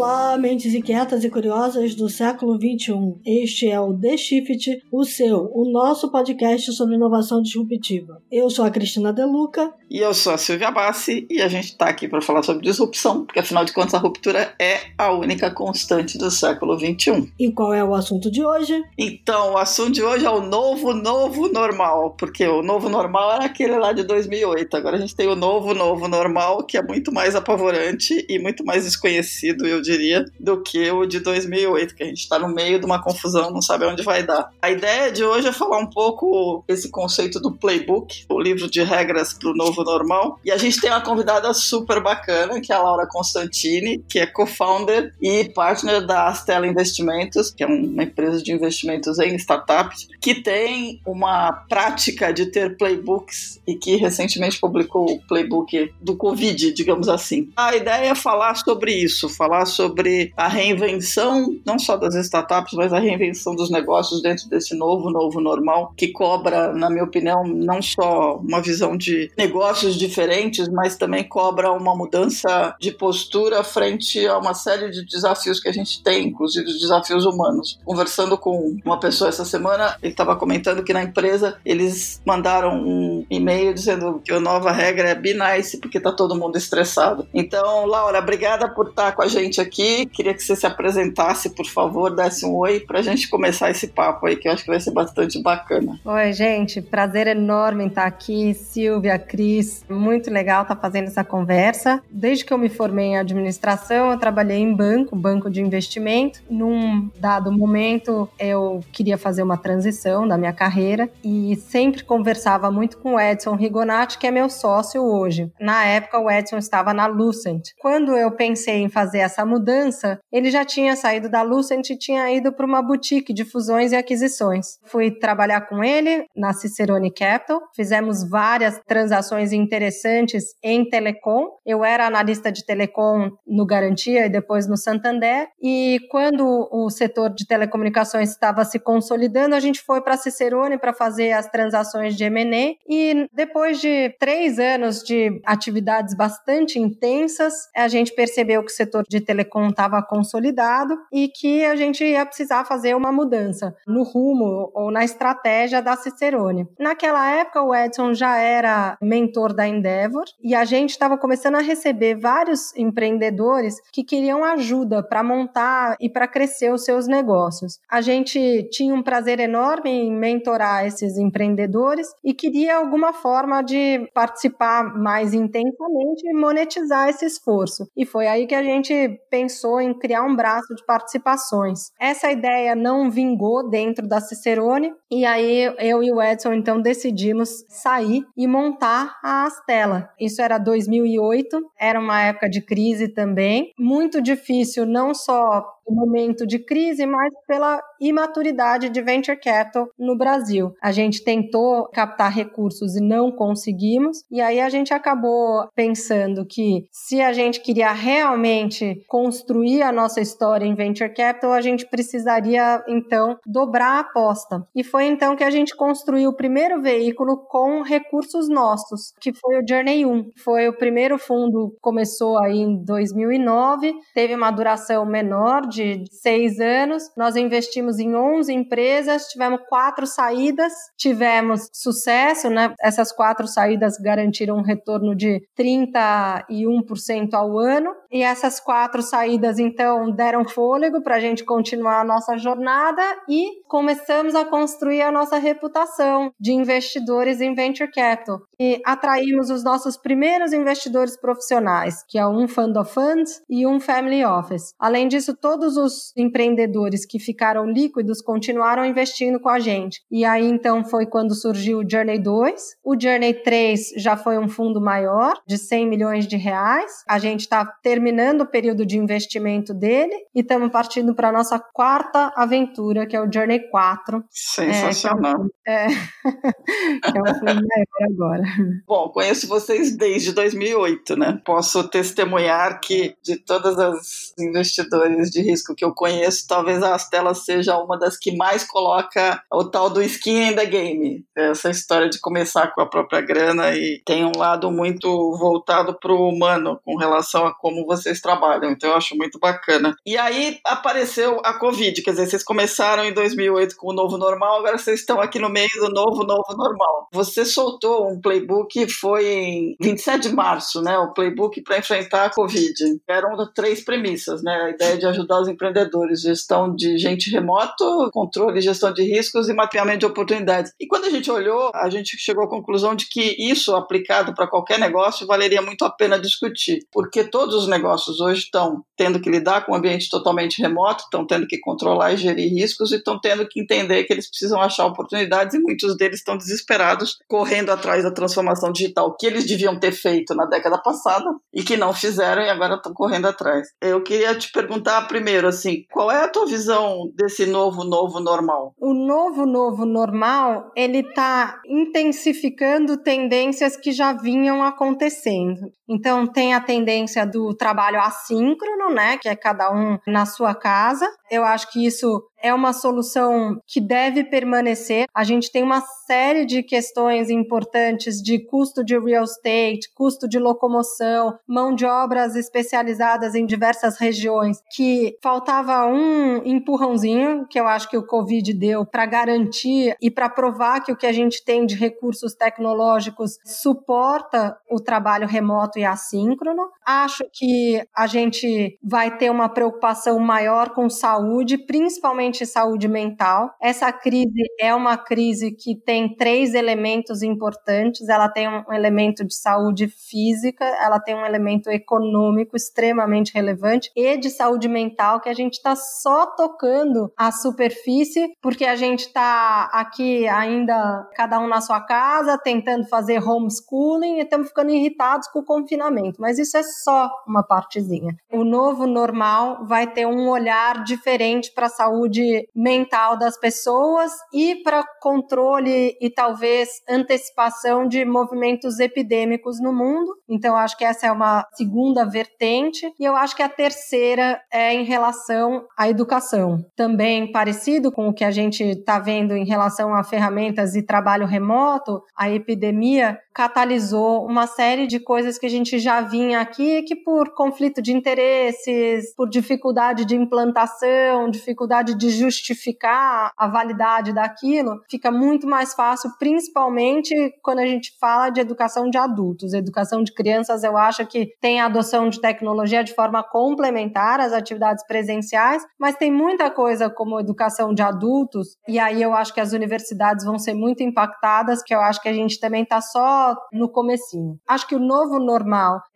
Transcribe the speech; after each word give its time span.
Olá, 0.00 0.38
mentes 0.38 0.72
inquietas 0.72 1.24
e 1.24 1.28
curiosas 1.28 1.94
do 1.94 2.08
século 2.08 2.54
XXI. 2.54 3.20
Este 3.22 3.68
é 3.68 3.78
o 3.78 3.92
The 3.92 4.16
Shift, 4.16 4.82
o 4.90 5.04
seu, 5.04 5.50
o 5.52 5.70
nosso 5.70 6.10
podcast 6.10 6.72
sobre 6.72 6.94
inovação 6.94 7.42
disruptiva. 7.42 8.22
Eu 8.32 8.48
sou 8.48 8.64
a 8.64 8.70
Cristina 8.70 9.12
Deluca. 9.12 9.70
E 9.90 9.98
eu 9.98 10.14
sou 10.14 10.32
a 10.32 10.38
Silvia 10.38 10.70
Bassi 10.70 11.26
e 11.28 11.42
a 11.42 11.48
gente 11.48 11.64
está 11.64 11.86
aqui 11.86 12.06
para 12.06 12.22
falar 12.22 12.44
sobre 12.44 12.62
disrupção, 12.62 13.24
porque 13.24 13.40
afinal 13.40 13.64
de 13.64 13.72
contas 13.72 13.92
a 13.92 13.98
ruptura 13.98 14.54
é 14.56 14.82
a 14.96 15.10
única 15.10 15.50
constante 15.50 16.16
do 16.16 16.30
século 16.30 16.78
XXI. 16.78 17.32
E 17.36 17.50
qual 17.50 17.74
é 17.74 17.82
o 17.82 17.92
assunto 17.92 18.30
de 18.30 18.44
hoje? 18.44 18.80
Então, 18.96 19.54
o 19.54 19.58
assunto 19.58 19.90
de 19.90 20.02
hoje 20.04 20.24
é 20.24 20.30
o 20.30 20.42
novo, 20.42 20.94
novo 20.94 21.48
normal, 21.48 22.14
porque 22.16 22.46
o 22.46 22.62
novo 22.62 22.88
normal 22.88 23.32
era 23.32 23.46
aquele 23.46 23.76
lá 23.78 23.92
de 23.92 24.04
2008. 24.04 24.76
Agora 24.76 24.96
a 24.96 25.00
gente 25.00 25.16
tem 25.16 25.26
o 25.26 25.34
novo, 25.34 25.74
novo 25.74 26.06
normal, 26.06 26.62
que 26.62 26.78
é 26.78 26.82
muito 26.82 27.12
mais 27.12 27.34
apavorante 27.34 28.24
e 28.28 28.38
muito 28.38 28.64
mais 28.64 28.84
desconhecido, 28.84 29.66
eu 29.66 29.82
diria, 29.82 30.24
do 30.38 30.62
que 30.62 30.88
o 30.88 31.04
de 31.04 31.18
2008, 31.18 31.96
que 31.96 32.04
a 32.04 32.06
gente 32.06 32.20
está 32.20 32.38
no 32.38 32.48
meio 32.48 32.78
de 32.78 32.86
uma 32.86 33.02
confusão, 33.02 33.50
não 33.50 33.60
sabe 33.60 33.86
onde 33.86 34.04
vai 34.04 34.22
dar. 34.22 34.52
A 34.62 34.70
ideia 34.70 35.10
de 35.10 35.24
hoje 35.24 35.48
é 35.48 35.52
falar 35.52 35.78
um 35.78 35.90
pouco 35.90 36.64
esse 36.68 36.88
conceito 36.92 37.40
do 37.40 37.56
playbook, 37.56 38.26
o 38.28 38.40
livro 38.40 38.70
de 38.70 38.84
regras 38.84 39.32
para 39.32 39.50
o 39.50 39.54
novo 39.54 39.79
normal. 39.84 40.38
E 40.44 40.50
a 40.50 40.56
gente 40.56 40.80
tem 40.80 40.90
uma 40.90 41.00
convidada 41.00 41.52
super 41.54 42.02
bacana, 42.02 42.60
que 42.60 42.72
é 42.72 42.76
a 42.76 42.82
Laura 42.82 43.06
Constantini, 43.06 44.04
que 44.08 44.18
é 44.18 44.26
co-founder 44.26 45.14
e 45.20 45.48
partner 45.50 46.06
da 46.06 46.28
Astela 46.28 46.66
Investimentos, 46.66 47.50
que 47.50 47.62
é 47.62 47.66
uma 47.66 48.02
empresa 48.02 48.42
de 48.42 48.52
investimentos 48.52 49.18
em 49.18 49.34
startups, 49.36 50.08
que 50.20 50.34
tem 50.34 51.00
uma 51.06 51.52
prática 51.68 52.32
de 52.32 52.46
ter 52.46 52.76
playbooks 52.76 53.60
e 53.66 53.74
que 53.74 53.96
recentemente 53.96 54.58
publicou 54.58 55.10
o 55.10 55.20
playbook 55.26 55.92
do 56.00 56.16
Covid, 56.16 56.72
digamos 56.72 57.08
assim. 57.08 57.50
A 57.56 57.74
ideia 57.74 58.10
é 58.10 58.14
falar 58.14 58.54
sobre 58.56 58.92
isso, 58.92 59.28
falar 59.28 59.66
sobre 59.66 60.32
a 60.36 60.48
reinvenção, 60.48 61.56
não 61.64 61.78
só 61.78 61.96
das 61.96 62.14
startups, 62.14 62.74
mas 62.74 62.92
a 62.92 62.98
reinvenção 62.98 63.54
dos 63.54 63.70
negócios 63.70 64.22
dentro 64.22 64.48
desse 64.48 64.74
novo, 64.74 65.10
novo 65.10 65.40
normal, 65.40 65.92
que 65.96 66.08
cobra, 66.08 66.72
na 66.72 66.90
minha 66.90 67.04
opinião, 67.04 67.46
não 67.46 67.80
só 67.80 68.36
uma 68.36 68.60
visão 68.60 68.96
de 68.96 69.30
negócio, 69.36 69.60
negócios 69.70 69.94
diferentes, 69.94 70.68
mas 70.68 70.96
também 70.96 71.22
cobra 71.22 71.70
uma 71.70 71.94
mudança 71.94 72.74
de 72.80 72.90
postura 72.90 73.62
frente 73.62 74.26
a 74.26 74.36
uma 74.36 74.52
série 74.52 74.90
de 74.90 75.04
desafios 75.04 75.60
que 75.60 75.68
a 75.68 75.72
gente 75.72 76.02
tem, 76.02 76.26
inclusive 76.26 76.66
os 76.68 76.80
desafios 76.80 77.24
humanos. 77.24 77.78
Conversando 77.84 78.36
com 78.36 78.76
uma 78.84 78.98
pessoa 78.98 79.28
essa 79.28 79.44
semana, 79.44 79.96
ele 80.02 80.12
estava 80.12 80.34
comentando 80.34 80.82
que 80.82 80.92
na 80.92 81.04
empresa 81.04 81.56
eles 81.64 82.20
mandaram 82.26 82.82
um 82.82 83.24
e-mail 83.30 83.72
dizendo 83.72 84.20
que 84.24 84.32
a 84.32 84.40
nova 84.40 84.72
regra 84.72 85.10
é 85.10 85.14
be 85.14 85.34
nice, 85.34 85.78
porque 85.78 85.98
está 85.98 86.10
todo 86.10 86.34
mundo 86.34 86.58
estressado. 86.58 87.28
Então, 87.32 87.86
Laura, 87.86 88.18
obrigada 88.18 88.68
por 88.68 88.88
estar 88.88 89.12
com 89.12 89.22
a 89.22 89.28
gente 89.28 89.60
aqui. 89.60 90.06
Queria 90.06 90.34
que 90.34 90.42
você 90.42 90.56
se 90.56 90.66
apresentasse, 90.66 91.50
por 91.50 91.66
favor, 91.66 92.10
desse 92.14 92.44
um 92.44 92.56
oi 92.56 92.80
para 92.80 92.98
a 92.98 93.02
gente 93.02 93.28
começar 93.28 93.70
esse 93.70 93.86
papo 93.86 94.26
aí, 94.26 94.34
que 94.34 94.48
eu 94.48 94.52
acho 94.52 94.64
que 94.64 94.70
vai 94.70 94.80
ser 94.80 94.90
bastante 94.90 95.40
bacana. 95.40 96.00
Oi, 96.04 96.32
gente. 96.32 96.82
Prazer 96.82 97.28
enorme 97.28 97.86
estar 97.86 98.06
aqui. 98.06 98.52
Silvia, 98.54 99.18
Cris, 99.18 99.59
muito 99.88 100.30
legal 100.30 100.62
estar 100.62 100.74
tá 100.74 100.80
fazendo 100.80 101.06
essa 101.06 101.24
conversa. 101.24 102.02
Desde 102.10 102.44
que 102.44 102.52
eu 102.52 102.58
me 102.58 102.68
formei 102.68 103.06
em 103.06 103.18
administração, 103.18 104.10
eu 104.10 104.18
trabalhei 104.18 104.58
em 104.58 104.74
banco, 104.74 105.16
banco 105.16 105.50
de 105.50 105.60
investimento. 105.60 106.40
Num 106.48 107.10
dado 107.18 107.52
momento, 107.52 108.28
eu 108.38 108.80
queria 108.92 109.18
fazer 109.18 109.42
uma 109.42 109.56
transição 109.56 110.26
da 110.26 110.38
minha 110.38 110.52
carreira 110.52 111.08
e 111.24 111.56
sempre 111.56 112.04
conversava 112.04 112.70
muito 112.70 112.98
com 112.98 113.14
o 113.14 113.20
Edson 113.20 113.54
Rigonati, 113.54 114.18
que 114.18 114.26
é 114.26 114.30
meu 114.30 114.48
sócio 114.48 115.02
hoje. 115.02 115.50
Na 115.60 115.84
época, 115.84 116.18
o 116.18 116.30
Edson 116.30 116.58
estava 116.58 116.92
na 116.92 117.06
Lucent. 117.06 117.70
Quando 117.78 118.16
eu 118.16 118.30
pensei 118.30 118.82
em 118.82 118.88
fazer 118.88 119.18
essa 119.18 119.44
mudança, 119.44 120.18
ele 120.32 120.50
já 120.50 120.64
tinha 120.64 120.96
saído 120.96 121.28
da 121.28 121.42
Lucent 121.42 121.90
e 121.90 121.98
tinha 121.98 122.30
ido 122.30 122.52
para 122.52 122.66
uma 122.66 122.82
boutique 122.82 123.32
de 123.32 123.44
fusões 123.44 123.92
e 123.92 123.96
aquisições. 123.96 124.78
Fui 124.84 125.10
trabalhar 125.10 125.62
com 125.62 125.82
ele 125.82 126.24
na 126.36 126.52
Cicerone 126.52 127.10
Capital, 127.10 127.60
fizemos 127.74 128.28
várias 128.28 128.80
transações 128.86 129.49
interessantes 129.52 130.54
em 130.62 130.88
telecom. 130.88 131.48
Eu 131.64 131.84
era 131.84 132.06
analista 132.06 132.50
de 132.50 132.64
telecom 132.64 133.30
no 133.46 133.66
Garantia 133.66 134.26
e 134.26 134.30
depois 134.30 134.66
no 134.66 134.76
Santander. 134.76 135.48
E 135.62 136.00
quando 136.10 136.68
o 136.70 136.90
setor 136.90 137.30
de 137.30 137.46
telecomunicações 137.46 138.30
estava 138.30 138.64
se 138.64 138.78
consolidando, 138.78 139.54
a 139.54 139.60
gente 139.60 139.80
foi 139.80 140.00
para 140.00 140.16
Cicerone 140.16 140.78
para 140.78 140.92
fazer 140.92 141.32
as 141.32 141.48
transações 141.48 142.16
de 142.16 142.24
M&A. 142.24 142.74
E 142.88 143.28
depois 143.32 143.80
de 143.80 144.10
três 144.18 144.58
anos 144.58 145.02
de 145.02 145.40
atividades 145.46 146.14
bastante 146.14 146.78
intensas, 146.78 147.54
a 147.76 147.88
gente 147.88 148.14
percebeu 148.14 148.62
que 148.62 148.72
o 148.72 148.74
setor 148.74 149.04
de 149.08 149.20
telecom 149.20 149.68
estava 149.68 150.02
consolidado 150.02 150.96
e 151.12 151.28
que 151.28 151.64
a 151.64 151.76
gente 151.76 152.04
ia 152.04 152.24
precisar 152.26 152.64
fazer 152.64 152.94
uma 152.94 153.12
mudança 153.12 153.74
no 153.86 154.02
rumo 154.02 154.70
ou 154.74 154.90
na 154.90 155.04
estratégia 155.04 155.82
da 155.82 155.96
Cicerone. 155.96 156.66
Naquela 156.78 157.30
época, 157.30 157.62
o 157.62 157.74
Edson 157.74 158.14
já 158.14 158.36
era 158.36 158.96
mentor 159.00 159.39
mentor 159.40 159.54
da 159.54 159.66
Endeavor 159.66 160.24
e 160.42 160.54
a 160.54 160.64
gente 160.64 160.90
estava 160.90 161.16
começando 161.16 161.56
a 161.56 161.60
receber 161.60 162.14
vários 162.14 162.74
empreendedores 162.76 163.76
que 163.92 164.04
queriam 164.04 164.44
ajuda 164.44 165.02
para 165.02 165.22
montar 165.22 165.96
e 166.00 166.08
para 166.08 166.28
crescer 166.28 166.72
os 166.72 166.84
seus 166.84 167.06
negócios. 167.06 167.78
A 167.88 168.00
gente 168.00 168.68
tinha 168.70 168.94
um 168.94 169.02
prazer 169.02 169.40
enorme 169.40 169.90
em 169.90 170.12
mentorar 170.12 170.86
esses 170.86 171.16
empreendedores 171.16 172.08
e 172.22 172.34
queria 172.34 172.76
alguma 172.76 173.12
forma 173.12 173.62
de 173.62 174.08
participar 174.14 174.94
mais 174.96 175.32
intensamente 175.32 176.26
e 176.26 176.34
monetizar 176.34 177.08
esse 177.08 177.24
esforço. 177.24 177.86
E 177.96 178.04
foi 178.04 178.26
aí 178.26 178.46
que 178.46 178.54
a 178.54 178.62
gente 178.62 179.18
pensou 179.30 179.80
em 179.80 179.94
criar 179.94 180.22
um 180.24 180.36
braço 180.36 180.74
de 180.74 180.84
participações. 180.84 181.90
Essa 181.98 182.30
ideia 182.30 182.74
não 182.74 183.10
vingou 183.10 183.68
dentro 183.68 184.06
da 184.06 184.20
Cicerone 184.20 184.92
e 185.10 185.24
aí 185.24 185.72
eu 185.78 186.02
e 186.02 186.12
o 186.12 186.20
Edson 186.20 186.52
então 186.52 186.80
decidimos 186.80 187.64
sair 187.68 188.24
e 188.36 188.46
montar 188.46 189.18
a 189.22 189.44
Astela. 189.44 190.10
Isso 190.18 190.40
era 190.42 190.58
2008, 190.58 191.60
era 191.78 192.00
uma 192.00 192.20
época 192.22 192.48
de 192.48 192.60
crise 192.60 193.08
também, 193.08 193.72
muito 193.78 194.20
difícil 194.20 194.86
não 194.86 195.14
só 195.14 195.64
momento 195.88 196.46
de 196.46 196.58
crise, 196.58 197.06
mas 197.06 197.32
pela 197.46 197.80
imaturidade 198.00 198.88
de 198.88 199.02
venture 199.02 199.38
capital 199.38 199.88
no 199.98 200.16
Brasil. 200.16 200.72
A 200.82 200.92
gente 200.92 201.22
tentou 201.22 201.88
captar 201.88 202.32
recursos 202.32 202.96
e 202.96 203.00
não 203.00 203.30
conseguimos, 203.30 204.24
e 204.30 204.40
aí 204.40 204.60
a 204.60 204.68
gente 204.68 204.94
acabou 204.94 205.68
pensando 205.74 206.46
que 206.46 206.86
se 206.90 207.20
a 207.20 207.32
gente 207.32 207.60
queria 207.60 207.92
realmente 207.92 209.02
construir 209.08 209.82
a 209.82 209.92
nossa 209.92 210.20
história 210.20 210.64
em 210.64 210.74
venture 210.74 211.12
capital, 211.12 211.52
a 211.52 211.60
gente 211.60 211.88
precisaria 211.88 212.82
então 212.88 213.36
dobrar 213.46 213.96
a 213.96 214.00
aposta. 214.00 214.66
E 214.74 214.82
foi 214.82 215.04
então 215.04 215.36
que 215.36 215.44
a 215.44 215.50
gente 215.50 215.76
construiu 215.76 216.30
o 216.30 216.36
primeiro 216.36 216.80
veículo 216.80 217.44
com 217.48 217.82
recursos 217.82 218.48
nossos, 218.48 219.12
que 219.20 219.32
foi 219.32 219.58
o 219.58 219.64
Journey 219.68 220.06
1. 220.06 220.30
Foi 220.42 220.68
o 220.68 220.76
primeiro 220.76 221.18
fundo, 221.18 221.76
começou 221.80 222.38
aí 222.38 222.58
em 222.58 222.82
2009, 222.84 223.92
teve 224.14 224.34
uma 224.34 224.50
duração 224.50 225.04
menor 225.04 225.62
de 225.62 225.79
de 225.80 226.04
seis 226.10 226.60
anos. 226.60 227.04
Nós 227.16 227.36
investimos 227.36 227.98
em 227.98 228.14
11 228.14 228.52
empresas, 228.52 229.26
tivemos 229.26 229.60
quatro 229.68 230.06
saídas, 230.06 230.72
tivemos 230.96 231.68
sucesso, 231.72 232.50
né? 232.50 232.74
Essas 232.80 233.12
quatro 233.12 233.46
saídas 233.46 233.96
garantiram 233.98 234.56
um 234.56 234.62
retorno 234.62 235.14
de 235.14 235.42
31% 235.58 237.34
ao 237.34 237.58
ano. 237.58 237.94
E 238.10 238.22
essas 238.22 238.60
quatro 238.60 239.02
saídas, 239.02 239.58
então, 239.58 240.10
deram 240.10 240.44
fôlego 240.44 241.02
para 241.02 241.16
a 241.16 241.20
gente 241.20 241.44
continuar 241.44 242.00
a 242.00 242.04
nossa 242.04 242.36
jornada 242.36 243.02
e 243.28 243.62
começamos 243.68 244.34
a 244.34 244.44
construir 244.44 245.02
a 245.02 245.12
nossa 245.12 245.38
reputação 245.38 246.32
de 246.38 246.52
investidores 246.52 247.40
em 247.40 247.54
venture 247.54 247.90
capital. 247.90 248.40
E 248.60 248.78
atraímos 248.84 249.48
os 249.48 249.64
nossos 249.64 249.96
primeiros 249.96 250.52
investidores 250.52 251.18
profissionais, 251.18 252.04
que 252.06 252.18
é 252.18 252.26
um 252.26 252.46
Fund 252.46 252.76
of 252.76 252.92
Funds 252.92 253.40
e 253.48 253.66
um 253.66 253.80
Family 253.80 254.22
Office. 254.22 254.74
Além 254.78 255.08
disso, 255.08 255.34
todos 255.34 255.78
os 255.78 256.12
empreendedores 256.14 257.06
que 257.06 257.18
ficaram 257.18 257.64
líquidos 257.64 258.20
continuaram 258.20 258.84
investindo 258.84 259.40
com 259.40 259.48
a 259.48 259.58
gente. 259.58 260.02
E 260.10 260.26
aí 260.26 260.46
então 260.46 260.84
foi 260.84 261.06
quando 261.06 261.34
surgiu 261.34 261.78
o 261.78 261.90
Journey 261.90 262.18
2. 262.18 262.62
O 262.84 263.00
Journey 263.00 263.32
3 263.32 263.92
já 263.96 264.14
foi 264.14 264.36
um 264.38 264.46
fundo 264.46 264.78
maior, 264.78 265.32
de 265.46 265.56
100 265.56 265.88
milhões 265.88 266.26
de 266.26 266.36
reais. 266.36 267.02
A 267.08 267.18
gente 267.18 267.40
está 267.40 267.64
terminando 267.82 268.42
o 268.42 268.46
período 268.46 268.84
de 268.84 268.98
investimento 268.98 269.72
dele 269.72 270.14
e 270.34 270.40
estamos 270.40 270.70
partindo 270.70 271.14
para 271.14 271.30
a 271.30 271.32
nossa 271.32 271.58
quarta 271.58 272.30
aventura, 272.36 273.06
que 273.06 273.16
é 273.16 273.22
o 273.22 273.32
Journey 273.32 273.70
4. 273.70 274.22
Sensacional. 274.28 275.46
É, 275.66 275.86
que 275.86 275.92
é 275.92 275.96
um, 275.96 275.96
é, 275.96 277.10
que 277.10 277.18
é 277.18 277.22
um 277.22 277.34
fundo 277.38 277.66
maior 277.66 278.10
agora. 278.12 278.49
Bom, 278.86 279.08
conheço 279.10 279.48
vocês 279.48 279.96
desde 279.96 280.32
2008, 280.32 281.16
né? 281.16 281.40
Posso 281.44 281.88
testemunhar 281.88 282.80
que 282.80 283.14
de 283.22 283.36
todas 283.36 283.78
as 283.78 284.32
investidores 284.38 285.30
de 285.30 285.42
risco 285.42 285.74
que 285.74 285.84
eu 285.84 285.92
conheço, 285.94 286.46
talvez 286.46 286.82
a 286.82 286.94
Astela 286.94 287.34
seja 287.34 287.78
uma 287.78 287.98
das 287.98 288.16
que 288.16 288.36
mais 288.36 288.64
coloca 288.64 289.42
o 289.52 289.64
tal 289.64 289.90
do 289.90 290.02
skin 290.02 290.50
in 290.50 290.54
the 290.54 290.66
game. 290.66 291.24
Essa 291.36 291.70
história 291.70 292.08
de 292.08 292.20
começar 292.20 292.68
com 292.68 292.80
a 292.80 292.86
própria 292.86 293.20
grana 293.20 293.74
e 293.74 294.02
tem 294.04 294.24
um 294.24 294.32
lado 294.36 294.70
muito 294.70 295.08
voltado 295.36 295.94
para 295.98 296.12
o 296.12 296.28
humano 296.28 296.80
com 296.84 296.96
relação 296.96 297.46
a 297.46 297.54
como 297.54 297.86
vocês 297.86 298.20
trabalham. 298.20 298.70
Então 298.70 298.90
eu 298.90 298.96
acho 298.96 299.16
muito 299.16 299.38
bacana. 299.38 299.94
E 300.04 300.16
aí 300.16 300.58
apareceu 300.64 301.40
a 301.44 301.54
Covid, 301.54 302.02
quer 302.02 302.12
dizer, 302.12 302.26
vocês 302.26 302.42
começaram 302.42 303.04
em 303.04 303.12
2008 303.12 303.76
com 303.76 303.90
o 303.90 303.94
novo 303.94 304.16
normal, 304.16 304.58
agora 304.58 304.78
vocês 304.78 305.00
estão 305.00 305.20
aqui 305.20 305.38
no 305.38 305.48
meio 305.48 305.68
do 305.80 305.88
novo, 305.90 306.24
novo 306.24 306.56
normal. 306.56 307.08
Você 307.12 307.44
soltou 307.44 308.10
um 308.10 308.20
playbook, 308.40 308.88
foi 308.90 309.26
em 309.26 309.76
27 309.80 310.28
de 310.28 310.34
março, 310.34 310.82
né? 310.82 310.96
O 310.98 311.12
playbook 311.12 311.60
para 311.62 311.78
enfrentar 311.78 312.26
a 312.26 312.30
Covid. 312.30 312.74
Eram 313.08 313.36
três 313.54 313.84
premissas, 313.84 314.42
né? 314.42 314.52
A 314.52 314.70
ideia 314.70 314.98
de 314.98 315.06
ajudar 315.06 315.40
os 315.40 315.48
empreendedores, 315.48 316.22
gestão 316.22 316.74
de 316.74 316.98
gente 316.98 317.30
remoto, 317.30 318.10
controle 318.12 318.58
e 318.58 318.62
gestão 318.62 318.92
de 318.92 319.02
riscos 319.02 319.48
e 319.48 319.54
mapeamento 319.54 320.00
de 320.00 320.06
oportunidades. 320.06 320.72
E 320.80 320.86
quando 320.86 321.04
a 321.04 321.10
gente 321.10 321.30
olhou, 321.30 321.70
a 321.74 321.88
gente 321.90 322.16
chegou 322.18 322.44
à 322.44 322.48
conclusão 322.48 322.94
de 322.94 323.08
que 323.08 323.36
isso 323.38 323.74
aplicado 323.74 324.34
para 324.34 324.48
qualquer 324.48 324.78
negócio 324.78 325.26
valeria 325.26 325.62
muito 325.62 325.84
a 325.84 325.90
pena 325.90 326.18
discutir, 326.18 326.80
porque 326.92 327.24
todos 327.24 327.54
os 327.54 327.68
negócios 327.68 328.20
hoje 328.20 328.42
estão 328.42 328.82
tendo 328.96 329.20
que 329.20 329.30
lidar 329.30 329.64
com 329.64 329.72
um 329.72 329.76
ambiente 329.76 330.08
totalmente 330.10 330.60
remoto, 330.60 331.04
estão 331.04 331.26
tendo 331.26 331.46
que 331.46 331.58
controlar 331.58 332.12
e 332.12 332.16
gerir 332.16 332.50
riscos 332.50 332.92
e 332.92 332.96
estão 332.96 333.20
tendo 333.20 333.46
que 333.48 333.60
entender 333.60 334.04
que 334.04 334.12
eles 334.12 334.28
precisam 334.28 334.60
achar 334.60 334.86
oportunidades 334.86 335.54
e 335.54 335.58
muitos 335.58 335.96
deles 335.96 336.18
estão 336.18 336.36
desesperados 336.36 337.18
correndo 337.28 337.70
atrás 337.70 338.04
da 338.04 338.10
transformação 338.10 338.29
digital 338.72 339.16
que 339.18 339.26
eles 339.26 339.46
deviam 339.46 339.78
ter 339.78 339.92
feito 339.92 340.34
na 340.34 340.46
década 340.46 340.78
passada 340.78 341.30
e 341.52 341.62
que 341.62 341.76
não 341.76 341.92
fizeram 341.92 342.42
e 342.42 342.50
agora 342.50 342.74
estão 342.74 342.92
correndo 342.92 343.26
atrás. 343.26 343.68
Eu 343.80 344.02
queria 344.02 344.34
te 344.34 344.50
perguntar 344.52 345.06
primeiro 345.08 345.48
assim, 345.48 345.84
qual 345.92 346.10
é 346.10 346.24
a 346.24 346.28
tua 346.28 346.46
visão 346.46 347.10
desse 347.14 347.46
novo 347.46 347.84
novo 347.84 348.20
normal? 348.20 348.74
O 348.78 348.92
novo 348.92 349.46
novo 349.46 349.84
normal, 349.84 350.70
ele 350.76 350.98
está 350.98 351.60
intensificando 351.66 352.96
tendências 352.96 353.76
que 353.76 353.92
já 353.92 354.12
vinham 354.12 354.62
acontecendo. 354.62 355.70
Então 355.90 356.24
tem 356.24 356.54
a 356.54 356.60
tendência 356.60 357.26
do 357.26 357.52
trabalho 357.52 358.00
assíncrono, 358.00 358.94
né, 358.94 359.18
que 359.18 359.28
é 359.28 359.34
cada 359.34 359.72
um 359.72 359.98
na 360.06 360.24
sua 360.24 360.54
casa. 360.54 361.04
Eu 361.28 361.44
acho 361.44 361.68
que 361.72 361.84
isso 361.84 362.22
é 362.42 362.54
uma 362.54 362.72
solução 362.72 363.60
que 363.66 363.80
deve 363.80 364.24
permanecer. 364.24 365.06
A 365.14 365.24
gente 365.24 365.50
tem 365.50 365.62
uma 365.62 365.80
série 366.06 366.46
de 366.46 366.62
questões 366.62 367.28
importantes 367.28 368.22
de 368.22 368.38
custo 368.38 368.84
de 368.84 368.98
real 368.98 369.24
estate, 369.24 369.92
custo 369.94 370.28
de 370.28 370.38
locomoção, 370.38 371.36
mão 371.46 371.74
de 371.74 371.84
obras 371.84 372.34
especializadas 372.36 373.34
em 373.34 373.44
diversas 373.44 373.98
regiões, 373.98 374.58
que 374.74 375.16
faltava 375.22 375.86
um 375.86 376.42
empurrãozinho 376.44 377.46
que 377.48 377.58
eu 377.58 377.66
acho 377.66 377.88
que 377.88 377.98
o 377.98 378.06
Covid 378.06 378.52
deu 378.54 378.86
para 378.86 379.06
garantir 379.06 379.94
e 380.00 380.10
para 380.10 380.28
provar 380.28 380.80
que 380.80 380.92
o 380.92 380.96
que 380.96 381.06
a 381.06 381.12
gente 381.12 381.44
tem 381.44 381.66
de 381.66 381.74
recursos 381.74 382.34
tecnológicos 382.34 383.38
suporta 383.44 384.56
o 384.70 384.80
trabalho 384.80 385.26
remoto 385.26 385.79
e 385.80 385.84
assíncrono. 385.84 386.62
Acho 386.86 387.24
que 387.32 387.82
a 387.96 388.06
gente 388.06 388.78
vai 388.82 389.16
ter 389.16 389.30
uma 389.30 389.48
preocupação 389.48 390.18
maior 390.18 390.70
com 390.70 390.88
saúde, 390.88 391.58
principalmente 391.58 392.46
saúde 392.46 392.88
mental. 392.88 393.50
Essa 393.60 393.92
crise 393.92 394.42
é 394.58 394.74
uma 394.74 394.96
crise 394.96 395.52
que 395.52 395.74
tem 395.74 396.14
três 396.14 396.54
elementos 396.54 397.22
importantes. 397.22 398.08
Ela 398.08 398.28
tem 398.28 398.48
um 398.48 398.72
elemento 398.72 399.26
de 399.26 399.34
saúde 399.34 399.88
física, 399.88 400.64
ela 400.64 401.00
tem 401.00 401.14
um 401.14 401.24
elemento 401.24 401.70
econômico 401.70 402.56
extremamente 402.56 403.32
relevante 403.34 403.90
e 403.96 404.16
de 404.16 404.30
saúde 404.30 404.68
mental 404.68 405.20
que 405.20 405.28
a 405.28 405.34
gente 405.34 405.54
está 405.54 405.74
só 405.74 406.26
tocando 406.26 407.12
a 407.16 407.32
superfície 407.32 408.32
porque 408.40 408.64
a 408.64 408.76
gente 408.76 409.00
está 409.00 409.64
aqui 409.72 410.26
ainda 410.28 411.08
cada 411.14 411.38
um 411.38 411.46
na 411.46 411.60
sua 411.60 411.80
casa 411.80 412.38
tentando 412.38 412.86
fazer 412.88 413.22
homeschooling 413.22 414.18
e 414.18 414.22
estamos 414.22 414.48
ficando 414.48 414.70
irritados 414.70 415.28
com 415.28 415.40
o 415.40 415.44
confinamento. 415.70 416.20
Mas 416.20 416.38
isso 416.38 416.56
é 416.56 416.62
só 416.62 417.08
uma 417.26 417.42
partezinha. 417.42 418.14
O 418.32 418.44
novo 418.44 418.86
normal 418.86 419.64
vai 419.66 419.86
ter 419.86 420.06
um 420.06 420.28
olhar 420.28 420.82
diferente 420.84 421.52
para 421.54 421.66
a 421.66 421.70
saúde 421.70 422.48
mental 422.54 423.16
das 423.16 423.38
pessoas 423.38 424.10
e 424.32 424.56
para 424.62 424.84
controle 425.00 425.96
e 426.00 426.10
talvez 426.10 426.68
antecipação 426.88 427.86
de 427.86 428.04
movimentos 428.04 428.80
epidêmicos 428.80 429.60
no 429.60 429.72
mundo. 429.72 430.14
Então, 430.28 430.56
acho 430.56 430.76
que 430.76 430.84
essa 430.84 431.06
é 431.06 431.12
uma 431.12 431.46
segunda 431.54 432.04
vertente. 432.04 432.90
E 432.98 433.04
eu 433.04 433.14
acho 433.16 433.36
que 433.36 433.42
a 433.42 433.48
terceira 433.48 434.40
é 434.52 434.74
em 434.74 434.84
relação 434.84 435.64
à 435.78 435.88
educação. 435.88 436.64
Também 436.76 437.30
parecido 437.30 437.92
com 437.92 438.08
o 438.08 438.14
que 438.14 438.24
a 438.24 438.30
gente 438.30 438.62
está 438.62 438.98
vendo 438.98 439.36
em 439.36 439.44
relação 439.44 439.94
a 439.94 440.02
ferramentas 440.02 440.74
e 440.74 440.82
trabalho 440.82 441.26
remoto, 441.26 442.02
a 442.16 442.30
epidemia 442.30 443.18
catalisou 443.34 444.26
uma 444.26 444.46
série 444.46 444.86
de 444.86 444.98
coisas 444.98 445.38
que 445.38 445.46
a 445.46 445.50
gente 445.50 445.59
já 445.78 446.00
vinha 446.00 446.40
aqui, 446.40 446.82
que 446.82 446.96
por 446.96 447.34
conflito 447.34 447.82
de 447.82 447.92
interesses, 447.92 449.14
por 449.14 449.28
dificuldade 449.28 450.04
de 450.04 450.16
implantação, 450.16 451.30
dificuldade 451.30 451.96
de 451.96 452.10
justificar 452.10 453.32
a 453.36 453.46
validade 453.48 454.12
daquilo, 454.12 454.80
fica 454.90 455.10
muito 455.10 455.46
mais 455.46 455.74
fácil, 455.74 456.10
principalmente 456.18 457.14
quando 457.42 457.60
a 457.60 457.66
gente 457.66 457.96
fala 458.00 458.30
de 458.30 458.40
educação 458.40 458.88
de 458.88 458.98
adultos. 458.98 459.52
Educação 459.52 460.02
de 460.02 460.12
crianças, 460.12 460.62
eu 460.64 460.76
acho 460.76 461.06
que 461.06 461.34
tem 461.40 461.60
a 461.60 461.66
adoção 461.66 462.08
de 462.08 462.20
tecnologia 462.20 462.84
de 462.84 462.94
forma 462.94 463.22
complementar 463.22 464.20
às 464.20 464.32
atividades 464.32 464.84
presenciais, 464.86 465.62
mas 465.78 465.96
tem 465.96 466.10
muita 466.10 466.50
coisa 466.50 466.90
como 466.90 467.20
educação 467.20 467.72
de 467.74 467.82
adultos, 467.82 468.56
e 468.68 468.78
aí 468.78 469.02
eu 469.02 469.14
acho 469.14 469.32
que 469.34 469.40
as 469.40 469.52
universidades 469.52 470.24
vão 470.24 470.38
ser 470.38 470.54
muito 470.54 470.82
impactadas, 470.82 471.62
que 471.62 471.74
eu 471.74 471.80
acho 471.80 472.00
que 472.00 472.08
a 472.08 472.12
gente 472.12 472.38
também 472.40 472.62
está 472.62 472.80
só 472.80 473.36
no 473.52 473.68
comecinho. 473.68 474.38
Acho 474.46 474.66
que 474.66 474.74
o 474.74 474.78
novo 474.78 475.18
normal, 475.18 475.39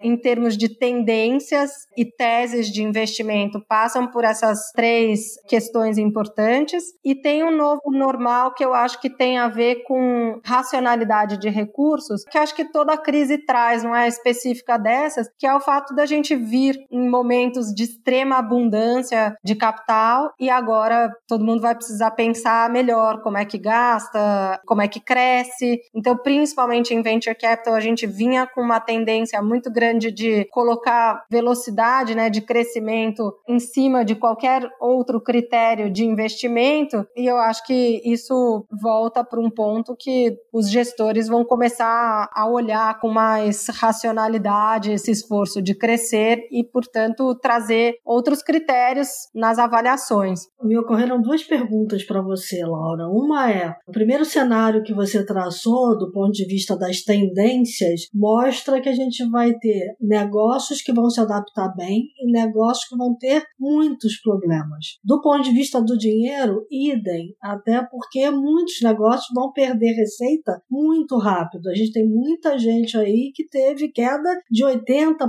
em 0.01 0.17
termos 0.17 0.57
de 0.57 0.69
tendências 0.69 1.71
e 1.97 2.05
teses 2.05 2.69
de 2.69 2.83
investimento, 2.83 3.65
passam 3.69 4.07
por 4.07 4.25
essas 4.25 4.71
três 4.73 5.35
questões 5.49 5.99
importantes 5.99 6.83
e 7.05 7.15
tem 7.15 7.45
um 7.45 7.57
novo 7.57 7.91
normal 7.91 8.55
que 8.55 8.65
eu 8.65 8.75
acho 8.75 9.01
que 9.01 9.11
tem 9.11 9.39
a 9.39 9.49
ver 9.49 9.83
com 9.87 10.41
racionalidade 10.45 11.39
de 11.39 11.49
recursos, 11.49 12.25
que 12.25 12.39
acho 12.39 12.55
que 12.55 12.65
toda 12.65 12.97
crise 12.97 13.39
traz, 13.39 13.83
não 13.83 13.95
é 13.95 14.09
específica 14.09 14.79
dessas, 14.79 15.29
que 15.39 15.47
é 15.47 15.55
o 15.55 15.61
fato 15.61 15.95
da 15.95 16.07
gente 16.07 16.35
vir 16.35 16.77
em 16.91 17.09
momentos 17.09 17.73
de 17.75 17.85
extrema 17.85 18.37
abundância 18.39 19.37
de 19.45 19.55
capital 19.55 20.33
e 20.39 20.51
agora 20.51 21.13
todo 21.27 21.45
mundo 21.45 21.61
vai 21.61 21.75
precisar 21.75 22.11
pensar 22.13 22.71
melhor 22.71 23.23
como 23.23 23.39
é 23.39 23.45
que 23.45 23.59
gasta, 23.59 24.61
como 24.67 24.83
é 24.83 24.89
que 24.89 25.01
cresce. 25.01 25.81
Então, 25.95 26.17
principalmente 26.17 26.95
em 26.95 27.03
venture 27.03 27.35
capital, 27.35 27.75
a 27.75 27.81
gente 27.81 28.07
vinha 28.07 28.47
com 28.47 28.61
uma 28.61 28.81
tendência 28.81 29.34
muito 29.43 29.71
grande 29.71 30.11
de 30.11 30.45
colocar 30.47 31.25
velocidade, 31.31 32.15
né, 32.15 32.31
de 32.31 32.41
crescimento 32.41 33.33
em 33.49 33.59
cima 33.59 34.05
de 34.05 34.15
qualquer 34.15 34.69
outro 34.81 35.21
critério 35.21 35.91
de 35.91 36.05
investimento, 36.05 37.07
e 37.17 37.27
eu 37.27 37.37
acho 37.37 37.65
que 37.67 38.01
isso 38.05 38.67
volta 38.83 39.25
para 39.25 39.41
um 39.41 39.51
ponto 39.51 39.97
que 39.97 40.37
os 40.53 40.71
gestores 40.71 41.29
vão 41.29 41.45
começar 41.45 42.29
a 42.33 42.49
olhar 42.49 42.99
com 43.01 43.09
mais 43.09 43.67
racionalidade 43.69 44.93
esse 44.93 45.11
esforço 45.11 45.63
de 45.63 45.75
crescer 45.75 46.47
e, 46.51 46.65
portanto, 46.65 47.35
trazer 47.37 47.97
outros 48.05 48.43
critérios 48.43 49.09
nas 49.35 49.59
avaliações. 49.59 50.41
Me 50.63 50.79
ocorreram 50.79 51.21
duas 51.21 51.43
perguntas 51.43 52.05
para 52.05 52.23
você, 52.23 52.65
Laura. 52.65 53.09
Uma 53.09 53.51
é: 53.51 53.75
o 53.87 53.93
primeiro 53.93 54.25
cenário 54.25 54.83
que 54.83 54.95
você 54.95 55.25
traçou, 55.25 55.97
do 55.99 56.11
ponto 56.13 56.33
de 56.33 56.47
vista 56.47 56.77
das 56.77 57.03
tendências, 57.03 58.09
mostra 58.13 58.81
que 58.81 58.89
a 58.89 58.95
gente 58.95 59.24
vai 59.29 59.55
ter 59.59 59.97
negócios 60.01 60.83
que 60.83 60.93
vão 60.93 61.11
se 61.11 61.21
adaptar 61.21 61.75
bem 61.77 62.09
e 62.19 62.31
negócios 62.31 62.89
que 62.89 62.97
vão 62.97 63.17
ter 63.17 63.43
muitos 63.59 64.21
problemas. 64.21 64.99
Do 65.05 65.21
ponto 65.21 65.43
de 65.43 65.53
vista 65.53 65.81
do 65.81 65.97
dinheiro, 65.97 66.67
idem, 66.71 67.35
até 67.43 67.83
porque 67.91 68.31
muitos 68.31 68.81
negócios 68.83 69.27
vão 69.35 69.53
perder 69.53 69.95
receita 69.95 70.61
muito 70.71 71.17
rápido. 71.19 71.69
A 71.69 71.75
gente 71.75 71.93
tem 71.93 72.07
muita 72.07 72.59
gente 72.59 72.97
aí 72.97 73.31
que 73.35 73.47
teve 73.49 73.91
queda 73.91 74.41
de 74.51 74.65
80%. 74.65 75.29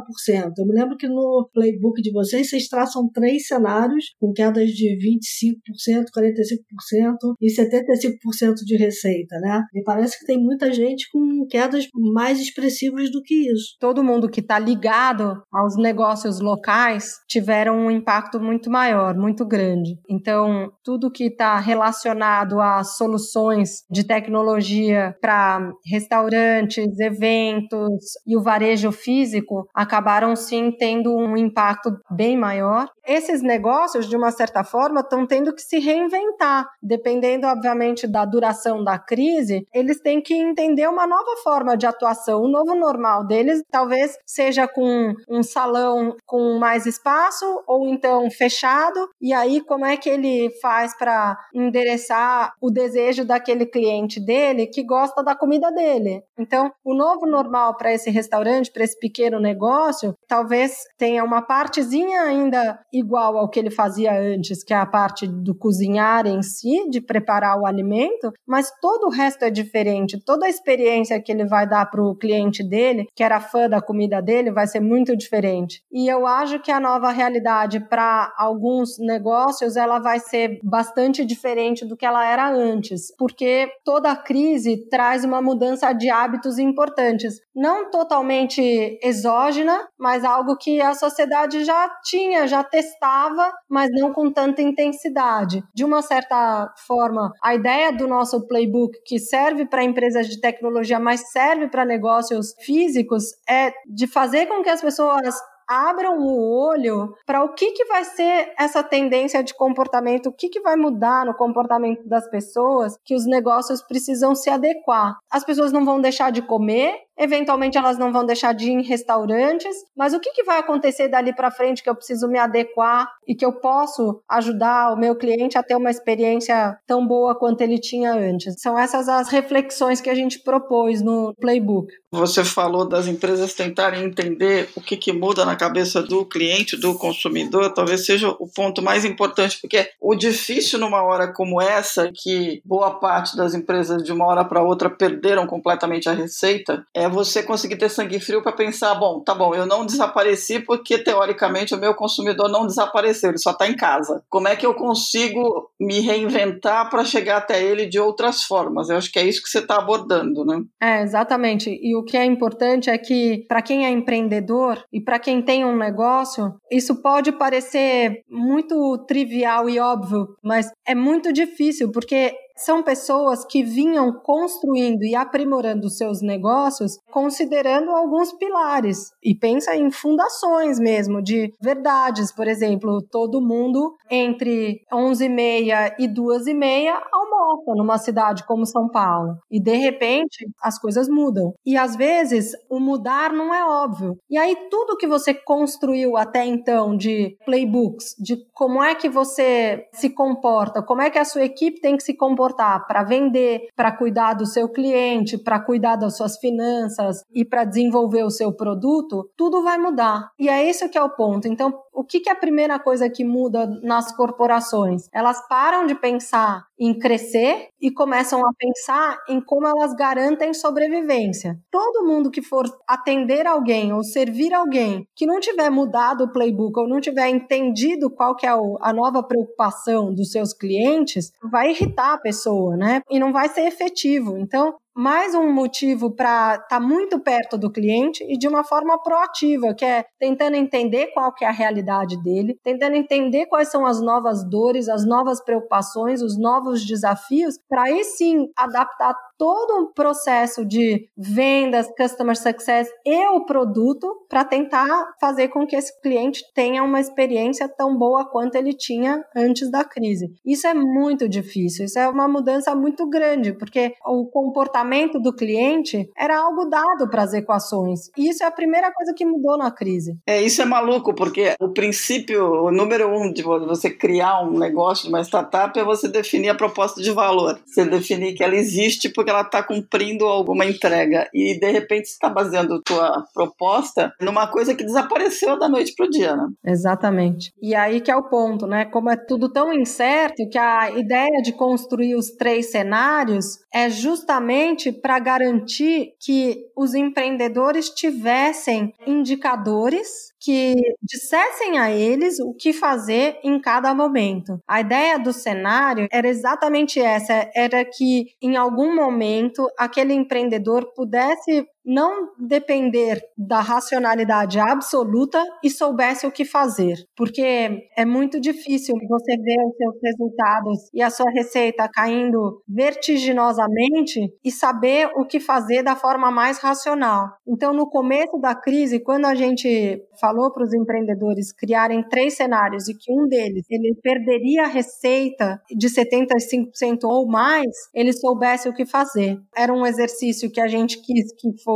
Eu 0.58 0.66
me 0.66 0.74
lembro 0.74 0.98
que 0.98 1.08
no 1.08 1.50
playbook 1.54 2.02
de 2.02 2.12
vocês, 2.12 2.50
vocês 2.50 2.68
traçam 2.68 3.10
três 3.14 3.48
cenários 3.48 4.06
com 4.20 4.32
quedas 4.34 4.70
de 4.70 4.98
25%, 4.98 6.06
45% 6.16 7.36
e 7.42 7.48
75% 7.52 8.56
de 8.66 8.78
receita, 8.78 9.40
né? 9.40 9.64
Me 9.74 9.84
parece 9.84 10.20
que 10.20 10.26
tem 10.26 10.38
muita 10.38 10.72
gente 10.72 11.10
com 11.12 11.46
quedas 11.50 11.88
mais 12.14 12.40
expressivas 12.40 13.12
do 13.12 13.22
que 13.22 13.52
isso. 13.52 13.76
Todo 13.86 14.04
mundo 14.04 14.28
que 14.28 14.40
está 14.40 14.58
ligado 14.58 15.44
aos 15.54 15.78
negócios 15.78 16.40
locais 16.40 17.20
tiveram 17.28 17.78
um 17.78 17.92
impacto 17.92 18.40
muito 18.40 18.68
maior, 18.68 19.14
muito 19.14 19.46
grande. 19.46 20.00
Então, 20.10 20.72
tudo 20.84 21.12
que 21.12 21.26
está 21.26 21.60
relacionado 21.60 22.60
a 22.60 22.84
soluções 22.84 23.84
de 23.88 24.04
tecnologia 24.04 25.16
para 25.22 25.72
restaurantes, 25.86 27.00
eventos 27.00 28.16
e 28.26 28.36
o 28.36 28.42
varejo 28.42 28.92
físico 28.92 29.70
acabaram 29.72 30.36
sim 30.36 30.72
tendo 30.72 31.16
um 31.16 31.38
impacto 31.38 31.92
bem 32.10 32.36
maior. 32.36 32.90
Esses 33.06 33.44
negócios, 33.44 34.10
de 34.10 34.18
uma 34.18 34.32
certa 34.32 34.64
forma, 34.64 35.02
estão 35.02 35.28
tendo 35.28 35.54
que 35.54 35.62
se 35.62 35.78
reinventar, 35.78 36.68
dependendo, 36.82 37.46
obviamente, 37.46 38.08
da 38.08 38.26
duração 38.26 38.84
da 38.84 38.98
crise, 38.98 39.68
eles 39.72 40.02
têm 40.02 40.20
que 40.20 40.34
entender 40.34 40.90
uma 40.90 41.06
nova 41.06 41.38
forma 41.44 41.78
de 41.78 41.86
atuação. 41.86 42.42
O 42.42 42.48
novo 42.48 42.74
normal 42.74 43.28
deles 43.28 43.62
talvez 43.76 44.18
seja 44.26 44.70
com 44.70 45.14
um 45.30 45.44
salão 45.44 46.16
com 46.26 46.58
mais 46.58 46.86
espaço 46.86 47.46
ou 47.68 47.86
então 47.90 48.32
fechado. 48.32 49.10
E 49.20 49.34
aí, 49.34 49.60
como 49.60 49.86
é 49.86 49.98
que 49.98 50.08
ele 50.10 50.50
faz 50.62 50.98
para 50.98 51.38
endereçar 51.54 52.54
o 52.62 52.72
desejo 52.72 53.26
daquele 53.26 53.66
cliente 53.66 54.18
dele 54.18 54.66
que 54.66 54.82
gosta 54.82 55.22
da 55.22 55.36
comida 55.36 55.70
dele? 55.74 56.24
Então, 56.40 56.72
o 56.86 56.94
novo 56.96 57.26
normal 57.26 57.76
para 57.76 57.92
esse 57.92 58.10
restaurante, 58.10 58.72
para 58.72 58.86
esse 58.86 58.98
pequeno 58.98 59.42
negócio, 59.42 60.16
talvez 60.26 60.78
tenha 60.98 61.22
uma 61.22 61.42
partezinha 61.42 62.22
ainda 62.22 62.80
igual 62.94 63.38
ao 63.38 63.50
que 63.50 63.60
ele 63.60 63.70
fazia 63.70 64.18
antes, 64.18 64.64
que 64.64 64.74
é 64.74 64.78
a 64.78 64.86
parte 64.86 65.28
do 65.28 65.54
cozinhar 65.54 66.26
em 66.26 66.42
si, 66.42 66.90
de 66.90 67.02
preparar 67.02 67.60
o 67.60 67.66
alimento, 67.66 68.32
mas 68.48 68.72
todo 68.80 69.08
o 69.08 69.12
resto 69.12 69.44
é 69.44 69.50
diferente. 69.50 70.18
Toda 70.24 70.46
a 70.46 70.50
experiência 70.50 71.22
que 71.22 71.30
ele 71.30 71.46
vai 71.46 71.68
dar 71.68 71.86
para 71.88 72.02
o 72.02 72.16
cliente 72.16 72.64
dele, 72.64 73.06
que 73.14 73.22
era 73.22 73.42
fã 73.42 73.65
da 73.70 73.82
comida 73.82 74.22
dele, 74.22 74.52
vai 74.52 74.68
ser 74.68 74.80
muito 74.80 75.16
diferente. 75.16 75.82
E 75.92 76.08
eu 76.08 76.26
acho 76.26 76.60
que 76.60 76.72
a 76.72 76.80
nova 76.80 77.12
realidade 77.12 77.80
para 77.80 78.34
alguns 78.38 78.98
negócios 79.00 79.76
ela 79.76 80.00
vai 80.00 80.20
ser 80.20 80.60
bastante 80.64 81.26
diferente 81.26 81.86
do 81.86 81.98
que 81.98 82.06
ela 82.06 82.26
era 82.26 82.50
antes, 82.50 83.14
porque 83.18 83.70
toda 83.84 84.16
crise 84.16 84.88
traz 84.90 85.24
uma 85.24 85.42
mudança 85.42 85.92
de 85.94 86.10
hábitos 86.10 86.58
importantes, 86.58 87.40
não 87.56 87.90
totalmente 87.90 89.00
exógena, 89.02 89.88
mas 89.98 90.24
algo 90.24 90.58
que 90.58 90.82
a 90.82 90.94
sociedade 90.94 91.64
já 91.64 91.90
tinha, 92.04 92.48
já 92.48 92.64
testava, 92.64 93.52
mas 93.70 93.90
não 93.92 94.14
com 94.14 94.32
tanta 94.32 94.62
intensidade. 94.62 95.64
De 95.74 95.84
uma 95.84 96.02
certa 96.02 96.74
forma, 96.86 97.32
a 97.44 97.56
ideia 97.56 97.92
do 97.92 98.08
nosso 98.08 98.48
playbook 98.48 98.98
que 99.06 99.20
serve 99.20 99.66
para 99.66 99.84
empresas 99.84 100.28
de 100.28 100.40
tecnologia, 100.40 101.00
mas 101.00 101.32
serve 101.32 101.68
para 101.68 101.86
negócios 101.86 102.54
físicos, 102.64 103.24
é 103.56 103.74
de 103.86 104.08
fazer 104.08 104.48
com 104.48 104.62
que 104.62 104.70
as 104.70 104.82
pessoas 104.82 105.36
abram 105.68 106.20
o 106.20 106.68
olho 106.68 107.16
para 107.26 107.44
o 107.44 107.54
que, 107.54 107.72
que 107.72 107.86
vai 107.86 108.04
ser 108.04 108.54
essa 108.58 108.84
tendência 108.84 109.44
de 109.44 109.54
comportamento, 109.54 110.28
o 110.28 110.32
que, 110.32 110.50
que 110.50 110.62
vai 110.62 110.76
mudar 110.76 111.26
no 111.26 111.34
comportamento 111.34 112.08
das 112.08 112.30
pessoas, 112.30 112.98
que 113.04 113.16
os 113.16 113.26
negócios 113.26 113.82
precisam 113.82 114.36
se 114.36 114.50
adequar. 114.50 115.18
As 115.30 115.44
pessoas 115.44 115.72
não 115.72 115.84
vão 115.84 116.00
deixar 116.00 116.32
de 116.32 116.42
comer, 116.42 116.96
Eventualmente 117.18 117.78
elas 117.78 117.98
não 117.98 118.12
vão 118.12 118.26
deixar 118.26 118.54
de 118.54 118.66
ir 118.66 118.74
em 118.74 118.84
restaurantes, 118.84 119.76
mas 119.96 120.14
o 120.14 120.20
que, 120.20 120.32
que 120.32 120.44
vai 120.44 120.60
acontecer 120.60 121.08
dali 121.08 121.34
para 121.34 121.52
frente 121.52 121.82
que 121.82 121.90
eu 121.90 121.96
preciso 121.96 122.28
me 122.28 122.38
adequar 122.38 123.10
e 123.28 123.34
que 123.34 123.46
eu 123.46 123.54
posso 123.54 124.22
ajudar 124.30 124.94
o 124.94 124.98
meu 124.98 125.16
cliente 125.16 125.58
a 125.58 125.64
ter 125.64 125.76
uma 125.76 125.90
experiência 125.90 126.78
tão 126.86 127.06
boa 127.06 127.36
quanto 127.36 127.62
ele 127.62 127.80
tinha 127.80 128.14
antes? 128.14 128.56
São 128.62 128.78
essas 128.78 129.08
as 129.08 129.30
reflexões 129.30 130.02
que 130.02 130.10
a 130.10 130.16
gente 130.16 130.40
propôs 130.40 131.02
no 131.02 131.34
playbook. 131.40 131.92
Você 132.12 132.46
falou 132.46 132.88
das 132.88 133.08
empresas 133.08 133.54
tentarem 133.54 134.06
entender 134.06 134.70
o 134.76 134.82
que, 134.82 134.96
que 134.96 135.12
muda 135.12 135.46
na 135.46 135.56
cabeça 135.56 136.02
do 136.02 136.26
cliente, 136.26 136.78
do 136.78 136.98
consumidor, 136.98 137.74
talvez 137.74 138.06
seja 138.06 138.30
o 138.40 138.48
ponto 138.48 138.82
mais 138.82 139.04
importante, 139.04 139.60
porque 139.60 139.90
o 140.00 140.16
difícil 140.16 140.80
numa 140.80 141.04
hora 141.04 141.28
como 141.28 141.62
essa, 141.62 142.10
que 142.14 142.62
boa 142.64 142.92
parte 142.92 143.36
das 143.36 143.54
empresas 143.54 144.04
de 144.04 144.14
uma 144.14 144.26
hora 144.26 144.46
para 144.46 144.64
outra 144.64 144.90
perderam 144.90 145.46
completamente 145.46 146.08
a 146.08 146.14
receita, 146.14 146.86
é 146.94 147.05
é 147.06 147.10
você 147.10 147.44
conseguir 147.44 147.78
ter 147.78 147.90
sangue 147.90 148.20
frio 148.20 148.42
para 148.42 148.52
pensar, 148.52 148.96
bom, 148.96 149.20
tá 149.20 149.34
bom, 149.34 149.54
eu 149.54 149.66
não 149.66 149.86
desapareci 149.86 150.60
porque 150.60 150.98
teoricamente 150.98 151.74
o 151.74 151.80
meu 151.80 151.94
consumidor 151.94 152.50
não 152.50 152.66
desapareceu, 152.66 153.30
ele 153.30 153.38
só 153.38 153.52
está 153.52 153.68
em 153.68 153.76
casa. 153.76 154.24
Como 154.30 154.48
é 154.48 154.56
que 154.56 154.66
eu 154.66 154.74
consigo 154.74 155.70
me 155.80 156.00
reinventar 156.00 156.90
para 156.90 157.06
chegar 157.06 157.38
até 157.38 157.64
ele 157.64 157.86
de 157.86 158.00
outras 158.00 158.44
formas? 158.44 158.90
Eu 158.90 158.98
acho 158.98 159.12
que 159.12 159.20
é 159.20 159.24
isso 159.24 159.42
que 159.42 159.50
você 159.50 159.60
está 159.60 159.78
abordando, 159.78 160.44
né? 160.44 160.62
É, 160.82 161.02
exatamente. 161.04 161.70
E 161.70 161.96
o 161.96 162.04
que 162.04 162.18
é 162.18 162.26
importante 162.26 162.90
é 162.90 162.98
que 162.98 163.46
para 163.48 163.62
quem 163.62 163.86
é 163.86 163.90
empreendedor 163.90 164.84
e 164.92 165.00
para 165.00 165.20
quem 165.20 165.42
tem 165.42 165.64
um 165.64 165.78
negócio, 165.78 166.56
isso 166.72 167.02
pode 167.02 167.32
parecer 167.32 168.24
muito 168.30 168.98
trivial 169.08 169.70
e 169.70 169.80
óbvio, 169.80 170.36
mas 170.44 170.72
é 170.88 170.96
muito 170.96 171.32
difícil 171.32 171.92
porque 171.92 172.34
são 172.56 172.82
pessoas 172.82 173.46
que 173.46 173.64
vinham 173.64 174.14
construindo 174.14 175.04
e 175.04 175.16
aprimorando 175.16 175.90
seus 175.90 176.22
negócios 176.22 176.98
considerando 177.12 177.92
alguns 177.92 178.32
pilares. 178.34 179.12
E 179.24 179.36
pensa 179.36 179.76
em 179.76 179.92
fundações 179.92 180.80
mesmo 180.80 181.22
de 181.22 181.54
verdades, 181.62 182.32
por 182.32 182.48
exemplo, 182.48 183.02
todo 183.02 183.42
mundo 183.42 183.96
entre 184.10 184.82
11h30 184.92 185.96
e 186.00 186.08
2h30 186.08 187.02
almoça 187.12 187.76
numa 187.76 187.98
cidade 187.98 188.46
como 188.46 188.66
São 188.66 188.90
Paulo. 188.90 189.38
E 189.52 189.60
de 189.60 189.76
repente 189.76 190.48
as 190.62 190.80
coisas 190.80 191.10
mudam. 191.10 191.54
E 191.66 191.76
às 191.76 191.96
vezes 191.96 192.52
o 192.70 192.80
mudar 192.80 193.34
não 193.34 193.54
é 193.54 193.66
óbvio. 193.66 194.18
E 194.30 194.38
aí 194.38 194.56
tudo 194.70 194.98
que 194.98 195.08
você 195.08 195.34
construiu 195.34 196.16
até 196.16 196.46
então 196.46 196.96
de 196.96 197.38
playbooks, 197.46 198.16
de 198.18 198.38
como 198.54 198.82
é 198.82 198.96
que 198.96 199.10
você 199.10 199.88
se 199.94 200.10
comporta, 200.10 200.82
como 200.82 201.02
é 201.02 201.10
que 201.10 201.20
a 201.20 201.26
sua 201.26 201.44
equipe 201.44 201.82
tem 201.82 201.98
que 201.98 202.04
se 202.04 202.14
comportar 202.14 202.45
para 202.54 203.04
vender, 203.04 203.68
para 203.76 203.92
cuidar 203.92 204.34
do 204.34 204.46
seu 204.46 204.70
cliente, 204.70 205.38
para 205.38 205.60
cuidar 205.60 205.96
das 205.96 206.18
suas 206.18 206.38
finanças 206.38 207.24
e 207.34 207.44
para 207.44 207.64
desenvolver 207.64 208.24
o 208.24 208.30
seu 208.30 208.54
produto, 208.54 209.30
tudo 209.36 209.64
vai 209.64 209.78
mudar. 209.78 210.30
E 210.40 210.50
é 210.50 210.70
isso 210.70 210.90
que 210.90 210.98
é 210.98 211.02
o 211.02 211.10
ponto. 211.10 211.48
Então, 211.48 211.74
o 211.94 212.04
que, 212.04 212.20
que 212.20 212.30
é 212.30 212.34
a 212.34 212.36
primeira 212.36 212.78
coisa 212.78 213.10
que 213.10 213.24
muda 213.24 213.66
nas 213.82 214.16
corporações? 214.16 215.08
Elas 215.14 215.48
param 215.48 215.86
de 215.86 215.96
pensar 215.96 216.66
em 216.78 216.98
crescer 216.98 217.70
e 217.82 217.90
começam 217.90 218.42
a 218.46 218.52
pensar 218.58 219.18
em 219.30 219.40
como 219.40 219.66
elas 219.66 219.94
garantem 219.94 220.54
sobrevivência. 220.54 221.58
Todo 221.72 222.06
mundo 222.06 222.30
que 222.30 222.42
for 222.42 222.66
atender 222.88 223.48
alguém 223.48 223.94
ou 223.94 224.04
servir 224.04 224.54
alguém 224.54 225.08
que 225.16 225.26
não 225.26 225.40
tiver 225.40 225.70
mudado 225.70 226.26
o 226.26 226.34
playbook 226.34 226.78
ou 226.78 226.88
não 226.88 227.00
tiver 227.00 227.30
entendido 227.30 228.10
qual 228.10 228.36
que 228.36 228.46
é 228.46 228.50
a 228.50 228.94
nova 228.94 229.24
preocupação 229.24 230.14
dos 230.14 230.32
seus 230.32 230.54
clientes, 230.54 231.32
vai 231.42 231.72
irritar 231.72 232.14
a 232.14 232.18
pessoa, 232.18 232.35
né? 232.78 233.02
E 233.10 233.20
não 233.20 233.32
vai 233.34 233.50
ser 233.50 233.62
efetivo. 233.62 234.38
Então, 234.38 234.76
mais 234.96 235.36
um 235.36 235.52
motivo 235.52 236.10
para 236.10 236.54
estar 236.54 236.68
tá 236.68 236.80
muito 236.80 237.20
perto 237.20 237.58
do 237.58 237.70
cliente 237.70 238.24
e 238.30 238.38
de 238.38 238.48
uma 238.48 238.64
forma 238.64 238.98
proativa, 238.98 239.74
que 239.74 239.84
é 239.84 240.06
tentando 240.18 240.56
entender 240.56 241.08
qual 241.08 241.34
que 241.34 241.44
é 241.44 241.50
a 241.50 241.52
realidade 241.52 242.16
dele, 242.24 242.58
tentando 242.64 242.96
entender 242.96 243.46
quais 243.48 243.68
são 243.68 243.86
as 243.86 244.00
novas 244.00 244.50
dores, 244.50 244.88
as 244.88 245.06
novas 245.06 245.44
preocupações, 245.44 246.22
os 246.22 246.40
novos 246.40 246.86
desafios, 246.86 247.60
para 247.68 247.84
aí 247.84 248.06
sim 248.06 248.48
adaptar 248.56 249.14
todo 249.38 249.82
um 249.82 249.92
processo 249.92 250.66
de 250.66 251.10
vendas, 251.18 251.92
customer 251.98 252.38
success 252.38 252.88
e 253.06 253.28
o 253.28 253.46
produto 253.46 254.08
para 254.30 254.46
tentar 254.46 254.88
fazer 255.20 255.50
com 255.50 255.68
que 255.68 255.76
esse 255.76 256.00
cliente 256.02 256.42
tenha 256.54 256.82
uma 256.82 257.02
experiência 257.02 257.68
tão 257.68 257.98
boa 257.98 258.24
quanto 258.24 258.56
ele 258.56 258.72
tinha 258.72 259.22
antes 259.36 259.70
da 259.70 259.84
crise. 259.84 260.34
Isso 260.46 260.66
é 260.68 260.74
muito 260.74 261.28
difícil, 261.28 261.84
isso 261.84 262.00
é 262.00 262.08
uma 262.08 262.30
mudança 262.30 262.74
muito 262.74 263.10
grande, 263.10 263.52
porque 263.52 263.94
o 264.06 264.26
comportamento 264.28 264.85
comportamento 264.86 265.20
do 265.20 265.34
cliente 265.34 266.10
era 266.18 266.38
algo 266.38 266.66
dado 266.66 267.10
para 267.10 267.24
as 267.24 267.34
equações. 267.34 268.10
E 268.18 268.30
isso 268.30 268.44
é 268.44 268.48
a 268.48 268.52
primeira 268.52 268.92
coisa 268.94 269.14
que 269.16 269.26
mudou 269.26 269.58
na 269.58 269.72
crise. 269.72 270.18
É, 270.26 270.42
isso 270.42 270.62
é 270.62 270.66
maluco, 270.66 271.14
porque 271.14 271.56
o 271.60 271.70
princípio, 271.70 272.44
o 272.44 272.72
número 272.72 273.08
um 273.08 273.32
de 273.32 273.42
você 273.42 273.90
criar 273.90 274.42
um 274.44 274.58
negócio, 274.58 275.10
uma 275.10 275.22
startup, 275.22 275.78
é 275.78 275.84
você 275.84 276.08
definir 276.08 276.50
a 276.50 276.56
proposta 276.56 277.02
de 277.02 277.12
valor. 277.12 277.60
Você 277.66 277.86
definir 277.86 278.34
que 278.34 278.44
ela 278.44 278.56
existe 278.56 279.10
porque 279.10 279.30
ela 279.30 279.42
está 279.42 279.64
cumprindo 279.64 280.26
alguma 280.26 280.66
entrega. 280.66 281.28
E, 281.34 281.60
de 281.60 281.72
repente, 281.72 282.08
você 282.08 282.14
está 282.14 282.30
baseando 282.30 282.76
a 282.76 282.82
tua 282.82 283.26
proposta 283.34 284.14
numa 284.22 284.48
coisa 284.48 284.76
que 284.76 284.84
desapareceu 284.84 285.58
da 285.58 285.68
noite 285.68 285.94
para 285.96 286.06
o 286.06 286.10
dia, 286.10 286.36
né? 286.36 286.48
Exatamente. 286.66 287.52
E 287.62 287.74
aí 287.74 288.02
que 288.02 288.12
é 288.12 288.16
o 288.16 288.30
ponto, 288.30 288.68
né? 288.68 288.86
Como 288.86 289.10
é 289.10 289.16
tudo 289.16 289.52
tão 289.52 289.74
incerto 289.74 290.48
que 290.50 290.58
a 290.58 290.92
ideia 290.92 291.42
de 291.42 291.52
construir 291.52 292.16
os 292.16 292.32
três 292.32 292.72
cenários 292.72 293.60
é 293.74 293.90
justamente 293.90 294.75
justamente 294.76 294.92
para 294.92 295.18
garantir 295.20 296.14
que 296.20 296.66
os 296.76 296.94
empreendedores 296.94 297.90
tivessem 297.90 298.94
indicadores 299.06 300.34
que 300.40 300.76
dissessem 301.02 301.80
a 301.80 301.90
eles 301.90 302.40
o 302.40 302.54
que 302.54 302.72
fazer 302.72 303.40
em 303.44 303.60
cada 303.60 303.94
momento. 303.96 304.60
A 304.68 304.82
ideia 304.82 305.18
do 305.18 305.34
cenário 305.34 306.08
era 306.12 306.28
exatamente 306.28 307.00
essa, 307.00 307.50
era 307.56 307.84
que 307.86 308.28
em 308.42 308.56
algum 308.56 308.94
momento 308.94 309.68
aquele 309.78 310.14
empreendedor 310.14 310.94
pudesse 310.94 311.66
não 311.86 312.30
depender 312.40 313.22
da 313.38 313.60
racionalidade 313.60 314.60
absoluta 314.60 315.44
e 315.64 315.70
soubesse 315.70 316.26
o 316.26 316.32
que 316.32 316.44
fazer. 316.44 316.98
Porque 317.16 317.88
é 317.96 318.06
muito 318.06 318.40
difícil 318.40 318.96
você 319.08 319.38
ver 319.38 319.58
os 319.68 319.78
seus 319.78 319.96
resultados 320.04 320.90
e 320.94 321.02
a 321.02 321.10
sua 321.10 321.30
receita 321.32 321.88
caindo 321.88 322.62
vertiginosamente 322.68 324.34
e 324.44 324.52
saber 324.52 325.10
o 325.16 325.26
que 325.26 325.40
fazer 325.40 325.84
da 325.84 325.96
forma 325.96 326.32
mais 326.32 326.58
racional. 326.58 327.30
Então, 327.48 327.74
no 327.74 327.88
começo 327.88 328.38
da 328.40 328.56
crise, 328.56 329.00
quando 329.00 329.26
a 329.26 329.36
gente 329.36 330.02
falou 330.20 330.52
para 330.52 330.64
os 330.64 330.74
empreendedores 330.74 331.52
criarem 331.52 332.02
três 332.08 332.36
cenários 332.36 332.88
e 332.88 332.96
que 332.96 333.12
um 333.12 333.28
deles 333.28 333.66
ele 333.70 333.96
perderia 334.02 334.64
a 334.64 334.68
receita 334.68 335.62
de 335.70 335.88
75% 335.88 337.04
ou 337.04 337.28
mais, 337.28 337.70
ele 337.94 338.14
soubesse 338.14 338.68
o 338.70 338.74
que 338.74 338.86
fazer. 338.86 339.40
Era 339.56 339.74
um 339.74 339.86
exercício 339.86 340.50
que 340.50 340.62
a 340.62 340.68
gente 340.68 341.02
quis 341.02 341.34
que 341.34 341.52
fosse 341.64 341.75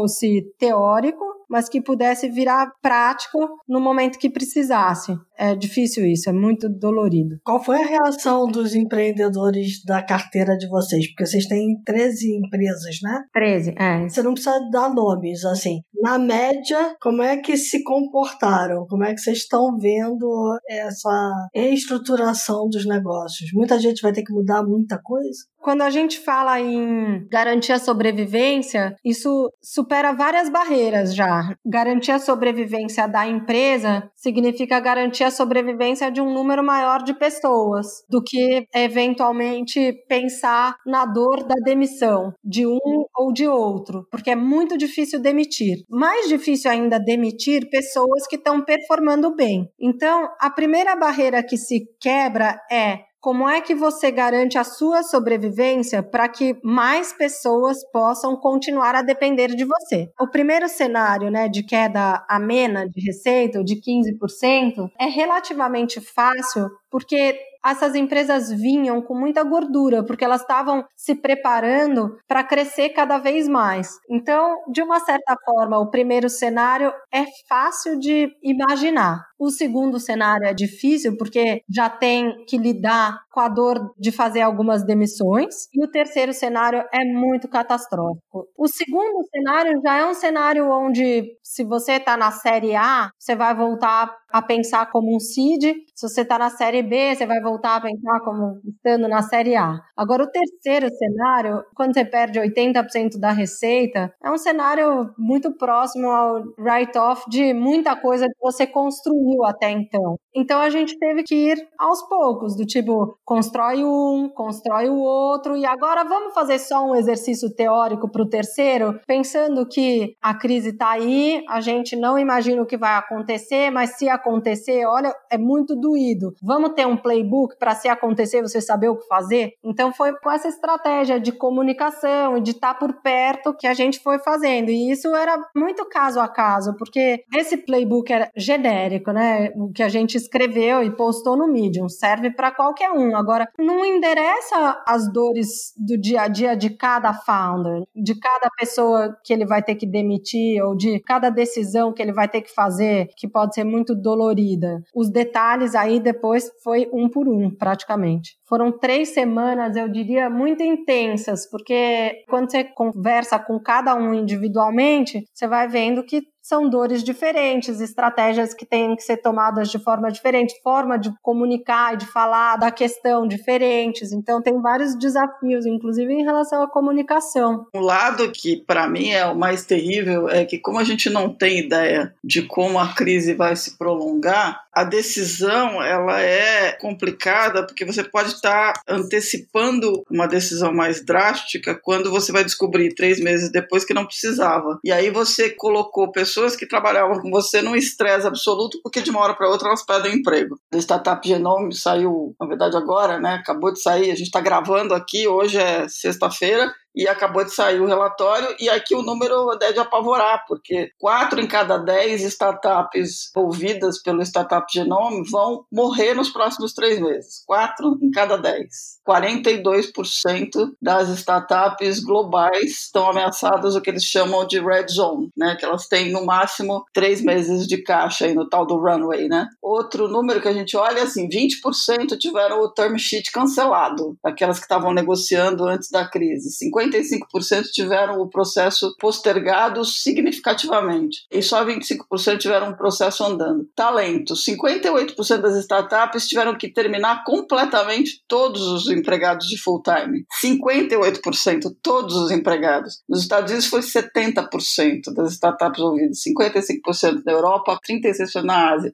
teórico, 0.57 1.25
mas 1.49 1.67
que 1.67 1.81
pudesse 1.81 2.29
virar 2.29 2.71
prático 2.81 3.39
no 3.67 3.81
momento 3.81 4.19
que 4.19 4.29
precisasse. 4.29 5.17
É 5.35 5.55
difícil 5.55 6.05
isso, 6.05 6.29
é 6.29 6.33
muito 6.33 6.69
dolorido. 6.69 7.37
Qual 7.43 7.63
foi 7.63 7.81
a 7.81 7.87
reação 7.87 8.45
dos 8.45 8.75
empreendedores 8.75 9.83
da 9.83 10.03
carteira 10.03 10.55
de 10.55 10.67
vocês? 10.69 11.07
Porque 11.07 11.25
vocês 11.25 11.47
têm 11.47 11.81
13 11.83 12.35
empresas, 12.37 12.99
né? 13.01 13.23
13, 13.33 13.73
é. 13.77 14.07
Você 14.07 14.21
não 14.21 14.33
precisa 14.33 14.59
dar 14.71 14.93
nomes, 14.93 15.43
assim. 15.43 15.79
Na 16.01 16.19
média, 16.19 16.95
como 17.01 17.23
é 17.23 17.37
que 17.37 17.57
se 17.57 17.83
comportaram? 17.83 18.85
Como 18.87 19.03
é 19.03 19.13
que 19.13 19.21
vocês 19.21 19.39
estão 19.39 19.77
vendo 19.77 20.59
essa 20.69 21.47
reestruturação 21.55 22.69
dos 22.69 22.85
negócios? 22.85 23.49
Muita 23.53 23.79
gente 23.79 24.01
vai 24.01 24.11
ter 24.11 24.23
que 24.23 24.33
mudar 24.33 24.61
muita 24.63 24.99
coisa? 25.01 25.39
Quando 25.61 25.81
a 25.81 25.89
gente 25.89 26.19
fala 26.19 26.59
em 26.59 27.27
garantir 27.29 27.73
a 27.73 27.79
sobrevivência, 27.79 28.95
isso 29.03 29.51
supera 29.61 30.13
várias 30.13 30.49
barreiras 30.49 31.13
já. 31.13 31.53
Garantir 31.65 32.11
a 32.11 32.19
sobrevivência 32.19 33.07
da 33.07 33.27
empresa 33.27 34.09
significa 34.15 34.79
garantir 34.79 35.23
a 35.23 35.31
sobrevivência 35.31 36.09
de 36.11 36.21
um 36.21 36.33
número 36.33 36.63
maior 36.63 37.03
de 37.03 37.13
pessoas 37.13 37.87
do 38.09 38.23
que 38.23 38.67
eventualmente 38.73 39.93
pensar 40.07 40.75
na 40.85 41.05
dor 41.05 41.43
da 41.43 41.55
demissão 41.63 42.33
de 42.43 42.65
um 42.65 42.79
ou 43.15 43.33
de 43.33 43.47
outro, 43.47 44.07
porque 44.09 44.31
é 44.31 44.35
muito 44.35 44.77
difícil 44.77 45.19
demitir. 45.19 45.83
Mais 45.89 46.27
difícil 46.27 46.71
ainda 46.71 46.99
demitir 46.99 47.69
pessoas 47.69 48.25
que 48.27 48.37
estão 48.37 48.63
performando 48.63 49.35
bem. 49.35 49.69
Então, 49.79 50.29
a 50.39 50.49
primeira 50.49 50.95
barreira 50.95 51.43
que 51.43 51.57
se 51.57 51.81
quebra 51.99 52.59
é 52.71 53.08
como 53.21 53.47
é 53.49 53.59
que 53.59 53.75
você 53.75 54.11
garante 54.11 54.57
a 54.57 54.63
sua 54.63 55.03
sobrevivência 55.03 56.01
para 56.01 56.29
que 56.29 56.57
mais 56.63 57.11
pessoas 57.11 57.77
possam 57.91 58.35
continuar 58.37 58.95
a 58.95 59.01
depender 59.01 59.49
de 59.49 59.65
você? 59.65 60.09
O 60.19 60.27
primeiro 60.27 60.69
cenário, 60.69 61.29
né, 61.29 61.49
de 61.49 61.63
queda 61.63 62.25
amena 62.29 62.87
de 62.87 63.05
receita, 63.05 63.63
de 63.63 63.75
15%, 63.75 64.89
é 64.99 65.05
relativamente 65.05 65.99
fácil 65.99 66.69
porque 66.89 67.37
essas 67.65 67.95
empresas 67.95 68.49
vinham 68.49 69.01
com 69.01 69.13
muita 69.13 69.43
gordura, 69.43 70.03
porque 70.03 70.23
elas 70.23 70.41
estavam 70.41 70.85
se 70.95 71.15
preparando 71.15 72.17
para 72.27 72.43
crescer 72.43 72.89
cada 72.89 73.17
vez 73.17 73.47
mais. 73.47 73.99
Então, 74.09 74.57
de 74.71 74.81
uma 74.81 74.99
certa 74.99 75.35
forma, 75.45 75.77
o 75.77 75.89
primeiro 75.89 76.29
cenário 76.29 76.93
é 77.11 77.25
fácil 77.47 77.99
de 77.99 78.29
imaginar. 78.43 79.29
O 79.37 79.49
segundo 79.49 79.99
cenário 79.99 80.45
é 80.45 80.53
difícil 80.53 81.15
porque 81.17 81.61
já 81.69 81.89
tem 81.89 82.43
que 82.45 82.57
lidar 82.57 83.21
com 83.31 83.39
a 83.39 83.47
dor 83.47 83.93
de 83.97 84.11
fazer 84.11 84.41
algumas 84.41 84.83
demissões. 84.83 85.67
E 85.73 85.83
o 85.83 85.89
terceiro 85.89 86.33
cenário 86.33 86.83
é 86.93 87.05
muito 87.05 87.47
catastrófico. 87.47 88.47
O 88.57 88.67
segundo 88.67 89.23
cenário 89.33 89.79
já 89.81 89.97
é 89.97 90.05
um 90.05 90.13
cenário 90.13 90.69
onde, 90.69 91.37
se 91.41 91.63
você 91.63 91.93
está 91.93 92.17
na 92.17 92.31
série 92.31 92.75
A, 92.75 93.09
você 93.17 93.35
vai 93.35 93.55
voltar 93.55 94.13
a 94.31 94.41
pensar 94.41 94.91
como 94.91 95.15
um 95.15 95.19
seed. 95.19 95.75
Se 95.95 96.07
você 96.07 96.21
está 96.21 96.37
na 96.37 96.49
série 96.49 96.83
B, 96.83 97.15
você 97.15 97.25
vai 97.25 97.39
voltar 97.41 97.48
a 97.55 97.81
pensar 97.81 98.19
como 98.21 98.59
estando 98.65 99.07
na 99.07 99.21
série 99.21 99.55
A. 99.55 99.79
Agora, 99.95 100.23
o 100.23 100.31
terceiro 100.31 100.89
cenário, 100.89 101.63
quando 101.75 101.93
você 101.93 102.05
perde 102.05 102.39
80% 102.39 103.19
da 103.19 103.31
receita, 103.31 104.13
é 104.23 104.29
um 104.29 104.37
cenário 104.37 105.13
muito 105.17 105.55
próximo 105.57 106.07
ao 106.07 106.43
write-off 106.57 107.29
de 107.29 107.53
muita 107.53 107.95
coisa 107.95 108.27
que 108.27 108.39
você 108.41 108.67
construiu 108.67 109.43
até 109.45 109.71
então. 109.71 110.17
Então, 110.35 110.61
a 110.61 110.69
gente 110.69 110.97
teve 110.97 111.23
que 111.23 111.35
ir 111.35 111.67
aos 111.77 112.07
poucos, 112.07 112.55
do 112.55 112.65
tipo, 112.65 113.17
constrói 113.25 113.83
um, 113.83 114.29
constrói 114.29 114.89
o 114.89 114.97
outro, 114.97 115.57
e 115.57 115.65
agora 115.65 116.03
vamos 116.03 116.33
fazer 116.33 116.59
só 116.59 116.85
um 116.85 116.95
exercício 116.95 117.53
teórico 117.53 118.09
para 118.09 118.21
o 118.21 118.29
terceiro, 118.29 118.99
pensando 119.07 119.67
que 119.67 120.15
a 120.21 120.33
crise 120.33 120.69
está 120.69 120.91
aí, 120.91 121.43
a 121.49 121.61
gente 121.61 121.95
não 121.95 122.17
imagina 122.17 122.61
o 122.61 122.65
que 122.65 122.77
vai 122.77 122.95
acontecer, 122.95 123.69
mas 123.71 123.97
se 123.97 124.07
acontecer, 124.07 124.85
olha, 124.85 125.13
é 125.31 125.37
muito 125.37 125.75
doído. 125.75 126.33
Vamos 126.41 126.73
ter 126.73 126.85
um 126.85 126.97
playbook 126.97 127.38
para 127.57 127.75
se 127.75 127.87
acontecer 127.87 128.41
você 128.41 128.61
saber 128.61 128.89
o 128.89 128.97
que 128.97 129.07
fazer? 129.07 129.53
Então 129.63 129.93
foi 129.93 130.13
com 130.19 130.31
essa 130.31 130.47
estratégia 130.47 131.19
de 131.19 131.31
comunicação 131.31 132.37
e 132.37 132.41
de 132.41 132.51
estar 132.51 132.73
tá 132.73 132.79
por 132.79 132.93
perto 133.01 133.55
que 133.55 133.67
a 133.67 133.73
gente 133.73 133.99
foi 133.99 134.19
fazendo. 134.19 134.69
E 134.69 134.91
isso 134.91 135.15
era 135.15 135.37
muito 135.55 135.85
caso 135.87 136.19
a 136.19 136.27
caso, 136.27 136.75
porque 136.77 137.23
esse 137.35 137.57
playbook 137.57 138.11
era 138.11 138.29
genérico, 138.35 139.11
né? 139.11 139.49
O 139.55 139.71
que 139.71 139.83
a 139.83 139.89
gente 139.89 140.15
escreveu 140.15 140.83
e 140.83 140.91
postou 140.95 141.37
no 141.37 141.47
Medium 141.47 141.87
serve 141.89 142.31
para 142.31 142.51
qualquer 142.51 142.91
um. 142.91 143.15
Agora, 143.15 143.47
não 143.57 143.85
endereça 143.85 144.81
as 144.87 145.11
dores 145.11 145.73
do 145.77 145.97
dia 145.97 146.21
a 146.21 146.27
dia 146.27 146.55
de 146.55 146.69
cada 146.69 147.13
founder, 147.13 147.83
de 147.95 148.19
cada 148.19 148.49
pessoa 148.57 149.15
que 149.23 149.33
ele 149.33 149.45
vai 149.45 149.61
ter 149.63 149.75
que 149.75 149.85
demitir 149.85 150.63
ou 150.63 150.75
de 150.75 150.99
cada 150.99 151.29
decisão 151.29 151.93
que 151.93 152.01
ele 152.01 152.13
vai 152.13 152.27
ter 152.27 152.41
que 152.41 152.53
fazer, 152.53 153.07
que 153.15 153.27
pode 153.27 153.55
ser 153.55 153.63
muito 153.63 153.95
dolorida. 153.95 154.81
Os 154.95 155.09
detalhes 155.09 155.75
aí 155.75 155.99
depois 155.99 156.51
foi 156.63 156.89
um 156.93 157.09
por 157.09 157.27
um, 157.29 157.49
praticamente. 157.49 158.35
Foram 158.47 158.71
três 158.71 159.09
semanas, 159.09 159.75
eu 159.75 159.87
diria, 159.87 160.29
muito 160.29 160.63
intensas, 160.63 161.49
porque 161.49 162.23
quando 162.29 162.51
você 162.51 162.63
conversa 162.63 163.39
com 163.39 163.59
cada 163.59 163.95
um 163.95 164.13
individualmente, 164.13 165.23
você 165.33 165.47
vai 165.47 165.67
vendo 165.67 166.03
que 166.03 166.23
são 166.49 166.67
dores 166.67 167.03
diferentes, 167.03 167.79
estratégias 167.79 168.55
que 168.55 168.65
têm 168.65 168.95
que 168.95 169.03
ser 169.03 169.17
tomadas 169.17 169.69
de 169.69 169.77
forma 169.77 170.11
diferente, 170.11 170.59
forma 170.63 170.97
de 170.97 171.13
comunicar 171.21 171.93
e 171.93 171.97
de 171.97 172.07
falar 172.07 172.55
da 172.55 172.71
questão 172.71 173.27
diferentes. 173.27 174.11
Então, 174.11 174.41
tem 174.41 174.59
vários 174.59 174.97
desafios, 174.97 175.67
inclusive 175.67 176.11
em 176.11 176.23
relação 176.23 176.63
à 176.63 176.67
comunicação. 176.67 177.67
Um 177.75 177.81
lado 177.81 178.31
que, 178.31 178.63
para 178.65 178.89
mim, 178.89 179.11
é 179.11 179.27
o 179.27 179.37
mais 179.37 179.63
terrível 179.63 180.27
é 180.27 180.43
que, 180.43 180.57
como 180.57 180.79
a 180.79 180.83
gente 180.83 181.07
não 181.07 181.31
tem 181.31 181.59
ideia 181.59 182.15
de 182.23 182.41
como 182.41 182.79
a 182.79 182.95
crise 182.95 183.35
vai 183.35 183.55
se 183.55 183.77
prolongar, 183.77 184.63
a 184.79 184.83
decisão 184.85 185.83
ela 185.83 186.21
é 186.21 186.71
complicada 186.71 187.65
porque 187.65 187.83
você 187.83 188.01
pode 188.01 188.29
estar 188.29 188.73
antecipando 188.87 190.03
uma 190.09 190.25
decisão 190.25 190.73
mais 190.73 191.03
drástica 191.03 191.75
quando 191.75 192.09
você 192.09 192.31
vai 192.31 192.45
descobrir 192.45 192.95
três 192.95 193.19
meses 193.19 193.51
depois 193.51 193.83
que 193.83 193.93
não 193.93 194.05
precisava. 194.05 194.79
E 194.83 194.91
aí 194.91 195.09
você 195.09 195.49
colocou 195.49 196.11
pessoas 196.11 196.38
que 196.55 196.67
trabalhavam 196.67 197.19
com 197.19 197.29
você 197.29 197.61
num 197.61 197.75
estresse 197.75 198.27
absoluto 198.27 198.79
porque 198.83 199.01
de 199.01 199.09
uma 199.09 199.21
hora 199.21 199.33
para 199.33 199.49
outra 199.49 199.67
elas 199.67 199.85
pedem 199.85 200.15
emprego. 200.15 200.59
O 200.73 200.77
Startup 200.77 201.27
Genome 201.27 201.73
saiu, 201.73 202.35
na 202.39 202.47
verdade 202.47 202.77
agora, 202.77 203.19
né? 203.19 203.35
Acabou 203.35 203.71
de 203.71 203.81
sair, 203.81 204.11
a 204.11 204.15
gente 204.15 204.27
está 204.27 204.41
gravando 204.41 204.93
aqui, 204.93 205.27
hoje 205.27 205.57
é 205.57 205.87
sexta-feira, 205.87 206.71
e 206.95 207.07
acabou 207.07 207.43
de 207.43 207.53
sair 207.53 207.79
o 207.79 207.85
relatório, 207.85 208.55
e 208.59 208.69
aqui 208.69 208.95
o 208.95 209.01
número 209.01 209.57
é 209.61 209.71
de 209.71 209.79
apavorar, 209.79 210.45
porque 210.47 210.91
quatro 210.99 211.39
em 211.39 211.47
cada 211.47 211.77
dez 211.77 212.21
startups 212.21 213.31
ouvidas 213.35 214.01
pelo 214.01 214.21
Startup 214.21 214.65
Genome 214.71 215.23
vão 215.29 215.65
morrer 215.71 216.13
nos 216.13 216.29
próximos 216.29 216.73
três 216.73 216.99
meses. 216.99 217.43
Quatro 217.45 217.97
em 218.01 218.11
cada 218.11 218.37
dez. 218.37 218.99
42% 219.07 220.71
das 220.81 221.09
startups 221.09 221.99
globais 221.99 222.83
estão 222.83 223.09
ameaçadas 223.09 223.75
o 223.75 223.81
que 223.81 223.89
eles 223.89 224.03
chamam 224.03 224.45
de 224.45 224.59
red 224.59 224.87
zone, 224.89 225.29
né? 225.35 225.55
Que 225.55 225.65
elas 225.65 225.87
têm 225.87 226.11
no 226.11 226.25
máximo 226.25 226.85
três 226.93 227.21
meses 227.21 227.67
de 227.67 227.81
caixa 227.81 228.25
aí 228.25 228.33
no 228.33 228.47
tal 228.47 228.65
do 228.65 228.77
runway, 228.77 229.27
né? 229.27 229.47
Outro 229.69 230.07
número 230.07 230.41
que 230.41 230.47
a 230.47 230.51
gente 230.51 230.75
olha 230.75 231.03
assim, 231.03 231.29
20% 231.29 232.17
tiveram 232.17 232.59
o 232.59 232.73
term 232.73 232.97
sheet 232.97 233.31
cancelado, 233.31 234.17
aquelas 234.25 234.57
que 234.57 234.65
estavam 234.65 234.95
negociando 234.95 235.63
antes 235.67 235.91
da 235.91 236.07
crise. 236.07 236.49
55% 236.65 237.65
tiveram 237.71 238.19
o 238.19 238.27
processo 238.27 238.95
postergado 238.99 239.85
significativamente 239.85 241.19
e 241.31 241.43
só 241.43 241.63
25% 241.63 242.39
tiveram 242.39 242.71
o 242.71 242.77
processo 242.77 243.23
andando. 243.23 243.69
Talento, 243.75 244.33
58% 244.33 245.37
das 245.37 245.55
startups 245.57 246.27
tiveram 246.27 246.57
que 246.57 246.73
terminar 246.73 247.23
completamente 247.23 248.23
todos 248.27 248.63
os 248.63 248.89
empregados 248.89 249.45
de 249.45 249.61
full 249.61 249.83
time. 249.83 250.25
58%, 250.43 251.75
todos 251.83 252.15
os 252.15 252.31
empregados. 252.31 253.03
Nos 253.07 253.21
Estados 253.21 253.51
Unidos 253.51 253.67
foi 253.67 253.81
70% 253.81 255.13
das 255.13 255.33
startups 255.33 255.79
ouvidas, 255.79 256.17
55% 256.27 257.21
na 257.23 257.33
Europa, 257.33 257.79
36% 257.87 258.41
na 258.41 258.73
Ásia. 258.73 258.91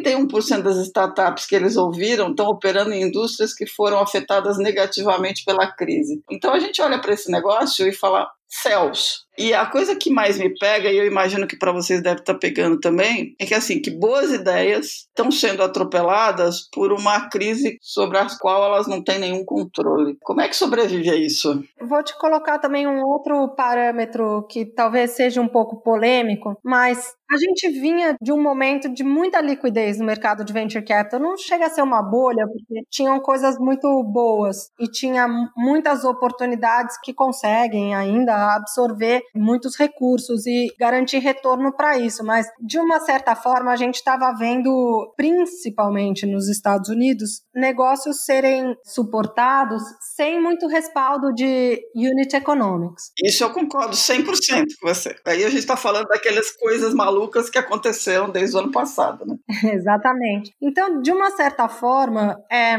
71% 0.00 0.62
das 0.62 0.76
startups 0.78 1.46
que 1.46 1.54
eles 1.54 1.76
ouviram 1.76 2.30
estão 2.30 2.46
operando 2.46 2.92
em 2.92 3.02
indústrias 3.02 3.54
que 3.54 3.66
foram 3.66 3.98
afetadas 4.00 4.58
negativamente 4.58 5.44
pela 5.44 5.70
crise. 5.72 6.22
Então 6.30 6.52
a 6.52 6.58
gente 6.58 6.80
olha 6.80 7.00
para 7.00 7.12
esse 7.12 7.30
negócio 7.30 7.86
e 7.86 7.92
fala: 7.92 8.28
céus. 8.52 9.26
E 9.38 9.54
a 9.54 9.64
coisa 9.64 9.96
que 9.96 10.10
mais 10.10 10.38
me 10.38 10.54
pega, 10.58 10.90
e 10.90 10.98
eu 10.98 11.06
imagino 11.06 11.46
que 11.46 11.56
para 11.56 11.72
vocês 11.72 12.02
deve 12.02 12.20
estar 12.20 12.34
tá 12.34 12.38
pegando 12.38 12.78
também, 12.78 13.34
é 13.40 13.46
que 13.46 13.54
assim, 13.54 13.80
que 13.80 13.90
boas 13.90 14.30
ideias 14.30 15.06
estão 15.08 15.30
sendo 15.30 15.62
atropeladas 15.62 16.68
por 16.70 16.92
uma 16.92 17.30
crise 17.30 17.78
sobre 17.80 18.18
a 18.18 18.26
qual 18.38 18.62
elas 18.62 18.86
não 18.86 19.02
têm 19.02 19.18
nenhum 19.18 19.44
controle. 19.44 20.18
Como 20.20 20.40
é 20.42 20.48
que 20.48 20.56
sobrevive 20.56 21.08
a 21.08 21.16
isso? 21.16 21.64
Vou 21.80 22.02
te 22.04 22.16
colocar 22.18 22.58
também 22.58 22.86
um 22.86 23.02
outro 23.02 23.48
parâmetro 23.56 24.46
que 24.50 24.66
talvez 24.66 25.12
seja 25.12 25.40
um 25.40 25.48
pouco 25.48 25.82
polêmico, 25.82 26.58
mas 26.62 27.14
a 27.32 27.38
gente 27.38 27.70
vinha 27.80 28.14
de 28.20 28.30
um 28.30 28.40
momento 28.40 28.92
de 28.92 29.02
muita 29.02 29.40
liquidez 29.40 29.98
no 29.98 30.04
mercado 30.04 30.44
de 30.44 30.52
venture 30.52 30.84
capital. 30.84 31.18
Não 31.18 31.38
chega 31.38 31.66
a 31.66 31.70
ser 31.70 31.80
uma 31.80 32.02
bolha, 32.02 32.46
porque 32.46 32.84
tinham 32.90 33.18
coisas 33.20 33.58
muito 33.58 34.02
boas 34.04 34.70
e 34.78 34.86
tinha 34.86 35.26
muitas 35.56 36.04
oportunidades 36.04 36.98
que 37.02 37.14
conseguem 37.14 37.94
ainda 37.94 38.41
absorver 38.50 39.22
muitos 39.34 39.76
recursos 39.76 40.46
e 40.46 40.68
garantir 40.78 41.18
retorno 41.18 41.74
para 41.74 41.98
isso. 41.98 42.24
Mas, 42.24 42.46
de 42.60 42.78
uma 42.78 43.00
certa 43.00 43.34
forma, 43.34 43.72
a 43.72 43.76
gente 43.76 43.96
estava 43.96 44.32
vendo, 44.36 45.12
principalmente 45.16 46.26
nos 46.26 46.48
Estados 46.48 46.88
Unidos, 46.88 47.42
negócios 47.54 48.24
serem 48.24 48.74
suportados 48.84 49.82
sem 50.14 50.40
muito 50.40 50.66
respaldo 50.66 51.32
de 51.32 51.80
unit 51.94 52.34
economics. 52.34 53.12
Isso 53.22 53.44
eu 53.44 53.50
concordo 53.50 53.94
100% 53.94 54.64
com 54.80 54.88
você. 54.88 55.14
Aí 55.26 55.44
a 55.44 55.48
gente 55.48 55.60
está 55.60 55.76
falando 55.76 56.06
daquelas 56.06 56.50
coisas 56.52 56.94
malucas 56.94 57.48
que 57.48 57.58
aconteceram 57.58 58.30
desde 58.30 58.56
o 58.56 58.60
ano 58.60 58.70
passado. 58.72 59.24
Né? 59.26 59.36
Exatamente. 59.72 60.52
Então, 60.60 61.00
de 61.00 61.12
uma 61.12 61.30
certa 61.30 61.68
forma, 61.68 62.36
é, 62.50 62.76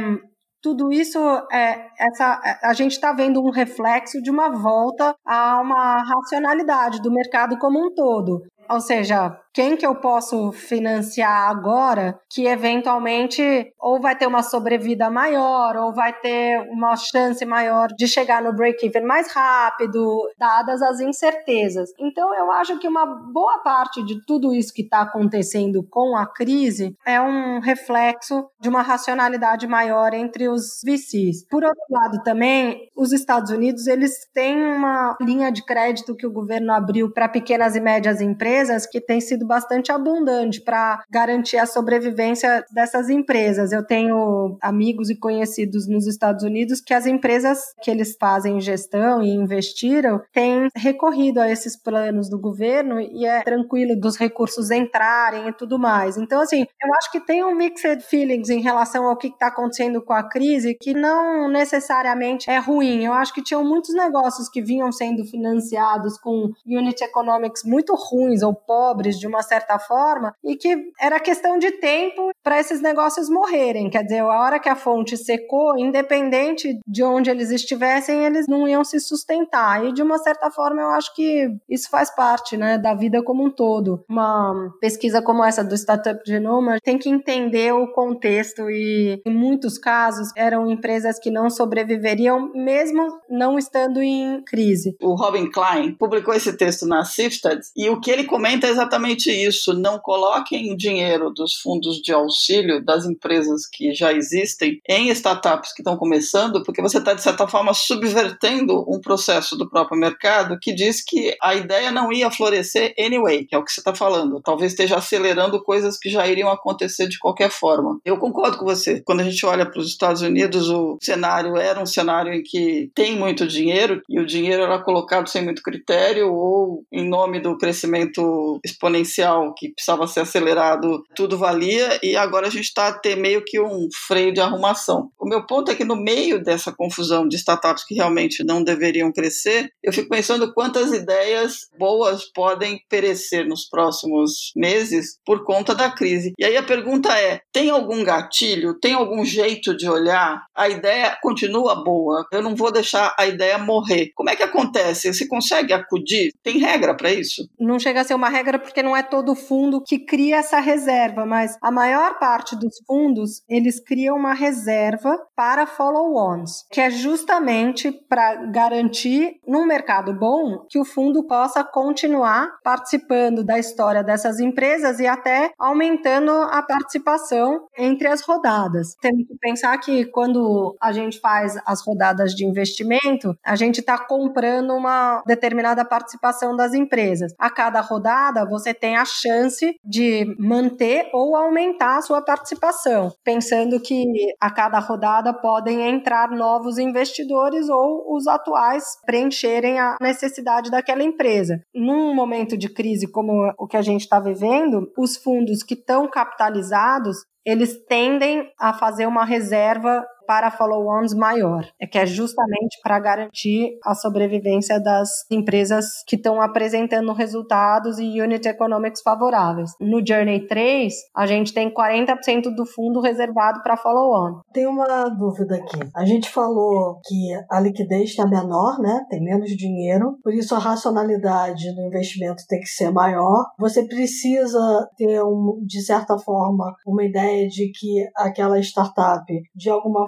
tudo 0.64 0.94
isso 0.94 1.20
é 1.52 1.90
essa 2.00 2.40
a 2.64 2.74
gente 2.74 2.94
está 2.94 3.12
vendo 3.12 3.44
um 3.44 3.52
reflexo 3.52 4.22
de 4.22 4.32
uma 4.32 4.50
volta 4.50 5.14
a 5.26 5.60
uma 5.62 6.02
racionalidade 6.02 7.02
do 7.02 7.12
mercado 7.12 7.58
como 7.58 7.86
um 7.86 7.94
todo. 7.94 8.42
Ou 8.70 8.80
seja, 8.80 9.38
quem 9.54 9.78
que 9.78 9.86
eu 9.86 9.96
posso 9.96 10.52
financiar 10.52 11.50
agora 11.50 12.20
que 12.30 12.48
eventualmente 12.48 13.72
ou 13.80 14.02
vai 14.02 14.18
ter 14.18 14.26
uma 14.26 14.42
sobrevida 14.42 15.10
maior 15.10 15.78
ou 15.78 15.94
vai 15.94 16.12
ter 16.12 16.60
uma 16.72 16.96
chance 16.96 17.46
maior 17.46 17.90
de 17.96 18.08
chegar 18.08 18.42
no 18.42 18.54
break-even 18.54 19.04
mais 19.04 19.32
rápido, 19.32 20.28
dadas 20.38 20.82
as 20.82 21.00
incertezas. 21.00 21.92
Então, 22.00 22.34
eu 22.34 22.52
acho 22.52 22.80
que 22.80 22.88
uma 22.88 23.06
boa 23.06 23.60
parte 23.60 24.04
de 24.04 24.26
tudo 24.26 24.54
isso 24.54 24.74
que 24.74 24.82
está 24.82 25.02
acontecendo 25.02 25.84
com 25.84 26.18
a 26.18 26.26
crise 26.26 26.96
é 27.06 27.22
um 27.22 27.60
reflexo 27.60 28.50
de 28.60 28.70
uma 28.70 28.82
racionalidade 28.82 29.68
maior 29.68 30.14
entre 30.14 30.50
os 30.50 30.82
VCs. 30.84 31.46
Por 31.48 31.64
outro 31.64 31.84
lado, 31.92 32.24
também, 32.24 32.90
os 32.96 33.12
Estados 33.12 33.52
Unidos 33.52 33.86
eles 33.86 34.14
têm 34.34 34.58
uma 34.66 35.16
linha 35.22 35.52
de 35.52 35.64
crédito 35.64 36.16
que 36.16 36.26
o 36.26 36.32
governo 36.32 36.74
abriu 36.74 37.12
para 37.12 37.30
pequenas 37.30 37.76
e 37.76 37.80
médias 37.80 38.20
empresas 38.20 38.88
que 38.88 39.00
tem 39.00 39.22
sido 39.22 39.43
sido 39.44 39.46
bastante 39.46 39.92
abundante 39.92 40.62
para 40.62 41.04
garantir 41.10 41.58
a 41.58 41.66
sobrevivência 41.66 42.66
dessas 42.72 43.10
empresas. 43.10 43.72
Eu 43.72 43.86
tenho 43.86 44.58
amigos 44.62 45.10
e 45.10 45.16
conhecidos 45.16 45.88
nos 45.88 46.08
Estados 46.08 46.44
Unidos 46.44 46.82
que 46.82 46.94
as 46.94 47.06
empresas 47.06 47.60
que 47.82 47.92
eles 47.92 48.16
fazem 48.20 48.60
gestão 48.60 49.22
e 49.22 49.30
investiram 49.30 50.22
têm 50.32 50.70
recorrido 50.76 51.40
a 51.40 51.50
esses 51.50 51.76
planos 51.76 52.30
do 52.30 52.40
governo 52.40 53.00
e 53.00 53.26
é 53.26 53.42
tranquilo 53.44 54.00
dos 54.00 54.18
recursos 54.18 54.72
entrarem 54.72 55.50
e 55.50 55.54
tudo 55.54 55.78
mais. 55.78 56.18
Então, 56.18 56.42
assim, 56.42 56.62
eu 56.62 56.94
acho 56.96 57.12
que 57.12 57.20
tem 57.20 57.44
um 57.44 57.56
mixed 57.56 58.02
feelings 58.04 58.50
em 58.50 58.62
relação 58.62 59.06
ao 59.06 59.18
que 59.18 59.28
está 59.28 59.48
acontecendo 59.48 60.02
com 60.02 60.14
a 60.14 60.24
crise 60.24 60.76
que 60.80 60.94
não 60.94 61.50
necessariamente 61.50 62.50
é 62.50 62.58
ruim. 62.58 63.04
Eu 63.04 63.14
acho 63.14 63.34
que 63.34 63.44
tinham 63.44 63.64
muitos 63.64 63.94
negócios 63.94 64.50
que 64.50 64.62
vinham 64.62 64.92
sendo 64.92 65.26
financiados 65.26 66.18
com 66.18 66.52
unit 66.66 67.04
economics 67.04 67.64
muito 67.64 67.94
ruins 67.96 68.42
ou 68.42 68.54
pobres 68.54 69.20
de 69.20 69.28
uma 69.34 69.44
certa 69.44 69.80
forma, 69.80 70.36
e 70.44 70.56
que 70.56 70.76
era 71.00 71.20
questão 71.20 71.58
de 71.58 71.72
tempo 71.72 72.32
para 72.44 72.60
esses 72.60 72.82
negócios 72.82 73.30
morrerem. 73.30 73.90
Quer 73.90 74.04
dizer, 74.04 74.20
a 74.20 74.28
hora 74.28 74.60
que 74.60 74.70
a 74.70 74.76
fonte 74.76 75.18
secou, 75.18 75.78
independente 75.78 76.80
de 76.88 77.04
onde 77.04 77.30
eles 77.30 77.50
estivessem, 77.50 78.26
eles 78.26 78.48
não 78.48 78.68
iam 78.68 78.84
se 78.84 79.00
sustentar. 79.00 79.86
E 79.86 79.94
de 79.94 80.02
uma 80.02 80.18
certa 80.18 80.52
forma, 80.52 80.82
eu 80.82 80.90
acho 80.90 81.14
que 81.16 81.50
isso 81.70 81.90
faz 81.90 82.14
parte 82.16 82.58
né, 82.58 82.78
da 82.78 82.94
vida 82.94 83.24
como 83.24 83.46
um 83.46 83.52
todo. 83.52 84.04
Uma 84.10 84.54
pesquisa 84.80 85.22
como 85.22 85.44
essa 85.44 85.64
do 85.64 85.76
Startup 85.76 86.20
Genoma 86.26 86.78
tem 86.84 86.98
que 86.98 87.10
entender 87.10 87.74
o 87.74 87.92
contexto, 87.92 88.70
e 88.70 89.22
em 89.26 89.34
muitos 89.34 89.78
casos 89.78 90.30
eram 90.36 90.70
empresas 90.70 91.20
que 91.20 91.32
não 91.32 91.50
sobreviveriam, 91.50 92.52
mesmo 92.54 93.08
não 93.30 93.58
estando 93.58 94.02
em 94.02 94.44
crise. 94.44 94.96
O 95.02 95.16
Robin 95.16 95.50
Klein 95.50 95.96
publicou 95.96 96.34
esse 96.34 96.56
texto 96.56 96.86
na 96.86 97.06
Sifted, 97.06 97.62
e 97.76 97.90
o 97.90 98.00
que 98.00 98.12
ele 98.12 98.26
comenta 98.26 98.68
é 98.68 98.70
exatamente 98.70 99.23
isso. 99.32 99.74
Não 99.74 100.00
coloquem 100.00 100.72
o 100.72 100.78
dinheiro 100.78 101.30
dos 101.30 101.56
fundos 101.56 102.02
de 102.02 102.12
auxílio 102.12 102.84
das 102.84 103.06
empresas 103.06 103.66
que 103.66 103.94
já 103.94 104.14
existem 104.14 104.82
em 104.88 105.10
startups 105.10 105.74
que 105.74 105.82
estão 105.82 105.98
começando, 105.98 106.64
porque 106.64 106.82
você 106.82 106.98
está, 106.98 107.14
de 107.14 107.22
certa 107.22 107.48
forma, 107.48 107.74
subvertendo 107.74 108.86
um 108.88 109.00
processo 109.00 109.56
do 109.58 109.70
próprio 109.70 110.00
mercado 110.00 110.58
que 110.60 110.74
diz 110.74 111.04
que 111.04 111.36
a 111.42 111.56
ideia 111.56 111.92
não 111.92 112.12
ia 112.12 112.32
florescer 112.32 112.94
anyway, 112.98 113.46
que 113.46 113.56
é 113.56 113.58
o 113.58 113.64
que 113.64 113.72
você 113.72 113.80
está 113.80 113.94
falando. 113.94 114.42
Talvez 114.42 114.72
esteja 114.72 114.98
acelerando 114.98 115.64
coisas 115.64 115.98
que 115.98 116.10
já 116.10 116.28
iriam 116.28 116.50
acontecer 116.50 117.08
de 117.08 117.20
qualquer 117.20 117.50
forma. 117.50 118.00
Eu 118.04 118.18
concordo 118.18 118.58
com 118.58 118.66
você. 118.66 119.02
Quando 119.02 119.22
a 119.22 119.24
gente 119.24 119.46
olha 119.46 119.66
para 119.66 119.80
os 119.80 119.88
Estados 119.88 120.22
Unidos, 120.22 120.70
o 120.70 120.98
cenário 121.02 121.58
era 121.58 121.82
um 121.82 121.86
cenário 121.86 122.34
em 122.34 122.44
que 122.44 122.92
tem 122.94 123.16
muito 123.16 123.48
dinheiro 123.48 124.02
e 124.10 124.20
o 124.20 124.26
dinheiro 124.26 124.64
era 124.64 124.80
colocado 124.80 125.28
sem 125.28 125.44
muito 125.44 125.62
critério 125.62 126.32
ou 126.34 126.86
em 126.92 127.08
nome 127.08 127.40
do 127.40 127.58
crescimento 127.58 128.60
exponencial 128.64 129.13
que 129.58 129.70
precisava 129.70 130.08
ser 130.08 130.22
acelerado, 130.22 131.04
tudo 131.16 131.38
valia, 131.38 132.00
e 132.02 132.16
agora 132.16 132.48
a 132.48 132.50
gente 132.50 132.66
está 132.66 132.88
a 132.88 132.94
ter 132.94 133.16
meio 133.16 133.44
que 133.46 133.60
um 133.60 133.88
freio 134.08 134.34
de 134.34 134.42
arrumação. 134.42 135.10
O 135.20 135.28
meu 135.28 135.46
ponto 135.46 135.72
é 135.72 135.76
que 135.76 135.84
no 135.84 135.96
meio 135.96 136.42
dessa 136.42 136.72
confusão 136.72 137.28
de 137.28 137.36
startups 137.36 137.86
que 137.86 137.96
realmente 137.96 138.44
não 138.44 138.64
deveriam 138.64 139.12
crescer, 139.12 139.72
eu 139.82 139.94
fico 139.94 140.10
pensando 140.10 140.54
quantas 140.54 140.92
ideias 140.92 141.70
boas 141.78 142.26
podem 142.26 142.82
perecer 142.90 143.48
nos 143.48 143.68
próximos 143.68 144.52
meses 144.56 145.20
por 145.26 145.44
conta 145.44 145.76
da 145.76 145.92
crise. 145.92 146.34
E 146.38 146.46
aí 146.46 146.58
a 146.58 146.64
pergunta 146.64 147.18
é: 147.18 147.42
tem 147.52 147.70
algum 147.70 148.04
gatilho? 148.04 148.80
Tem 148.80 148.94
algum 148.94 149.24
jeito 149.26 149.76
de 149.76 149.90
olhar? 149.90 150.44
A 150.56 150.70
ideia 150.70 151.18
continua 151.22 151.84
boa. 151.84 152.26
Eu 152.32 152.42
não 152.42 152.56
vou 152.56 152.72
deixar 152.72 153.14
a 153.18 153.26
ideia 153.26 153.58
morrer. 153.58 154.12
Como 154.16 154.30
é 154.30 154.36
que 154.36 154.44
acontece? 154.44 155.14
Você 155.14 155.28
consegue 155.28 155.74
acudir? 155.74 156.34
Tem 156.42 156.58
regra 156.58 156.96
para 156.96 157.12
isso? 157.12 157.48
Não 157.60 157.80
chega 157.80 158.02
a 158.02 158.04
ser 158.04 158.14
uma 158.14 158.30
regra 158.30 158.58
porque 158.58 158.82
não 158.82 158.96
é 158.96 159.03
todo 159.04 159.36
fundo 159.36 159.84
que 159.84 160.00
cria 160.00 160.38
essa 160.38 160.60
reserva, 160.60 161.26
mas 161.26 161.58
a 161.62 161.72
maior 161.72 162.18
parte 162.20 162.56
dos 162.56 162.76
fundos, 162.86 163.42
eles 163.48 163.80
criam 163.84 164.16
uma 164.16 164.34
reserva 164.34 165.18
para 165.36 165.66
follow-ons, 165.66 166.66
que 166.72 166.82
é 166.82 166.90
justamente 166.90 167.92
para 167.92 168.46
garantir, 168.52 169.40
num 169.48 169.66
mercado 169.66 170.14
bom, 170.14 170.66
que 170.70 170.80
o 170.80 170.86
fundo 170.86 171.26
possa 171.28 171.64
continuar 171.64 172.50
participando 172.64 173.44
da 173.44 173.60
história 173.60 174.04
dessas 174.04 174.40
empresas 174.40 175.00
e 175.00 175.08
até 175.08 175.52
aumentando 175.58 176.32
a 176.32 176.62
participação 176.62 177.68
entre 177.78 178.08
as 178.08 178.22
rodadas. 178.22 178.96
Temos 179.02 179.28
que 179.28 179.38
pensar 179.40 179.78
que 179.78 180.06
quando 180.06 180.76
a 180.82 180.92
gente 180.92 181.20
faz 181.20 181.58
as 181.66 181.86
rodadas 181.86 182.34
de 182.34 182.46
investimento, 182.46 183.36
a 183.44 183.56
gente 183.56 183.80
está 183.80 183.98
comprando 183.98 184.74
uma 184.74 185.22
determinada 185.26 185.84
participação 185.86 186.56
das 186.56 186.74
empresas. 186.74 187.34
A 187.38 187.50
cada 187.50 187.82
rodada, 187.82 188.46
você 188.46 188.74
tem 188.84 188.98
a 188.98 189.06
chance 189.06 189.78
de 189.82 190.36
manter 190.38 191.10
ou 191.14 191.38
aumentar 191.38 192.00
a 192.00 192.02
sua 192.02 192.22
participação, 192.22 193.14
pensando 193.24 193.80
que 193.80 194.04
a 194.42 194.52
cada 194.52 194.78
rodada 194.78 195.34
podem 195.34 195.88
entrar 195.88 196.30
novos 196.30 196.78
investidores 196.78 197.70
ou 197.70 198.14
os 198.14 198.28
atuais 198.28 198.84
preencherem 199.06 199.80
a 199.80 199.96
necessidade 200.02 200.70
daquela 200.70 201.02
empresa. 201.02 201.62
Num 201.74 202.14
momento 202.14 202.58
de 202.58 202.68
crise 202.68 203.10
como 203.10 203.54
o 203.58 203.66
que 203.66 203.78
a 203.78 203.82
gente 203.82 204.02
está 204.02 204.20
vivendo, 204.20 204.92
os 204.98 205.16
fundos 205.16 205.64
que 205.64 205.76
estão 205.76 206.06
capitalizados 206.10 207.20
eles 207.46 207.78
tendem 207.88 208.50
a 208.58 208.74
fazer 208.74 209.06
uma 209.06 209.26
reserva 209.26 210.06
para 210.26 210.52
follow-ons 210.52 211.14
maior, 211.14 211.66
é 211.80 211.88
que 211.88 211.98
é 211.98 212.06
justamente 212.06 212.80
para 212.82 213.00
garantir 213.00 213.78
a 213.84 213.94
sobrevivência 213.94 214.80
das 214.80 215.10
empresas 215.30 215.86
que 216.08 216.16
estão 216.16 216.42
apresentando 216.42 217.12
resultados 217.14 218.00
e 218.00 218.22
unit 218.22 218.48
economics 218.48 219.02
favoráveis. 219.02 219.72
No 219.80 220.06
Journey 220.06 220.48
3, 220.48 220.94
a 221.16 221.26
gente 221.26 221.54
tem 221.54 221.74
40% 221.74 222.54
do 222.56 222.66
fundo 222.66 223.02
reservado 223.02 223.62
para 223.62 223.78
follow-on. 223.78 224.42
Tem 224.54 224.68
uma 224.68 225.10
dúvida 225.10 225.56
aqui. 225.56 225.80
A 225.96 226.06
gente 226.06 226.30
falou 226.30 227.00
que 227.06 227.34
a 227.50 227.60
liquidez 227.60 228.10
está 228.10 228.26
menor, 228.26 228.80
né? 228.80 229.06
Tem 229.10 229.22
menos 229.22 229.50
dinheiro, 229.52 230.18
por 230.24 230.34
isso 230.34 230.56
a 230.56 230.60
racionalidade 230.60 231.74
do 231.76 231.82
investimento 231.82 232.44
tem 232.48 232.60
que 232.60 232.68
ser 232.68 232.92
maior. 232.92 233.46
Você 233.60 233.86
precisa 233.86 234.90
ter, 234.98 235.24
um, 235.24 235.60
de 235.66 235.82
certa 235.82 236.18
forma, 236.18 236.74
uma 236.86 237.04
ideia 237.04 237.48
de 237.48 237.72
que 237.72 238.08
aquela 238.16 238.60
startup, 238.60 239.26
de 239.56 239.70
alguma 239.70 240.08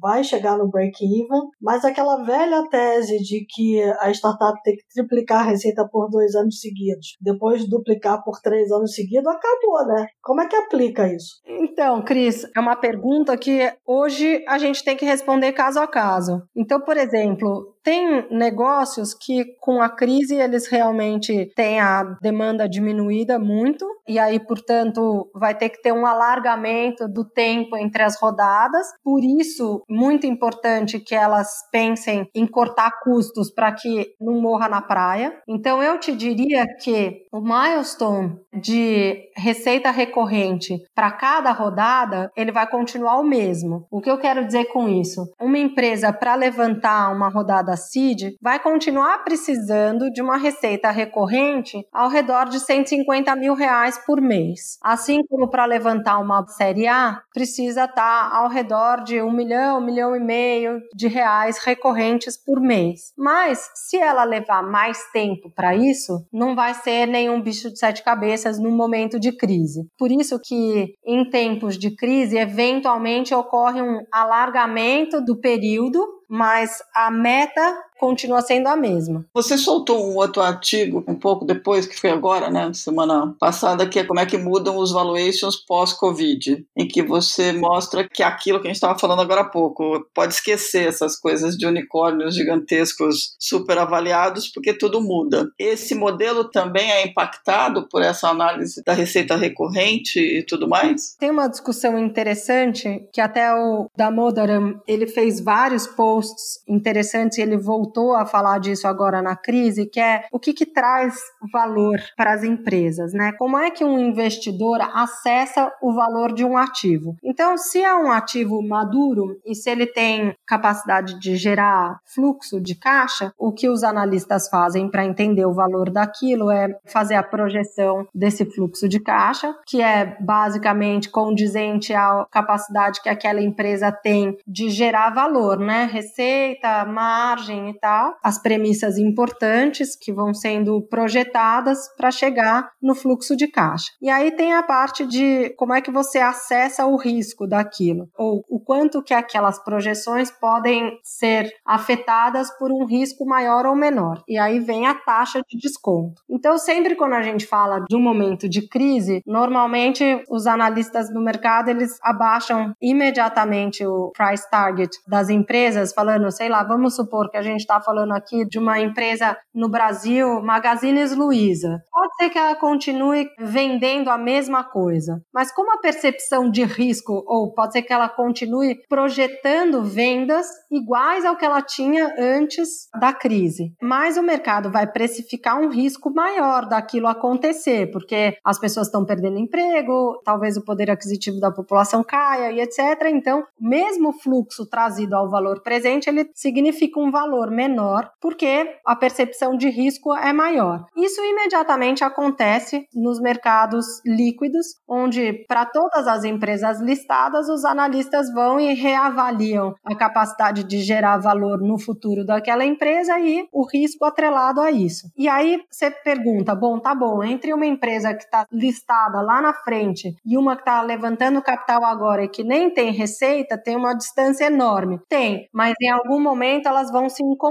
vai 0.00 0.22
chegar 0.24 0.56
no 0.56 0.68
break-even, 0.68 1.40
mas 1.60 1.84
aquela 1.84 2.24
velha 2.24 2.68
tese 2.68 3.18
de 3.18 3.46
que 3.48 3.82
a 4.00 4.10
startup 4.10 4.60
tem 4.62 4.76
que 4.76 4.82
triplicar 4.92 5.40
a 5.40 5.50
receita 5.50 5.86
por 5.88 6.08
dois 6.08 6.34
anos 6.34 6.60
seguidos, 6.60 7.16
depois 7.20 7.68
duplicar 7.68 8.22
por 8.24 8.40
três 8.40 8.70
anos 8.70 8.94
seguidos, 8.94 9.26
acabou, 9.26 9.86
né? 9.86 10.06
Como 10.22 10.40
é 10.40 10.46
que 10.46 10.56
aplica 10.56 11.12
isso? 11.12 11.40
Então, 11.46 12.02
Cris, 12.02 12.44
é 12.56 12.60
uma 12.60 12.76
pergunta 12.76 13.36
que 13.36 13.72
hoje 13.86 14.44
a 14.48 14.58
gente 14.58 14.82
tem 14.84 14.96
que 14.96 15.04
responder 15.04 15.52
caso 15.52 15.78
a 15.80 15.86
caso. 15.86 16.42
Então, 16.56 16.80
por 16.80 16.96
exemplo, 16.96 17.77
tem 17.88 18.26
negócios 18.30 19.14
que 19.14 19.46
com 19.62 19.80
a 19.80 19.88
crise 19.88 20.34
eles 20.34 20.68
realmente 20.68 21.50
têm 21.56 21.80
a 21.80 22.02
demanda 22.20 22.68
diminuída 22.68 23.38
muito 23.38 23.86
e 24.08 24.18
aí, 24.18 24.40
portanto, 24.40 25.30
vai 25.34 25.54
ter 25.54 25.68
que 25.68 25.82
ter 25.82 25.92
um 25.92 26.06
alargamento 26.06 27.06
do 27.06 27.24
tempo 27.26 27.76
entre 27.76 28.02
as 28.02 28.18
rodadas. 28.18 28.86
Por 29.04 29.22
isso, 29.22 29.82
muito 29.88 30.26
importante 30.26 30.98
que 30.98 31.14
elas 31.14 31.48
pensem 31.70 32.26
em 32.34 32.46
cortar 32.46 33.00
custos 33.02 33.50
para 33.50 33.70
que 33.70 34.14
não 34.18 34.40
morra 34.40 34.66
na 34.66 34.80
praia. 34.80 35.34
Então, 35.46 35.82
eu 35.82 36.00
te 36.00 36.16
diria 36.16 36.66
que 36.80 37.26
o 37.30 37.40
milestone 37.40 38.40
de 38.54 39.28
receita 39.36 39.90
recorrente 39.90 40.82
para 40.94 41.10
cada 41.10 41.52
rodada, 41.52 42.30
ele 42.34 42.50
vai 42.50 42.66
continuar 42.66 43.18
o 43.18 43.24
mesmo. 43.24 43.86
O 43.90 44.00
que 44.00 44.10
eu 44.10 44.18
quero 44.18 44.46
dizer 44.46 44.64
com 44.66 44.88
isso? 44.88 45.30
Uma 45.38 45.58
empresa 45.58 46.12
para 46.14 46.34
levantar 46.34 47.14
uma 47.14 47.28
rodada 47.28 47.76
seed 47.78 48.36
vai 48.42 48.60
continuar 48.60 49.24
precisando 49.24 50.10
de 50.10 50.20
uma 50.20 50.36
receita 50.36 50.90
recorrente 50.90 51.86
ao 51.92 52.08
redor 52.08 52.48
de 52.50 52.60
150 52.60 53.34
mil 53.36 53.54
reais 53.54 53.98
por 54.04 54.20
mês. 54.20 54.78
Assim 54.82 55.20
como 55.28 55.48
para 55.48 55.64
levantar 55.64 56.18
uma 56.18 56.46
série 56.46 56.86
A, 56.86 57.22
precisa 57.32 57.84
estar 57.84 58.30
tá 58.30 58.36
ao 58.36 58.48
redor 58.48 59.02
de 59.02 59.22
um 59.22 59.32
milhão, 59.32 59.78
um 59.78 59.84
milhão 59.84 60.14
e 60.14 60.20
meio 60.20 60.80
de 60.94 61.08
reais 61.08 61.58
recorrentes 61.58 62.36
por 62.36 62.60
mês. 62.60 63.12
Mas 63.16 63.70
se 63.74 63.96
ela 63.96 64.24
levar 64.24 64.62
mais 64.62 64.98
tempo 65.12 65.50
para 65.54 65.74
isso, 65.74 66.26
não 66.32 66.54
vai 66.54 66.74
ser 66.74 67.06
nenhum 67.06 67.40
bicho 67.40 67.70
de 67.70 67.78
sete 67.78 68.02
cabeças 68.02 68.58
no 68.58 68.70
momento 68.70 69.18
de 69.18 69.32
crise. 69.32 69.88
Por 69.96 70.10
isso 70.10 70.38
que 70.42 70.94
em 71.06 71.28
tempos 71.30 71.78
de 71.78 71.94
crise, 71.94 72.36
eventualmente 72.36 73.34
ocorre 73.34 73.80
um 73.80 74.04
alargamento 74.12 75.24
do 75.24 75.40
período 75.40 76.17
mas 76.28 76.82
a 76.94 77.10
meta 77.10 77.84
continua 77.98 78.40
sendo 78.40 78.68
a 78.68 78.76
mesma. 78.76 79.24
Você 79.34 79.58
soltou 79.58 80.10
um 80.10 80.16
outro 80.16 80.42
artigo 80.42 81.04
um 81.06 81.14
pouco 81.14 81.44
depois, 81.44 81.86
que 81.86 81.98
foi 81.98 82.10
agora, 82.10 82.50
né, 82.50 82.72
semana 82.72 83.34
passada, 83.38 83.88
que 83.88 83.98
é 83.98 84.04
como 84.04 84.20
é 84.20 84.26
que 84.26 84.38
mudam 84.38 84.76
os 84.76 84.92
valuations 84.92 85.56
pós-Covid, 85.56 86.64
em 86.76 86.88
que 86.88 87.02
você 87.02 87.52
mostra 87.52 88.08
que 88.08 88.22
aquilo 88.22 88.60
que 88.60 88.66
a 88.66 88.70
gente 88.70 88.76
estava 88.76 88.98
falando 88.98 89.22
agora 89.22 89.42
há 89.42 89.48
pouco, 89.48 90.06
pode 90.14 90.34
esquecer 90.34 90.86
essas 90.88 91.18
coisas 91.18 91.56
de 91.56 91.66
unicórnios 91.66 92.34
gigantescos 92.34 93.34
super 93.38 93.78
avaliados, 93.78 94.48
porque 94.48 94.72
tudo 94.72 95.00
muda. 95.00 95.48
Esse 95.58 95.94
modelo 95.94 96.44
também 96.44 96.90
é 96.90 97.06
impactado 97.06 97.88
por 97.88 98.02
essa 98.02 98.28
análise 98.28 98.82
da 98.84 98.92
receita 98.92 99.36
recorrente 99.36 100.18
e 100.18 100.42
tudo 100.44 100.68
mais? 100.68 101.16
Tem 101.18 101.30
uma 101.30 101.48
discussão 101.48 101.98
interessante 101.98 103.06
que 103.12 103.20
até 103.20 103.52
o 103.54 103.90
Damodaram, 103.96 104.80
ele 104.86 105.06
fez 105.06 105.40
vários 105.40 105.86
posts 105.86 106.62
interessantes, 106.68 107.38
ele 107.38 107.56
voltou 107.56 107.87
a 108.14 108.26
falar 108.26 108.58
disso 108.58 108.86
agora 108.86 109.22
na 109.22 109.36
crise, 109.36 109.86
que 109.86 110.00
é 110.00 110.24
o 110.32 110.38
que, 110.38 110.52
que 110.52 110.66
traz 110.66 111.16
valor 111.52 111.98
para 112.16 112.32
as 112.32 112.42
empresas, 112.42 113.12
né? 113.12 113.32
Como 113.32 113.58
é 113.58 113.70
que 113.70 113.84
um 113.84 113.98
investidor 113.98 114.80
acessa 114.80 115.72
o 115.82 115.92
valor 115.92 116.32
de 116.32 116.44
um 116.44 116.56
ativo? 116.56 117.16
Então, 117.22 117.56
se 117.56 117.82
é 117.82 117.94
um 117.94 118.10
ativo 118.10 118.62
maduro 118.62 119.40
e 119.44 119.54
se 119.54 119.70
ele 119.70 119.86
tem 119.86 120.34
capacidade 120.46 121.18
de 121.18 121.36
gerar 121.36 122.00
fluxo 122.04 122.60
de 122.60 122.74
caixa, 122.74 123.32
o 123.38 123.52
que 123.52 123.68
os 123.68 123.82
analistas 123.82 124.48
fazem 124.48 124.88
para 124.88 125.04
entender 125.04 125.46
o 125.46 125.54
valor 125.54 125.90
daquilo 125.90 126.50
é 126.50 126.68
fazer 126.86 127.14
a 127.14 127.22
projeção 127.22 128.06
desse 128.14 128.44
fluxo 128.44 128.88
de 128.88 129.00
caixa, 129.00 129.54
que 129.66 129.82
é 129.82 130.16
basicamente 130.20 131.10
condizente 131.10 131.92
à 131.94 132.26
capacidade 132.30 133.02
que 133.02 133.08
aquela 133.08 133.40
empresa 133.40 133.90
tem 133.90 134.36
de 134.46 134.70
gerar 134.70 135.10
valor, 135.10 135.58
né? 135.58 135.88
receita, 135.88 136.84
margem 136.84 137.70
e 137.70 137.77
tal, 137.78 138.16
as 138.22 138.40
premissas 138.40 138.98
importantes 138.98 139.96
que 139.96 140.12
vão 140.12 140.34
sendo 140.34 140.82
projetadas 140.82 141.88
para 141.96 142.10
chegar 142.10 142.70
no 142.82 142.94
fluxo 142.94 143.36
de 143.36 143.48
caixa. 143.48 143.90
E 144.00 144.08
aí 144.08 144.30
tem 144.30 144.54
a 144.54 144.62
parte 144.62 145.06
de 145.06 145.50
como 145.56 145.74
é 145.74 145.80
que 145.80 145.90
você 145.90 146.18
acessa 146.18 146.86
o 146.86 146.96
risco 146.96 147.46
daquilo, 147.46 148.08
ou 148.16 148.44
o 148.48 148.60
quanto 148.60 149.02
que 149.02 149.14
aquelas 149.14 149.62
projeções 149.62 150.30
podem 150.30 150.98
ser 151.02 151.50
afetadas 151.64 152.50
por 152.58 152.70
um 152.70 152.84
risco 152.84 153.26
maior 153.26 153.66
ou 153.66 153.74
menor. 153.74 154.22
E 154.28 154.38
aí 154.38 154.60
vem 154.60 154.86
a 154.86 154.94
taxa 154.94 155.42
de 155.48 155.58
desconto. 155.58 156.22
Então, 156.28 156.58
sempre 156.58 156.94
quando 156.94 157.14
a 157.14 157.22
gente 157.22 157.46
fala 157.46 157.84
de 157.88 157.96
um 157.96 158.00
momento 158.00 158.48
de 158.48 158.66
crise, 158.68 159.22
normalmente 159.26 160.22
os 160.30 160.46
analistas 160.46 161.12
do 161.12 161.20
mercado 161.20 161.70
eles 161.70 161.98
abaixam 162.02 162.74
imediatamente 162.80 163.84
o 163.86 164.10
price 164.16 164.48
target 164.50 164.90
das 165.06 165.28
empresas 165.28 165.92
falando, 165.92 166.30
sei 166.30 166.48
lá, 166.48 166.62
vamos 166.62 166.94
supor 166.94 167.30
que 167.30 167.36
a 167.36 167.42
gente 167.42 167.60
está 167.68 167.80
falando 167.82 168.12
aqui 168.12 168.46
de 168.46 168.58
uma 168.58 168.80
empresa 168.80 169.36
no 169.54 169.68
Brasil, 169.68 170.40
Magazines 170.40 171.14
Luiza. 171.14 171.82
Pode 171.90 172.16
ser 172.16 172.30
que 172.30 172.38
ela 172.38 172.56
continue 172.56 173.28
vendendo 173.38 174.08
a 174.08 174.16
mesma 174.16 174.64
coisa, 174.64 175.20
mas 175.32 175.52
como 175.52 175.70
a 175.72 175.78
percepção 175.78 176.50
de 176.50 176.64
risco, 176.64 177.22
ou 177.26 177.52
pode 177.52 177.74
ser 177.74 177.82
que 177.82 177.92
ela 177.92 178.08
continue 178.08 178.80
projetando 178.88 179.82
vendas 179.82 180.46
iguais 180.70 181.26
ao 181.26 181.36
que 181.36 181.44
ela 181.44 181.60
tinha 181.60 182.14
antes 182.18 182.88
da 182.98 183.12
crise, 183.12 183.74
mas 183.82 184.16
o 184.16 184.22
mercado 184.22 184.70
vai 184.70 184.86
precificar 184.90 185.60
um 185.60 185.68
risco 185.68 186.10
maior 186.10 186.66
daquilo 186.66 187.06
acontecer, 187.06 187.90
porque 187.90 188.36
as 188.42 188.58
pessoas 188.58 188.86
estão 188.86 189.04
perdendo 189.04 189.38
emprego, 189.38 190.20
talvez 190.24 190.56
o 190.56 190.64
poder 190.64 190.90
aquisitivo 190.90 191.38
da 191.38 191.50
população 191.50 192.02
caia 192.02 192.50
e 192.50 192.60
etc. 192.60 192.78
Então, 193.10 193.44
mesmo 193.60 194.08
o 194.08 194.12
fluxo 194.12 194.66
trazido 194.66 195.14
ao 195.14 195.28
valor 195.28 195.62
presente, 195.62 196.08
ele 196.08 196.30
significa 196.34 196.98
um 196.98 197.10
valor 197.10 197.50
menor, 197.58 198.08
porque 198.20 198.78
a 198.86 198.94
percepção 198.94 199.56
de 199.56 199.68
risco 199.68 200.14
é 200.14 200.32
maior. 200.32 200.84
Isso 200.96 201.20
imediatamente 201.20 202.04
acontece 202.04 202.86
nos 202.94 203.20
mercados 203.20 203.84
líquidos, 204.06 204.66
onde 204.86 205.44
para 205.48 205.66
todas 205.66 206.06
as 206.06 206.22
empresas 206.22 206.80
listadas, 206.80 207.48
os 207.48 207.64
analistas 207.64 208.32
vão 208.32 208.60
e 208.60 208.74
reavaliam 208.74 209.74
a 209.84 209.96
capacidade 209.96 210.62
de 210.62 210.78
gerar 210.80 211.18
valor 211.18 211.58
no 211.60 211.80
futuro 211.80 212.24
daquela 212.24 212.64
empresa 212.64 213.18
e 213.18 213.48
o 213.52 213.66
risco 213.66 214.04
atrelado 214.04 214.60
a 214.60 214.70
isso. 214.70 215.08
E 215.16 215.28
aí 215.28 215.60
você 215.68 215.90
pergunta, 215.90 216.54
bom, 216.54 216.78
tá 216.78 216.94
bom, 216.94 217.24
entre 217.24 217.52
uma 217.52 217.66
empresa 217.66 218.14
que 218.14 218.22
está 218.22 218.46
listada 218.52 219.20
lá 219.20 219.42
na 219.42 219.52
frente 219.52 220.14
e 220.24 220.38
uma 220.38 220.54
que 220.54 220.62
está 220.62 220.80
levantando 220.80 221.42
capital 221.42 221.84
agora 221.84 222.22
e 222.22 222.28
que 222.28 222.44
nem 222.44 222.70
tem 222.70 222.92
receita, 222.92 223.58
tem 223.58 223.74
uma 223.74 223.94
distância 223.94 224.44
enorme. 224.44 225.00
Tem, 225.08 225.48
mas 225.52 225.74
em 225.80 225.90
algum 225.90 226.20
momento 226.20 226.68
elas 226.68 226.90
vão 226.92 227.08
se 227.08 227.22
encontrar. 227.22 227.47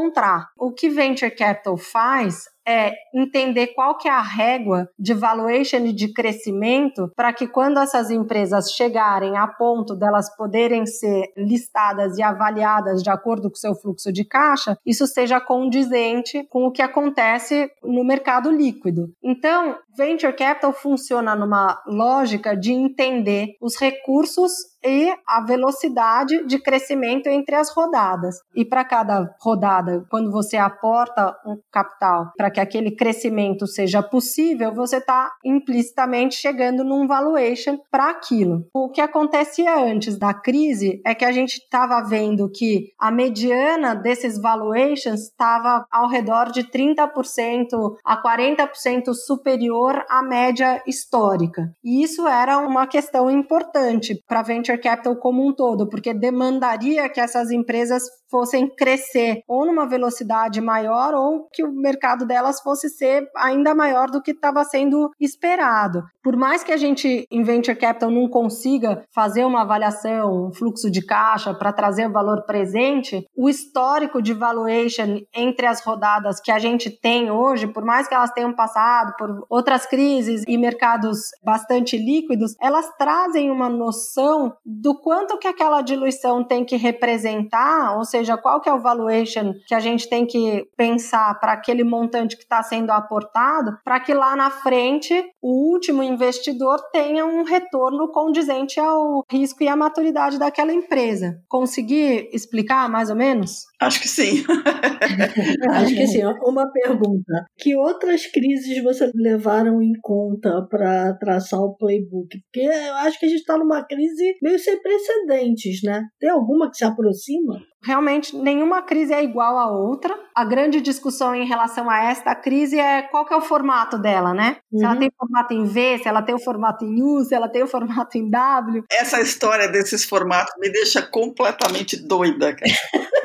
O 0.58 0.72
que 0.72 0.90
venture 0.90 1.32
capital 1.32 1.78
faz 1.78 2.46
é 2.68 2.92
entender 3.16 3.68
qual 3.68 3.98
que 3.98 4.10
é 4.10 4.12
a 4.12 4.22
régua 4.22 4.90
de 5.00 5.14
valuation 5.14 5.86
e 5.86 5.94
de 5.94 6.12
crescimento 6.12 7.10
para 7.16 7.32
que 7.32 7.48
quando 7.48 7.80
essas 7.80 8.12
empresas 8.12 8.72
chegarem 8.74 9.38
a 9.38 9.48
ponto 9.48 9.96
delas 9.96 10.36
poderem 10.36 10.86
ser 10.86 11.32
listadas 11.38 12.18
e 12.18 12.22
avaliadas 12.22 13.02
de 13.02 13.10
acordo 13.10 13.50
com 13.50 13.56
o 13.56 13.58
seu 13.58 13.74
fluxo 13.74 14.12
de 14.12 14.26
caixa, 14.26 14.78
isso 14.86 15.08
seja 15.08 15.40
condizente 15.40 16.46
com 16.50 16.66
o 16.66 16.72
que 16.72 16.82
acontece 16.82 17.72
no 17.82 18.04
mercado 18.04 18.52
líquido. 18.52 19.14
Então, 19.24 19.78
venture 19.98 20.34
capital 20.34 20.74
funciona 20.74 21.36
numa 21.36 21.82
lógica 21.88 22.54
de 22.54 22.74
entender 22.74 23.56
os 23.62 23.78
recursos 23.78 24.52
e 24.88 25.14
a 25.28 25.42
velocidade 25.42 26.46
de 26.46 26.60
crescimento 26.60 27.28
entre 27.28 27.56
as 27.56 27.70
rodadas. 27.72 28.38
E 28.56 28.64
para 28.64 28.86
cada 28.86 29.36
rodada, 29.42 30.06
quando 30.10 30.32
você 30.32 30.58
aporta 30.58 31.36
um 31.46 31.58
capital 31.72 32.32
para 32.38 32.50
que 32.50 32.60
aquele 32.60 32.96
crescimento 32.96 33.68
seja 33.68 34.02
possível, 34.02 34.74
você 34.74 34.98
está 34.98 35.32
implicitamente 35.44 36.36
chegando 36.36 36.84
num 36.84 37.08
valuation 37.08 37.78
para 37.92 38.10
aquilo. 38.10 38.66
O 38.74 38.90
que 38.90 39.02
acontecia 39.02 39.78
antes 39.78 40.18
da 40.18 40.34
crise 40.34 41.02
é 41.06 41.14
que 41.14 41.26
a 41.26 41.32
gente 41.32 41.58
estava 41.58 42.02
vendo 42.02 42.50
que 42.50 42.92
a 43.00 43.12
mediana 43.12 43.96
desses 43.96 44.40
valuations 44.40 45.22
estava 45.22 45.86
ao 45.92 46.08
redor 46.08 46.52
de 46.52 46.64
30% 46.64 47.96
a 48.06 48.22
40% 48.22 49.14
superior 49.14 50.06
à 50.10 50.22
média 50.24 50.82
histórica. 50.88 51.72
E 51.84 52.04
isso 52.04 52.28
era 52.28 52.58
uma 52.60 52.88
questão 52.88 53.30
importante 53.30 54.22
para 54.28 54.42
venture 54.42 54.77
capital 54.80 55.16
como 55.18 55.46
um 55.48 55.54
todo, 55.54 55.88
porque 55.88 56.14
demandaria 56.14 57.10
que 57.10 57.20
essas 57.20 57.52
empresas 57.52 58.04
fossem 58.30 58.68
crescer 58.68 59.42
ou 59.48 59.66
numa 59.66 59.88
velocidade 59.88 60.60
maior 60.60 61.14
ou 61.14 61.48
que 61.54 61.64
o 61.64 61.72
mercado 61.72 62.26
delas 62.26 62.48
delas 62.48 62.62
fosse 62.62 62.90
ser 62.90 63.28
ainda 63.36 63.74
maior 63.76 64.10
do 64.10 64.22
que 64.22 64.32
estava 64.32 64.64
sendo 64.64 65.10
esperado. 65.20 66.04
Por 66.24 66.36
mais 66.36 66.64
que 66.64 66.72
a 66.72 66.78
gente 66.78 67.26
em 67.32 67.44
venture 67.44 67.78
capital 67.78 68.12
não 68.12 68.30
consiga 68.30 69.04
fazer 69.14 69.46
uma 69.46 69.62
avaliação, 69.62 70.48
um 70.48 70.54
fluxo 70.54 70.90
de 70.90 71.06
caixa 71.06 71.54
para 71.54 71.74
trazer 71.74 72.08
o 72.08 72.12
valor 72.12 72.44
presente, 72.46 73.26
o 73.36 73.50
histórico 73.50 74.22
de 74.22 74.34
valuation 74.34 75.22
entre 75.34 75.66
as 75.66 75.82
rodadas 75.82 76.40
que 76.40 76.52
a 76.52 76.60
gente 76.60 76.90
tem 76.90 77.32
hoje, 77.32 77.68
por 77.68 77.84
mais 77.84 78.08
que 78.08 78.14
elas 78.14 78.32
tenham 78.32 78.54
passado 78.54 79.14
por 79.18 79.46
outras 79.50 79.86
crises 79.86 80.44
e 80.48 80.58
mercados 80.58 81.18
bastante 81.44 81.98
líquidos, 81.98 82.56
elas 82.62 82.90
trazem 82.98 83.50
uma 83.50 83.70
noção 83.70 84.54
do 84.70 84.94
quanto 85.00 85.38
que 85.38 85.48
aquela 85.48 85.82
diluição 85.82 86.44
tem 86.44 86.66
que 86.66 86.76
representar, 86.76 87.98
ou 87.98 88.04
seja, 88.04 88.36
qual 88.36 88.60
que 88.60 88.68
é 88.68 88.74
o 88.74 88.82
valuation 88.82 89.54
que 89.66 89.74
a 89.74 89.80
gente 89.80 90.10
tem 90.10 90.26
que 90.26 90.68
pensar 90.76 91.40
para 91.40 91.54
aquele 91.54 91.86
montante 91.86 92.36
que 92.36 92.44
está 92.44 92.62
sendo 92.62 92.92
aportado, 92.92 93.78
para 93.86 93.98
que 94.02 94.14
lá 94.14 94.36
na 94.36 94.52
frente 94.52 95.14
o 95.42 95.72
último 95.72 96.04
investidor 96.04 96.82
tenha 96.92 97.26
um 97.26 97.44
retorno 97.44 98.12
condizente 98.12 98.78
ao 98.78 99.24
risco 99.32 99.64
e 99.64 99.70
à 99.70 99.76
maturidade 99.76 100.38
daquela 100.38 100.74
empresa. 100.74 101.42
Consegui 101.48 102.30
explicar 102.34 102.90
mais 102.90 103.10
ou 103.10 103.16
menos? 103.16 103.68
Acho 103.80 104.02
que 104.02 104.08
sim. 104.08 104.44
Acho 105.70 105.94
que 105.96 106.08
sim. 106.08 106.24
Uma 106.44 106.72
pergunta: 106.72 107.46
que 107.58 107.76
outras 107.76 108.26
crises 108.26 108.82
você 108.84 109.12
levaram 109.14 109.82
em 109.82 109.94
conta 110.02 110.66
para 110.68 111.14
traçar 111.14 111.60
o 111.60 111.76
playbook? 111.76 112.40
Porque 112.42 112.62
eu 112.62 112.96
acho 112.96 113.20
que 113.20 113.28
a 113.28 113.30
gente 113.30 113.40
está 113.40 113.58
numa 113.58 113.86
crise 113.86 114.36
meio 114.42 114.58
sem 114.58 114.82
precedentes, 114.82 115.82
né? 115.84 116.04
Tem 116.20 116.30
alguma 116.30 116.72
que 116.72 116.78
se 116.78 116.86
aproxima? 116.86 117.62
Realmente, 117.84 118.36
nenhuma 118.36 118.82
crise 118.82 119.14
é 119.14 119.24
igual 119.24 119.58
à 119.58 119.72
outra. 119.72 120.18
A 120.36 120.44
grande 120.44 120.82
discussão 120.82 121.36
em 121.36 121.46
relação 121.46 121.90
a 121.90 122.04
esta 122.04 122.34
crise 122.36 122.80
é 122.80 123.04
qual 123.04 123.26
que 123.26 123.34
é 123.34 123.38
o 123.38 123.42
formato 123.42 123.98
dela, 123.98 124.34
né? 124.34 124.58
Uhum. 124.72 124.80
Se 124.80 124.86
ela 124.86 124.94
uhum. 124.94 125.00
tem 125.00 125.12
formato 125.18 125.54
em 125.54 125.66
V, 125.66 125.98
se 126.00 126.08
ela 126.08 126.22
tem 126.22 126.36
o 126.36 126.40
formato 126.40 126.86
em 126.86 127.02
U, 127.02 127.24
se 127.24 127.36
ela 127.36 127.48
tem 127.48 127.64
o 127.64 127.68
formato 127.68 128.18
em 128.18 128.30
W. 128.30 128.84
Essa 128.92 129.22
história 129.22 129.68
desses 129.68 130.04
formatos 130.04 130.54
me 130.58 130.70
deixa 130.70 131.02
completamente 131.02 131.96
doida, 131.96 132.56
cara. 132.56 132.72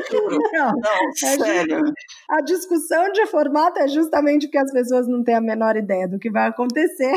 Não, 0.52 0.72
não 0.72 1.12
sério. 1.14 1.82
A 2.28 2.42
discussão 2.42 3.10
de 3.12 3.26
formato 3.26 3.78
é 3.78 3.88
justamente 3.88 4.46
porque 4.46 4.58
as 4.58 4.70
pessoas 4.70 5.08
não 5.08 5.24
têm 5.24 5.36
a 5.36 5.40
menor 5.40 5.74
ideia 5.74 6.06
do 6.06 6.18
que 6.18 6.30
vai 6.30 6.48
acontecer. 6.48 7.14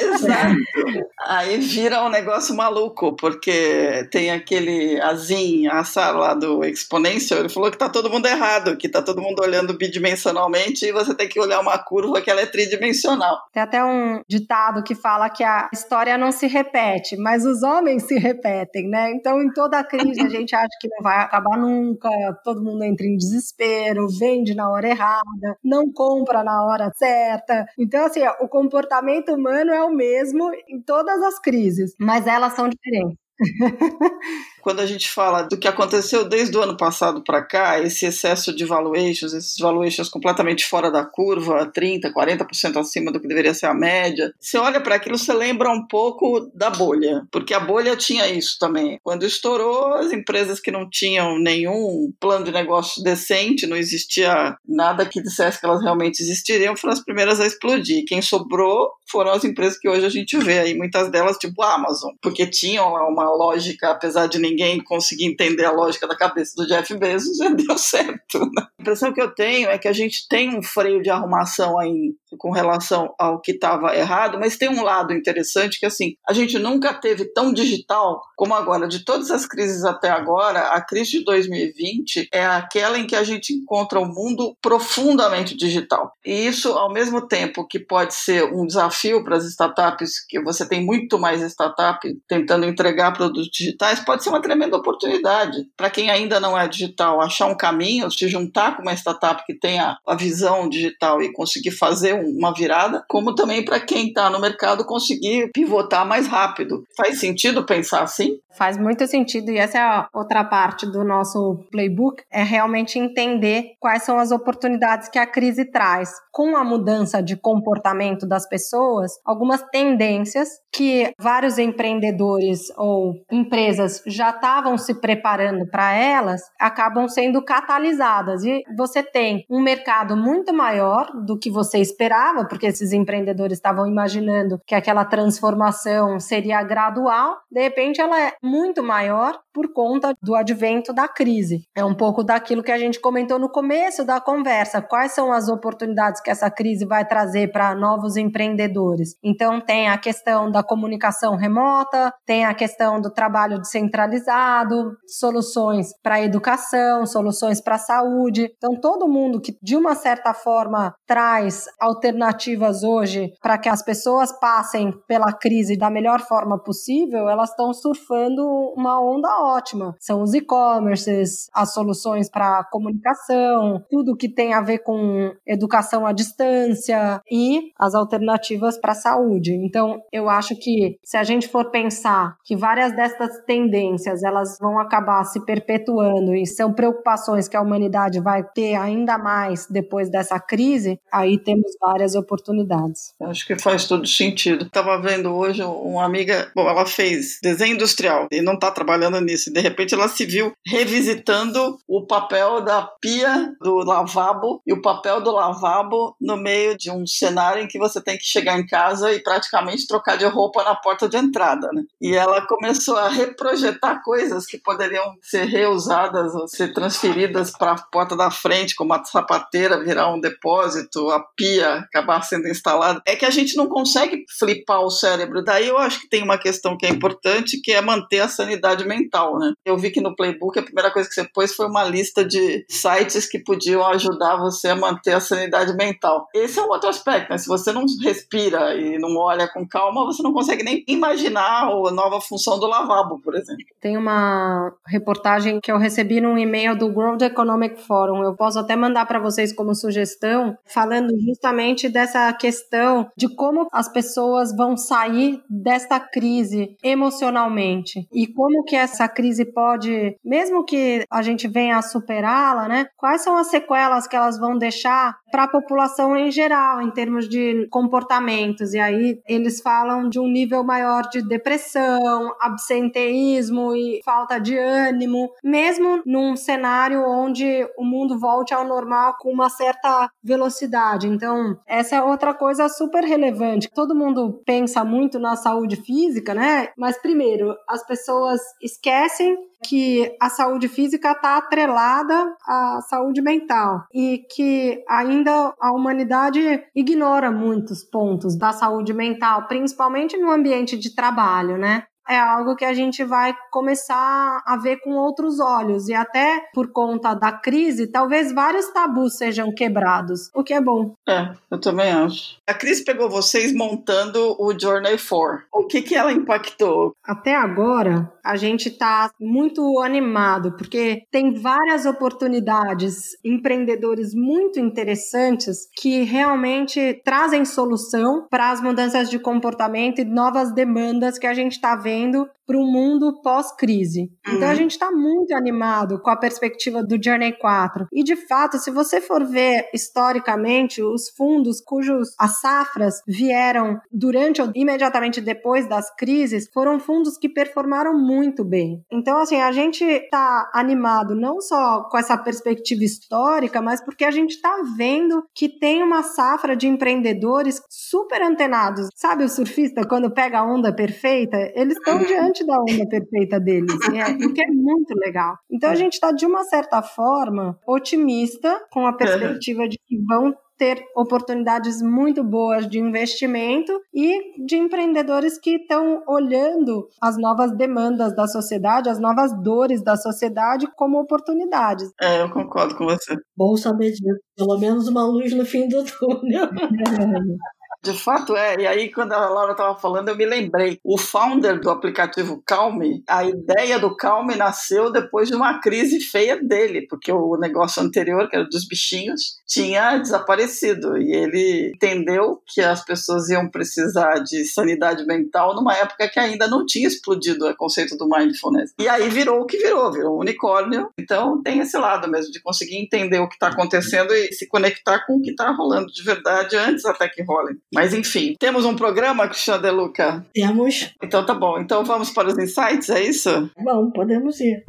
Exato. 0.00 0.54
Aí 1.26 1.58
vira 1.58 2.02
um 2.04 2.08
negócio 2.08 2.54
maluco, 2.54 3.14
porque 3.16 4.08
tem 4.10 4.30
aquele 4.30 5.00
Azim, 5.00 5.66
Assar 5.66 6.16
lá 6.16 6.34
do 6.34 6.64
Exponential, 6.64 7.40
ele 7.40 7.48
falou 7.48 7.70
que 7.70 7.78
tá 7.78 7.88
todo 7.88 8.10
mundo 8.10 8.26
errado, 8.26 8.76
que 8.76 8.88
tá 8.88 9.02
todo 9.02 9.20
mundo 9.20 9.42
olhando 9.42 9.76
bidimensionalmente 9.76 10.86
e 10.86 10.92
você 10.92 11.14
tem 11.14 11.28
que 11.28 11.40
olhar 11.40 11.60
uma 11.60 11.78
curva 11.78 12.20
que 12.20 12.30
ela 12.30 12.40
é 12.40 12.46
tridimensional. 12.46 13.38
Tem 13.52 13.62
até 13.62 13.84
um 13.84 14.22
ditado 14.28 14.82
que 14.82 14.94
fala 14.94 15.28
que 15.28 15.44
a 15.44 15.68
história 15.72 16.16
não 16.16 16.32
se 16.32 16.46
repete, 16.46 17.16
mas 17.16 17.44
os 17.44 17.62
homens 17.62 18.04
se 18.04 18.18
repetem, 18.18 18.88
né? 18.88 19.10
Então, 19.12 19.40
em 19.40 19.52
toda 19.52 19.78
a 19.78 19.84
crise, 19.84 20.20
a 20.20 20.28
gente 20.28 20.54
acha 20.54 20.76
que 20.80 20.88
não 20.88 21.02
vai 21.02 21.18
acabar 21.18 21.56
nunca, 21.58 22.08
todo 22.44 22.62
mundo 22.62 22.82
entra 22.84 23.06
em 23.06 23.16
desespero, 23.16 24.08
vende 24.08 24.54
na 24.54 24.70
hora 24.70 24.88
errada, 24.88 25.56
não 25.62 25.92
compra 25.92 26.42
na 26.42 26.64
hora 26.64 26.90
certa. 26.94 27.66
Então, 27.78 28.06
assim, 28.06 28.22
o 28.40 28.48
comportamento 28.48 29.32
humano 29.32 29.69
é 29.72 29.82
o 29.84 29.90
mesmo 29.94 30.52
em 30.68 30.80
todas 30.82 31.22
as 31.22 31.38
crises, 31.38 31.94
mas 31.98 32.26
elas 32.26 32.54
são 32.54 32.68
diferentes. 32.68 33.18
Quando 34.60 34.80
a 34.80 34.86
gente 34.86 35.10
fala 35.10 35.42
do 35.42 35.58
que 35.58 35.66
aconteceu 35.66 36.28
desde 36.28 36.56
o 36.56 36.62
ano 36.62 36.76
passado 36.76 37.22
para 37.24 37.42
cá, 37.42 37.80
esse 37.80 38.04
excesso 38.04 38.54
de 38.54 38.64
valuations, 38.64 39.32
esses 39.32 39.56
valuations 39.58 40.08
completamente 40.08 40.66
fora 40.66 40.90
da 40.90 41.04
curva, 41.04 41.70
30%, 41.74 42.12
40% 42.12 42.76
acima 42.76 43.10
do 43.10 43.18
que 43.18 43.26
deveria 43.26 43.54
ser 43.54 43.66
a 43.66 43.74
média, 43.74 44.34
você 44.38 44.58
olha 44.58 44.80
para 44.80 44.96
aquilo, 44.96 45.16
você 45.16 45.32
lembra 45.32 45.70
um 45.70 45.86
pouco 45.86 46.50
da 46.54 46.68
bolha, 46.68 47.26
porque 47.32 47.54
a 47.54 47.60
bolha 47.60 47.96
tinha 47.96 48.28
isso 48.28 48.58
também. 48.58 48.98
Quando 49.02 49.24
estourou, 49.24 49.94
as 49.94 50.12
empresas 50.12 50.60
que 50.60 50.70
não 50.70 50.88
tinham 50.88 51.38
nenhum 51.38 52.12
plano 52.20 52.44
de 52.44 52.52
negócio 52.52 53.02
decente, 53.02 53.66
não 53.66 53.76
existia 53.76 54.56
nada 54.68 55.06
que 55.06 55.22
dissesse 55.22 55.58
que 55.58 55.66
elas 55.66 55.82
realmente 55.82 56.20
existiriam, 56.20 56.76
foram 56.76 56.92
as 56.92 57.02
primeiras 57.02 57.40
a 57.40 57.46
explodir. 57.46 58.04
Quem 58.06 58.20
sobrou 58.20 58.90
foram 59.10 59.32
as 59.32 59.44
empresas 59.44 59.78
que 59.78 59.88
hoje 59.88 60.06
a 60.06 60.10
gente 60.10 60.36
vê 60.38 60.58
aí, 60.58 60.76
muitas 60.76 61.10
delas 61.10 61.36
tipo 61.36 61.62
a 61.62 61.74
Amazon, 61.74 62.12
porque 62.22 62.46
tinham 62.46 62.92
lá 62.92 63.08
uma 63.08 63.29
lógica, 63.30 63.90
apesar 63.90 64.26
de 64.26 64.38
ninguém 64.38 64.82
conseguir 64.82 65.26
entender 65.26 65.64
a 65.64 65.72
lógica 65.72 66.06
da 66.06 66.16
cabeça 66.16 66.52
do 66.56 66.66
Jeff 66.66 66.94
Bezos, 66.96 67.36
já 67.38 67.48
deu 67.50 67.78
certo. 67.78 68.38
Né? 68.38 68.66
A 68.78 68.82
impressão 68.82 69.12
que 69.12 69.20
eu 69.20 69.34
tenho 69.34 69.68
é 69.68 69.78
que 69.78 69.88
a 69.88 69.92
gente 69.92 70.26
tem 70.28 70.56
um 70.56 70.62
freio 70.62 71.02
de 71.02 71.10
arrumação 71.10 71.78
aí 71.78 72.14
com 72.38 72.50
relação 72.50 73.14
ao 73.18 73.40
que 73.40 73.52
estava 73.52 73.96
errado, 73.96 74.38
mas 74.38 74.56
tem 74.56 74.68
um 74.68 74.82
lado 74.82 75.12
interessante 75.12 75.78
que 75.78 75.86
assim, 75.86 76.14
a 76.28 76.32
gente 76.32 76.58
nunca 76.58 76.94
teve 76.94 77.24
tão 77.32 77.52
digital 77.52 78.20
como 78.36 78.54
agora. 78.54 78.88
De 78.88 79.04
todas 79.04 79.30
as 79.30 79.46
crises 79.46 79.84
até 79.84 80.10
agora, 80.10 80.60
a 80.68 80.80
crise 80.80 81.18
de 81.18 81.24
2020 81.24 82.28
é 82.32 82.44
aquela 82.44 82.98
em 82.98 83.06
que 83.06 83.16
a 83.16 83.22
gente 83.24 83.52
encontra 83.52 84.00
um 84.00 84.06
mundo 84.06 84.56
profundamente 84.60 85.56
digital. 85.56 86.12
E 86.24 86.46
isso, 86.46 86.72
ao 86.72 86.92
mesmo 86.92 87.26
tempo 87.26 87.66
que 87.66 87.78
pode 87.78 88.14
ser 88.14 88.44
um 88.44 88.66
desafio 88.66 89.22
para 89.24 89.36
as 89.36 89.44
startups, 89.44 90.24
que 90.26 90.40
você 90.40 90.66
tem 90.66 90.84
muito 90.84 91.18
mais 91.18 91.42
startup 91.42 92.00
tentando 92.28 92.66
entregar 92.66 93.12
produtos 93.12 93.48
digitais, 93.52 94.00
pode 94.00 94.22
ser 94.22 94.30
uma 94.30 94.42
tremenda 94.42 94.76
oportunidade 94.76 95.66
para 95.76 95.90
quem 95.90 96.10
ainda 96.10 96.40
não 96.40 96.58
é 96.58 96.66
digital, 96.68 97.20
achar 97.20 97.46
um 97.46 97.56
caminho, 97.56 98.10
se 98.10 98.28
juntar 98.28 98.76
com 98.76 98.82
uma 98.82 98.94
startup 98.94 99.44
que 99.44 99.54
tenha 99.54 99.96
a 100.06 100.14
visão 100.14 100.68
digital 100.68 101.22
e 101.22 101.32
conseguir 101.32 101.70
fazer 101.70 102.14
uma 102.24 102.52
virada, 102.52 103.04
como 103.08 103.34
também 103.34 103.64
para 103.64 103.80
quem 103.80 104.08
está 104.08 104.30
no 104.30 104.40
mercado 104.40 104.84
conseguir 104.84 105.50
pivotar 105.52 106.06
mais 106.06 106.26
rápido. 106.26 106.84
Faz 106.96 107.18
sentido 107.18 107.64
pensar 107.64 108.02
assim? 108.02 108.38
Faz 108.52 108.76
muito 108.76 109.06
sentido, 109.06 109.50
e 109.50 109.58
essa 109.58 109.78
é 109.78 109.80
a 109.80 110.08
outra 110.12 110.44
parte 110.44 110.84
do 110.84 111.04
nosso 111.04 111.64
playbook, 111.70 112.22
é 112.30 112.42
realmente 112.42 112.98
entender 112.98 113.74
quais 113.78 114.02
são 114.02 114.18
as 114.18 114.32
oportunidades 114.32 115.08
que 115.08 115.18
a 115.18 115.26
crise 115.26 115.64
traz. 115.64 116.10
Com 116.32 116.56
a 116.56 116.64
mudança 116.64 117.22
de 117.22 117.36
comportamento 117.36 118.26
das 118.26 118.48
pessoas, 118.48 119.12
algumas 119.24 119.62
tendências 119.70 120.48
que 120.72 121.12
vários 121.18 121.58
empreendedores 121.58 122.70
ou 122.76 123.14
empresas 123.30 124.02
já 124.06 124.30
estavam 124.30 124.76
se 124.76 125.00
preparando 125.00 125.66
para 125.68 125.92
elas, 125.94 126.42
acabam 126.58 127.08
sendo 127.08 127.42
catalisadas. 127.44 128.44
E 128.44 128.62
você 128.76 129.02
tem 129.02 129.44
um 129.48 129.60
mercado 129.60 130.16
muito 130.16 130.52
maior 130.52 131.10
do 131.24 131.38
que 131.38 131.50
você 131.50 131.78
esperava, 131.78 132.09
porque 132.48 132.66
esses 132.66 132.92
empreendedores 132.92 133.58
estavam 133.58 133.86
imaginando 133.86 134.60
que 134.66 134.74
aquela 134.74 135.04
transformação 135.04 136.18
seria 136.18 136.62
gradual, 136.62 137.36
de 137.50 137.60
repente 137.60 138.00
ela 138.00 138.20
é 138.20 138.32
muito 138.42 138.82
maior 138.82 139.38
por 139.52 139.72
conta 139.72 140.14
do 140.22 140.34
advento 140.34 140.92
da 140.92 141.08
crise. 141.08 141.64
É 141.74 141.84
um 141.84 141.94
pouco 141.94 142.22
daquilo 142.22 142.62
que 142.62 142.72
a 142.72 142.78
gente 142.78 143.00
comentou 143.00 143.38
no 143.38 143.50
começo 143.50 144.04
da 144.04 144.20
conversa. 144.20 144.80
Quais 144.80 145.12
são 145.12 145.32
as 145.32 145.48
oportunidades 145.48 146.20
que 146.20 146.30
essa 146.30 146.50
crise 146.50 146.86
vai 146.86 147.04
trazer 147.04 147.50
para 147.50 147.74
novos 147.74 148.16
empreendedores? 148.16 149.16
Então, 149.22 149.60
tem 149.60 149.88
a 149.88 149.98
questão 149.98 150.50
da 150.50 150.62
comunicação 150.62 151.36
remota, 151.36 152.12
tem 152.24 152.44
a 152.44 152.54
questão 152.54 153.00
do 153.00 153.10
trabalho 153.10 153.58
descentralizado, 153.58 154.96
soluções 155.06 155.88
para 156.02 156.22
educação, 156.22 157.06
soluções 157.06 157.60
para 157.60 157.78
saúde. 157.78 158.50
Então, 158.56 158.78
todo 158.80 159.08
mundo 159.08 159.40
que 159.40 159.56
de 159.62 159.76
uma 159.76 159.94
certa 159.94 160.32
forma 160.32 160.94
traz 161.06 161.64
alternativas 162.00 162.82
hoje 162.82 163.34
para 163.42 163.58
que 163.58 163.68
as 163.68 163.82
pessoas 163.82 164.32
passem 164.32 164.92
pela 165.06 165.32
crise 165.32 165.76
da 165.76 165.90
melhor 165.90 166.20
forma 166.20 166.58
possível, 166.58 167.28
elas 167.28 167.50
estão 167.50 167.74
surfando 167.74 168.42
uma 168.74 168.98
onda 169.00 169.28
ótima. 169.42 169.94
São 170.00 170.22
os 170.22 170.32
e-commerces, 170.32 171.50
as 171.52 171.74
soluções 171.74 172.30
para 172.30 172.64
comunicação, 172.64 173.84
tudo 173.90 174.16
que 174.16 174.28
tem 174.28 174.54
a 174.54 174.62
ver 174.62 174.78
com 174.78 175.32
educação 175.46 176.06
à 176.06 176.12
distância 176.12 177.20
e 177.30 177.72
as 177.78 177.94
alternativas 177.94 178.78
para 178.78 178.92
a 178.92 178.94
saúde. 178.94 179.52
Então, 179.52 180.00
eu 180.10 180.28
acho 180.30 180.56
que 180.56 180.98
se 181.04 181.18
a 181.18 181.22
gente 181.22 181.48
for 181.48 181.70
pensar 181.70 182.36
que 182.44 182.56
várias 182.56 182.96
dessas 182.96 183.44
tendências 183.44 184.22
elas 184.22 184.56
vão 184.58 184.78
acabar 184.78 185.22
se 185.24 185.44
perpetuando 185.44 186.34
e 186.34 186.46
são 186.46 186.72
preocupações 186.72 187.46
que 187.46 187.56
a 187.56 187.62
humanidade 187.62 188.20
vai 188.20 188.42
ter 188.42 188.74
ainda 188.74 189.18
mais 189.18 189.66
depois 189.66 190.10
dessa 190.10 190.40
crise, 190.40 190.98
aí 191.12 191.38
temos 191.38 191.72
várias 191.90 192.14
oportunidades. 192.14 193.12
Acho 193.20 193.44
que 193.46 193.58
faz 193.58 193.86
todo 193.86 194.06
sentido. 194.06 194.66
Estava 194.66 195.00
vendo 195.00 195.34
hoje 195.34 195.62
uma 195.62 196.04
amiga, 196.04 196.50
bom, 196.54 196.68
ela 196.68 196.86
fez 196.86 197.38
desenho 197.42 197.74
industrial 197.74 198.28
e 198.30 198.40
não 198.40 198.54
está 198.54 198.70
trabalhando 198.70 199.20
nisso. 199.20 199.52
De 199.52 199.60
repente 199.60 199.94
ela 199.94 200.06
se 200.06 200.24
viu 200.24 200.52
revisitando 200.64 201.78
o 201.88 202.06
papel 202.06 202.60
da 202.60 202.82
pia 203.00 203.52
do 203.60 203.78
lavabo 203.78 204.62
e 204.64 204.72
o 204.72 204.80
papel 204.80 205.20
do 205.20 205.32
lavabo 205.32 206.14
no 206.20 206.36
meio 206.36 206.76
de 206.76 206.90
um 206.92 207.04
cenário 207.06 207.64
em 207.64 207.68
que 207.68 207.78
você 207.78 208.00
tem 208.00 208.16
que 208.16 208.24
chegar 208.24 208.58
em 208.58 208.66
casa 208.66 209.12
e 209.12 209.20
praticamente 209.20 209.86
trocar 209.86 210.16
de 210.16 210.26
roupa 210.26 210.62
na 210.62 210.76
porta 210.76 211.08
de 211.08 211.16
entrada. 211.16 211.68
Né? 211.72 211.82
E 212.00 212.14
ela 212.14 212.46
começou 212.46 212.96
a 212.96 213.08
reprojetar 213.08 214.02
coisas 214.04 214.46
que 214.46 214.58
poderiam 214.58 215.16
ser 215.22 215.44
reusadas 215.46 216.34
ou 216.34 216.46
ser 216.46 216.72
transferidas 216.72 217.50
para 217.50 217.72
a 217.72 217.82
porta 217.90 218.16
da 218.16 218.30
frente, 218.30 218.76
como 218.76 218.94
a 218.94 219.04
sapateira 219.04 219.82
virar 219.82 220.12
um 220.12 220.20
depósito, 220.20 221.10
a 221.10 221.20
pia 221.36 221.79
acabar 221.80 222.22
sendo 222.22 222.48
instalada. 222.48 223.00
É 223.06 223.16
que 223.16 223.24
a 223.24 223.30
gente 223.30 223.56
não 223.56 223.68
consegue 223.68 224.24
flipar 224.38 224.80
o 224.80 224.90
cérebro. 224.90 225.44
Daí 225.44 225.68
eu 225.68 225.78
acho 225.78 226.00
que 226.00 226.08
tem 226.08 226.22
uma 226.22 226.38
questão 226.38 226.76
que 226.76 226.86
é 226.86 226.88
importante, 226.88 227.60
que 227.62 227.72
é 227.72 227.80
manter 227.80 228.20
a 228.20 228.28
sanidade 228.28 228.86
mental. 228.86 229.38
Né? 229.38 229.52
Eu 229.64 229.76
vi 229.76 229.90
que 229.90 230.00
no 230.00 230.14
Playbook 230.14 230.58
a 230.58 230.62
primeira 230.62 230.90
coisa 230.90 231.08
que 231.08 231.14
você 231.14 231.28
pôs 231.32 231.54
foi 231.54 231.66
uma 231.66 231.84
lista 231.84 232.24
de 232.24 232.64
sites 232.68 233.28
que 233.28 233.38
podiam 233.38 233.86
ajudar 233.86 234.36
você 234.36 234.68
a 234.68 234.76
manter 234.76 235.12
a 235.12 235.20
sanidade 235.20 235.74
mental. 235.74 236.26
Esse 236.34 236.58
é 236.58 236.62
um 236.62 236.68
outro 236.68 236.88
aspecto. 236.88 237.30
Né? 237.30 237.38
Se 237.38 237.48
você 237.48 237.72
não 237.72 237.84
respira 238.02 238.74
e 238.74 238.98
não 238.98 239.16
olha 239.16 239.48
com 239.48 239.66
calma, 239.66 240.04
você 240.04 240.22
não 240.22 240.32
consegue 240.32 240.62
nem 240.62 240.84
imaginar 240.86 241.64
a 241.64 241.90
nova 241.90 242.20
função 242.20 242.58
do 242.58 242.66
lavabo, 242.66 243.20
por 243.20 243.34
exemplo. 243.34 243.64
Tem 243.80 243.96
uma 243.96 244.72
reportagem 244.86 245.60
que 245.60 245.70
eu 245.70 245.78
recebi 245.78 246.20
num 246.20 246.38
e-mail 246.38 246.76
do 246.76 246.86
World 246.86 247.24
Economic 247.24 247.80
Forum. 247.86 248.22
Eu 248.22 248.34
posso 248.34 248.58
até 248.58 248.76
mandar 248.76 249.06
para 249.06 249.18
vocês 249.18 249.52
como 249.52 249.74
sugestão, 249.74 250.56
falando 250.66 251.08
justamente 251.20 251.59
dessa 251.88 252.32
questão 252.32 253.10
de 253.16 253.28
como 253.34 253.68
as 253.72 253.88
pessoas 253.88 254.54
vão 254.54 254.76
sair 254.76 255.40
desta 255.48 256.00
crise 256.00 256.76
emocionalmente 256.82 258.06
e 258.12 258.26
como 258.26 258.64
que 258.64 258.76
essa 258.76 259.08
crise 259.08 259.44
pode, 259.44 260.16
mesmo 260.24 260.64
que 260.64 261.04
a 261.10 261.22
gente 261.22 261.46
venha 261.48 261.78
a 261.78 261.82
superá-la, 261.82 262.68
né? 262.68 262.86
Quais 262.96 263.22
são 263.22 263.36
as 263.36 263.48
sequelas 263.48 264.06
que 264.06 264.16
elas 264.16 264.38
vão 264.38 264.56
deixar 264.56 265.16
para 265.30 265.44
a 265.44 265.48
população 265.48 266.16
em 266.16 266.30
geral, 266.30 266.80
em 266.80 266.90
termos 266.90 267.28
de 267.28 267.66
comportamentos? 267.70 268.74
E 268.74 268.78
aí 268.78 269.20
eles 269.28 269.60
falam 269.60 270.08
de 270.08 270.18
um 270.18 270.28
nível 270.28 270.64
maior 270.64 271.08
de 271.08 271.26
depressão, 271.26 272.34
absenteísmo 272.40 273.74
e 273.74 274.00
falta 274.04 274.38
de 274.38 274.56
ânimo, 274.56 275.30
mesmo 275.42 276.02
num 276.04 276.36
cenário 276.36 277.02
onde 277.06 277.66
o 277.76 277.84
mundo 277.84 278.18
volte 278.18 278.54
ao 278.54 278.66
normal 278.66 279.16
com 279.18 279.30
uma 279.32 279.48
certa 279.48 280.10
velocidade. 280.22 281.06
Então, 281.06 281.49
essa 281.66 281.96
é 281.96 282.02
outra 282.02 282.34
coisa 282.34 282.68
super 282.68 283.04
relevante. 283.04 283.70
Todo 283.74 283.94
mundo 283.94 284.42
pensa 284.44 284.84
muito 284.84 285.18
na 285.18 285.36
saúde 285.36 285.76
física, 285.76 286.34
né? 286.34 286.68
Mas 286.76 287.00
primeiro, 287.00 287.54
as 287.68 287.86
pessoas 287.86 288.40
esquecem 288.62 289.36
que 289.62 290.16
a 290.20 290.30
saúde 290.30 290.68
física 290.68 291.12
está 291.12 291.36
atrelada 291.36 292.34
à 292.46 292.80
saúde 292.88 293.20
mental 293.20 293.84
e 293.92 294.24
que 294.34 294.82
ainda 294.88 295.54
a 295.60 295.72
humanidade 295.72 296.64
ignora 296.74 297.30
muitos 297.30 297.84
pontos 297.84 298.36
da 298.36 298.52
saúde 298.52 298.94
mental, 298.94 299.46
principalmente 299.46 300.16
no 300.16 300.30
ambiente 300.30 300.78
de 300.78 300.94
trabalho, 300.94 301.58
né? 301.58 301.84
É 302.10 302.18
algo 302.18 302.56
que 302.56 302.64
a 302.64 302.74
gente 302.74 303.04
vai 303.04 303.32
começar 303.52 304.42
a 304.44 304.56
ver 304.56 304.78
com 304.80 304.94
outros 304.94 305.38
olhos. 305.38 305.88
E 305.88 305.94
até 305.94 306.40
por 306.52 306.72
conta 306.72 307.14
da 307.14 307.30
crise, 307.30 307.86
talvez 307.86 308.32
vários 308.32 308.66
tabus 308.72 309.16
sejam 309.16 309.54
quebrados, 309.54 310.28
o 310.34 310.42
que 310.42 310.52
é 310.52 310.60
bom. 310.60 310.94
É, 311.08 311.32
eu 311.48 311.60
também 311.60 311.92
acho. 311.92 312.36
A 312.48 312.52
crise 312.52 312.84
pegou 312.84 313.08
vocês 313.08 313.54
montando 313.54 314.34
o 314.40 314.52
Journey 314.58 314.98
4. 314.98 315.44
O 315.52 315.66
que, 315.66 315.82
que 315.82 315.94
ela 315.94 316.12
impactou? 316.12 316.92
Até 317.04 317.36
agora, 317.36 318.12
a 318.24 318.36
gente 318.36 318.68
está 318.68 319.10
muito 319.20 319.78
animado, 319.80 320.56
porque 320.56 321.04
tem 321.12 321.34
várias 321.34 321.86
oportunidades, 321.86 323.10
empreendedores 323.24 324.12
muito 324.14 324.58
interessantes 324.58 325.68
que 325.76 326.02
realmente 326.02 327.00
trazem 327.04 327.44
solução 327.44 328.26
para 328.28 328.50
as 328.50 328.60
mudanças 328.60 329.08
de 329.08 329.18
comportamento 329.18 330.00
e 330.00 330.04
novas 330.04 330.52
demandas 330.52 331.16
que 331.18 331.26
a 331.26 331.34
gente 331.34 331.52
está 331.52 331.76
vendo 331.76 331.99
fazendo 332.00 332.30
para 332.50 332.58
um 332.58 332.66
mundo 332.66 333.20
pós-crise. 333.22 334.10
Uhum. 334.26 334.34
Então 334.34 334.48
a 334.48 334.50
uhum. 334.50 334.56
gente 334.56 334.72
está 334.72 334.90
muito 334.90 335.32
animado 335.36 336.02
com 336.02 336.10
a 336.10 336.16
perspectiva 336.16 336.82
do 336.82 337.00
Journey 337.00 337.38
4. 337.38 337.86
E 337.92 338.02
de 338.02 338.16
fato, 338.26 338.58
se 338.58 338.72
você 338.72 339.00
for 339.00 339.24
ver 339.24 339.70
historicamente, 339.72 340.82
os 340.82 341.08
fundos 341.10 341.60
cujos 341.60 342.08
as 342.18 342.40
safras 342.40 343.02
vieram 343.06 343.80
durante 343.92 344.42
ou 344.42 344.50
imediatamente 344.52 345.20
depois 345.20 345.68
das 345.68 345.94
crises 345.94 346.50
foram 346.52 346.80
fundos 346.80 347.16
que 347.16 347.28
performaram 347.28 347.96
muito 347.96 348.44
bem. 348.44 348.84
Então, 348.90 349.18
assim, 349.18 349.40
a 349.40 349.52
gente 349.52 349.84
está 349.84 350.50
animado 350.52 351.14
não 351.14 351.40
só 351.40 351.84
com 351.84 351.96
essa 351.96 352.18
perspectiva 352.18 352.82
histórica, 352.82 353.62
mas 353.62 353.80
porque 353.80 354.04
a 354.04 354.10
gente 354.10 354.32
está 354.32 354.56
vendo 354.76 355.22
que 355.32 355.48
tem 355.48 355.84
uma 355.84 356.02
safra 356.02 356.56
de 356.56 356.66
empreendedores 356.66 357.62
super 357.70 358.20
antenados. 358.22 358.88
Sabe 358.92 359.22
o 359.22 359.28
surfista 359.28 359.86
quando 359.86 360.10
pega 360.10 360.40
a 360.40 360.44
onda 360.44 360.74
perfeita? 360.74 361.36
Eles 361.54 361.76
estão 361.76 361.94
uhum. 361.94 362.00
Diante 362.40 362.46
da 362.46 362.60
onda 362.60 362.88
perfeita 362.88 363.40
deles, 363.40 363.74
é, 363.92 364.26
o 364.26 364.32
que 364.32 364.42
é 364.42 364.46
muito 364.46 364.94
legal. 364.96 365.36
Então 365.50 365.70
a 365.70 365.74
gente 365.74 365.94
está, 365.94 366.12
de 366.12 366.26
uma 366.26 366.44
certa 366.44 366.82
forma, 366.82 367.58
otimista 367.66 368.60
com 368.70 368.86
a 368.86 368.92
perspectiva 368.96 369.68
de 369.68 369.78
que 369.86 369.98
vão 370.06 370.34
ter 370.56 370.78
oportunidades 370.94 371.80
muito 371.80 372.22
boas 372.22 372.68
de 372.68 372.78
investimento 372.78 373.72
e 373.94 374.44
de 374.44 374.56
empreendedores 374.56 375.38
que 375.38 375.56
estão 375.56 376.02
olhando 376.06 376.86
as 377.00 377.16
novas 377.16 377.56
demandas 377.56 378.14
da 378.14 378.26
sociedade, 378.26 378.90
as 378.90 379.00
novas 379.00 379.32
dores 379.42 379.82
da 379.82 379.96
sociedade 379.96 380.68
como 380.76 381.00
oportunidades. 381.00 381.90
É, 381.98 382.20
eu 382.20 382.30
concordo 382.30 382.76
com 382.76 382.84
você. 382.84 383.16
Bom 383.34 383.56
saber 383.56 383.92
disso. 383.92 384.20
Pelo 384.36 384.58
menos 384.58 384.86
uma 384.86 385.06
luz 385.06 385.32
no 385.32 385.46
fim 385.46 385.66
do 385.66 385.82
túnel. 385.82 386.50
De 387.82 387.94
fato 387.94 388.36
é, 388.36 388.60
e 388.60 388.66
aí 388.66 388.92
quando 388.92 389.12
a 389.12 389.28
Laura 389.28 389.52
estava 389.52 389.74
falando, 389.78 390.08
eu 390.08 390.16
me 390.16 390.26
lembrei. 390.26 390.78
O 390.84 390.98
founder 390.98 391.58
do 391.58 391.70
aplicativo 391.70 392.42
Calme, 392.46 393.02
a 393.08 393.24
ideia 393.24 393.78
do 393.78 393.96
Calme 393.96 394.36
nasceu 394.36 394.92
depois 394.92 395.28
de 395.28 395.34
uma 395.34 395.60
crise 395.60 395.98
feia 396.00 396.36
dele, 396.42 396.86
porque 396.88 397.10
o 397.10 397.36
negócio 397.38 397.82
anterior, 397.82 398.28
que 398.28 398.36
era 398.36 398.44
dos 398.44 398.66
bichinhos, 398.68 399.40
tinha 399.46 399.96
desaparecido. 399.96 400.98
E 400.98 401.10
ele 401.10 401.72
entendeu 401.74 402.42
que 402.46 402.60
as 402.60 402.84
pessoas 402.84 403.30
iam 403.30 403.48
precisar 403.48 404.18
de 404.18 404.44
sanidade 404.44 405.06
mental 405.06 405.54
numa 405.54 405.74
época 405.74 406.08
que 406.08 406.20
ainda 406.20 406.46
não 406.46 406.66
tinha 406.66 406.86
explodido 406.86 407.48
o 407.48 407.56
conceito 407.56 407.96
do 407.96 408.06
mindfulness. 408.06 408.74
E 408.78 408.88
aí 408.88 409.08
virou 409.08 409.40
o 409.40 409.46
que 409.46 409.56
virou, 409.56 409.90
virou 409.90 410.16
um 410.16 410.20
unicórnio. 410.20 410.90
Então 410.98 411.42
tem 411.42 411.60
esse 411.60 411.78
lado 411.78 412.10
mesmo, 412.10 412.30
de 412.30 412.42
conseguir 412.42 412.76
entender 412.76 413.20
o 413.20 413.28
que 413.28 413.36
está 413.36 413.48
acontecendo 413.48 414.12
e 414.12 414.32
se 414.32 414.46
conectar 414.46 415.06
com 415.06 415.16
o 415.16 415.22
que 415.22 415.30
está 415.30 415.50
rolando 415.50 415.90
de 415.90 416.02
verdade 416.02 416.56
antes 416.56 416.84
até 416.84 417.08
que 417.08 417.22
role. 417.22 417.58
Mas 417.72 417.94
enfim, 417.94 418.34
temos 418.38 418.64
um 418.64 418.74
programa, 418.74 419.28
Cristiano 419.28 419.62
De 419.62 419.70
Luca? 419.70 420.24
Temos. 420.34 420.92
Então 421.02 421.24
tá 421.24 421.34
bom. 421.34 421.58
Então 421.58 421.84
vamos 421.84 422.10
para 422.10 422.28
os 422.28 422.38
insights, 422.38 422.90
é 422.90 423.02
isso? 423.02 423.50
Bom, 423.58 423.90
podemos 423.90 424.40
ir. 424.40 424.64